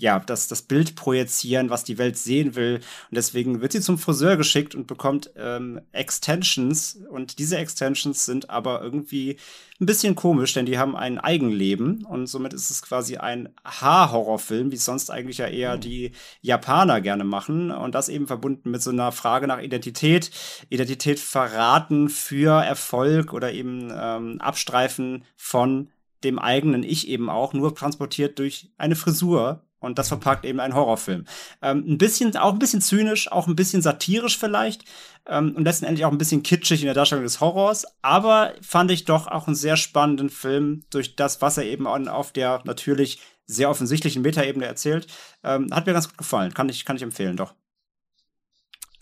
[0.01, 2.75] ja, das, das Bild projizieren, was die Welt sehen will.
[2.75, 6.99] Und deswegen wird sie zum Friseur geschickt und bekommt ähm, Extensions.
[7.09, 9.37] Und diese Extensions sind aber irgendwie
[9.79, 12.03] ein bisschen komisch, denn die haben ein Eigenleben.
[12.03, 16.99] Und somit ist es quasi ein Haarhorrorfilm, wie es sonst eigentlich ja eher die Japaner
[16.99, 17.69] gerne machen.
[17.69, 20.31] Und das eben verbunden mit so einer Frage nach Identität.
[20.69, 25.89] Identität verraten für Erfolg oder eben ähm, Abstreifen von
[26.23, 30.73] dem eigenen Ich eben auch, nur transportiert durch eine Frisur und das verpackt eben ein
[30.73, 31.25] Horrorfilm.
[31.61, 34.85] Ähm, ein bisschen, auch ein bisschen zynisch, auch ein bisschen satirisch vielleicht.
[35.27, 37.85] Ähm, und letztendlich auch ein bisschen kitschig in der Darstellung des Horrors.
[38.01, 42.31] Aber fand ich doch auch einen sehr spannenden Film durch das, was er eben auf
[42.31, 45.07] der natürlich sehr offensichtlichen Metaebene erzählt.
[45.43, 46.53] Ähm, hat mir ganz gut gefallen.
[46.53, 47.53] Kann ich, kann ich empfehlen, doch.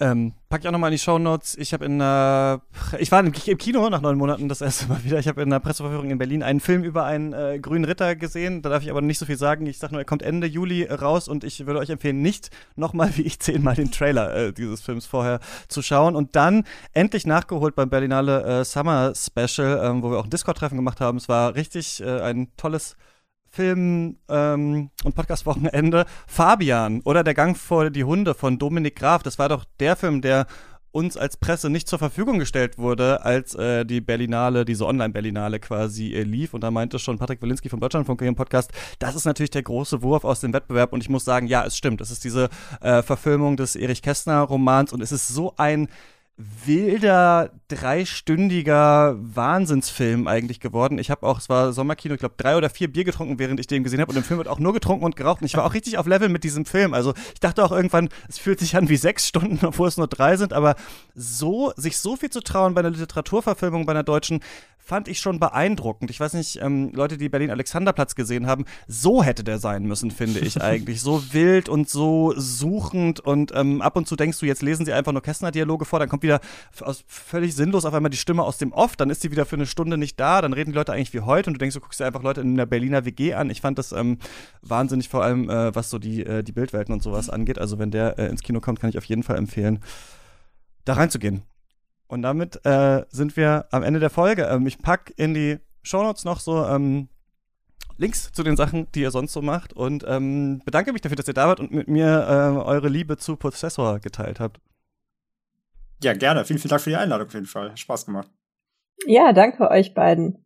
[0.01, 1.57] Ähm, pack ich auch nochmal in die Show Notes.
[1.57, 2.61] Ich habe in der,
[2.99, 5.19] ich war im Kino nach neun Monaten das erste Mal wieder.
[5.19, 8.61] Ich habe in der Presseverführung in Berlin einen Film über einen äh, grünen Ritter gesehen.
[8.61, 9.65] Da darf ich aber nicht so viel sagen.
[9.65, 13.11] Ich sage nur, er kommt Ende Juli raus und ich würde euch empfehlen, nicht nochmal
[13.17, 16.15] wie ich zehnmal den Trailer äh, dieses Films vorher zu schauen.
[16.15, 16.63] Und dann
[16.93, 21.17] endlich nachgeholt beim Berlinale äh, Summer Special, ähm, wo wir auch ein Discord-Treffen gemacht haben.
[21.17, 22.95] Es war richtig äh, ein tolles
[23.51, 29.23] Film ähm, und Podcast-Wochenende Fabian oder Der Gang vor die Hunde von Dominik Graf.
[29.23, 30.47] Das war doch der Film, der
[30.91, 36.13] uns als Presse nicht zur Verfügung gestellt wurde, als äh, die Berlinale, diese Online-Berlinale quasi
[36.13, 36.53] äh, lief.
[36.53, 40.01] Und da meinte schon Patrick Wolinski vom Deutschlandfunk im Podcast, das ist natürlich der große
[40.01, 40.93] Wurf aus dem Wettbewerb.
[40.93, 42.01] Und ich muss sagen, ja, es stimmt.
[42.01, 42.49] Es ist diese
[42.81, 45.89] äh, Verfilmung des Erich Kästner-Romans und es ist so ein
[46.65, 50.97] wilder, dreistündiger Wahnsinnsfilm eigentlich geworden.
[50.97, 53.67] Ich habe auch, es war Sommerkino, ich glaube, drei oder vier Bier getrunken, während ich
[53.67, 54.11] den gesehen habe.
[54.11, 55.41] Und im Film wird auch nur getrunken und geraucht.
[55.41, 56.93] Und ich war auch richtig auf Level mit diesem Film.
[56.93, 60.07] Also ich dachte auch irgendwann, es fühlt sich an wie sechs Stunden, obwohl es nur
[60.07, 60.53] drei sind.
[60.53, 60.75] Aber
[61.13, 64.39] so, sich so viel zu trauen bei einer Literaturverfilmung, bei einer deutschen,
[64.89, 66.09] fand ich schon beeindruckend.
[66.09, 70.09] Ich weiß nicht, ähm, Leute, die Berlin Alexanderplatz gesehen haben, so hätte der sein müssen,
[70.09, 70.99] finde ich eigentlich.
[71.01, 74.93] So wild und so suchend und ähm, ab und zu denkst du, jetzt lesen sie
[74.93, 76.39] einfach nur Kästner-Dialoge vor, dann kommt wieder
[76.81, 79.57] aus, völlig sinnlos auf einmal die Stimme aus dem Off, dann ist sie wieder für
[79.57, 81.81] eine Stunde nicht da, dann reden die Leute eigentlich wie heute und du denkst, du
[81.81, 83.51] guckst dir einfach Leute in der Berliner WG an.
[83.51, 84.17] Ich fand das ähm,
[84.63, 87.59] wahnsinnig, vor allem äh, was so die, äh, die Bildwelten und sowas angeht.
[87.59, 89.81] Also wenn der äh, ins Kino kommt, kann ich auf jeden Fall empfehlen,
[90.83, 91.43] da reinzugehen.
[92.09, 94.45] Und damit äh, sind wir am Ende der Folge.
[94.45, 97.07] Ähm, ich pack in die Shownotes noch so ähm,
[97.97, 101.27] Links zu den Sachen, die ihr sonst so macht und ähm, bedanke mich dafür, dass
[101.27, 104.59] ihr da wart und mit mir äh, eure Liebe zu Prozessor geteilt habt.
[106.01, 106.45] Ja, gerne.
[106.45, 107.77] Vielen, vielen Dank für die Einladung auf jeden Fall.
[107.77, 108.29] Spaß gemacht.
[109.05, 110.43] Ja, danke euch beiden.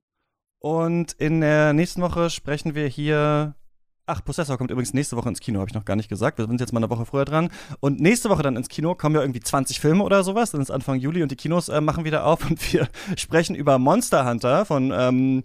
[0.60, 3.56] Und in der nächsten Woche sprechen wir hier
[4.05, 6.38] Ach, Possessor kommt übrigens nächste Woche ins Kino, habe ich noch gar nicht gesagt.
[6.38, 7.49] Wir sind jetzt mal eine Woche früher dran.
[7.80, 10.51] Und nächste Woche dann ins Kino kommen ja irgendwie 20 Filme oder sowas.
[10.51, 13.77] Dann ist Anfang Juli und die Kinos äh, machen wieder auf und wir sprechen über
[13.77, 15.43] Monster Hunter von ähm,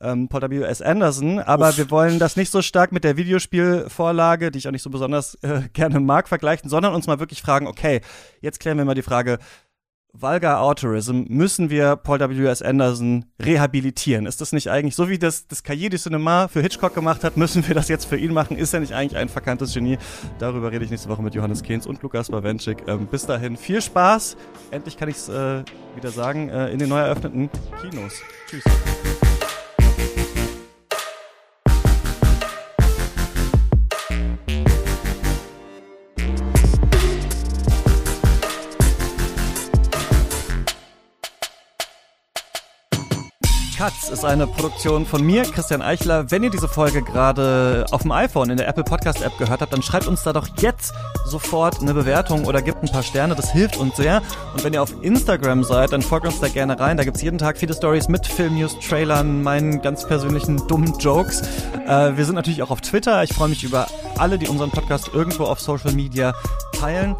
[0.00, 0.62] ähm, Paul W.
[0.62, 0.82] S.
[0.82, 1.40] Anderson.
[1.40, 1.78] Aber Uff.
[1.78, 5.34] wir wollen das nicht so stark mit der Videospielvorlage, die ich auch nicht so besonders
[5.42, 8.02] äh, gerne mag, vergleichen, sondern uns mal wirklich fragen, okay,
[8.40, 9.38] jetzt klären wir mal die Frage,
[10.12, 12.62] Vulgar Autorism müssen wir Paul W.S.
[12.62, 14.26] Anderson rehabilitieren.
[14.26, 17.36] Ist das nicht eigentlich, so wie das, das Cahiers du Cinema für Hitchcock gemacht hat,
[17.36, 18.56] müssen wir das jetzt für ihn machen?
[18.56, 19.98] Ist er nicht eigentlich ein verkanntes Genie?
[20.38, 22.84] Darüber rede ich nächste Woche mit Johannes Kehns und Lukas Bawenschik.
[22.86, 24.36] Ähm, bis dahin viel Spaß.
[24.70, 25.62] Endlich kann ich es äh,
[25.94, 27.50] wieder sagen, äh, in den neu eröffneten
[27.82, 28.14] Kinos.
[28.48, 28.64] Tschüss.
[43.76, 46.30] Katz ist eine Produktion von mir, Christian Eichler.
[46.30, 49.70] Wenn ihr diese Folge gerade auf dem iPhone in der Apple Podcast App gehört habt,
[49.70, 50.94] dann schreibt uns da doch jetzt
[51.26, 53.34] sofort eine Bewertung oder gebt ein paar Sterne.
[53.34, 54.22] Das hilft uns sehr.
[54.54, 56.96] Und wenn ihr auf Instagram seid, dann folgt uns da gerne rein.
[56.96, 61.42] Da gibt's jeden Tag viele Stories mit Filmnews, Trailern, meinen ganz persönlichen dummen Jokes.
[61.86, 63.22] Äh, wir sind natürlich auch auf Twitter.
[63.24, 66.34] Ich freue mich über alle, die unseren Podcast irgendwo auf Social Media
[66.72, 67.14] teilen.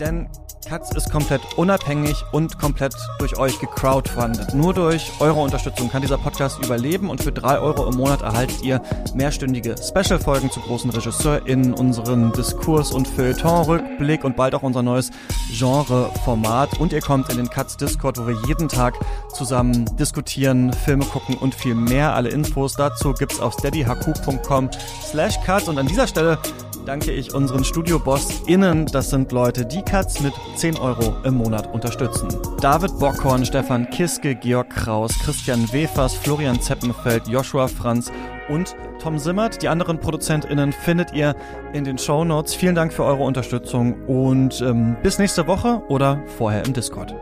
[0.00, 0.28] Denn
[0.64, 4.54] Katz ist komplett unabhängig und komplett durch euch gecrowdfundet.
[4.54, 8.62] Nur durch eure Unterstützung kann dieser Podcast überleben und für drei Euro im Monat erhaltet
[8.62, 8.80] ihr
[9.14, 15.10] mehrstündige Special-Folgen zu großen RegisseurInnen, unseren Diskurs- und Feuilleton-Rückblick und bald auch unser neues
[15.52, 16.80] Genre-Format.
[16.80, 18.94] Und ihr kommt in den Katz Discord, wo wir jeden Tag
[19.32, 22.14] zusammen diskutieren, Filme gucken und viel mehr.
[22.14, 24.70] Alle Infos dazu gibt's auf steadyhq.com
[25.10, 25.68] slash Katz.
[25.68, 26.38] Und an dieser Stelle
[26.84, 28.86] danke ich unseren Studio-BossInnen.
[28.86, 32.28] Das sind Leute, die Katz mit 10 Euro im Monat unterstützen.
[32.60, 38.10] David Bockhorn, Stefan Kiske, Georg Kraus, Christian Wefers, Florian Zeppenfeld, Joshua Franz
[38.48, 39.62] und Tom Simmert.
[39.62, 41.34] Die anderen ProduzentInnen findet ihr
[41.72, 42.54] in den Show Notes.
[42.54, 47.14] Vielen Dank für eure Unterstützung und ähm, bis nächste Woche oder vorher im Discord.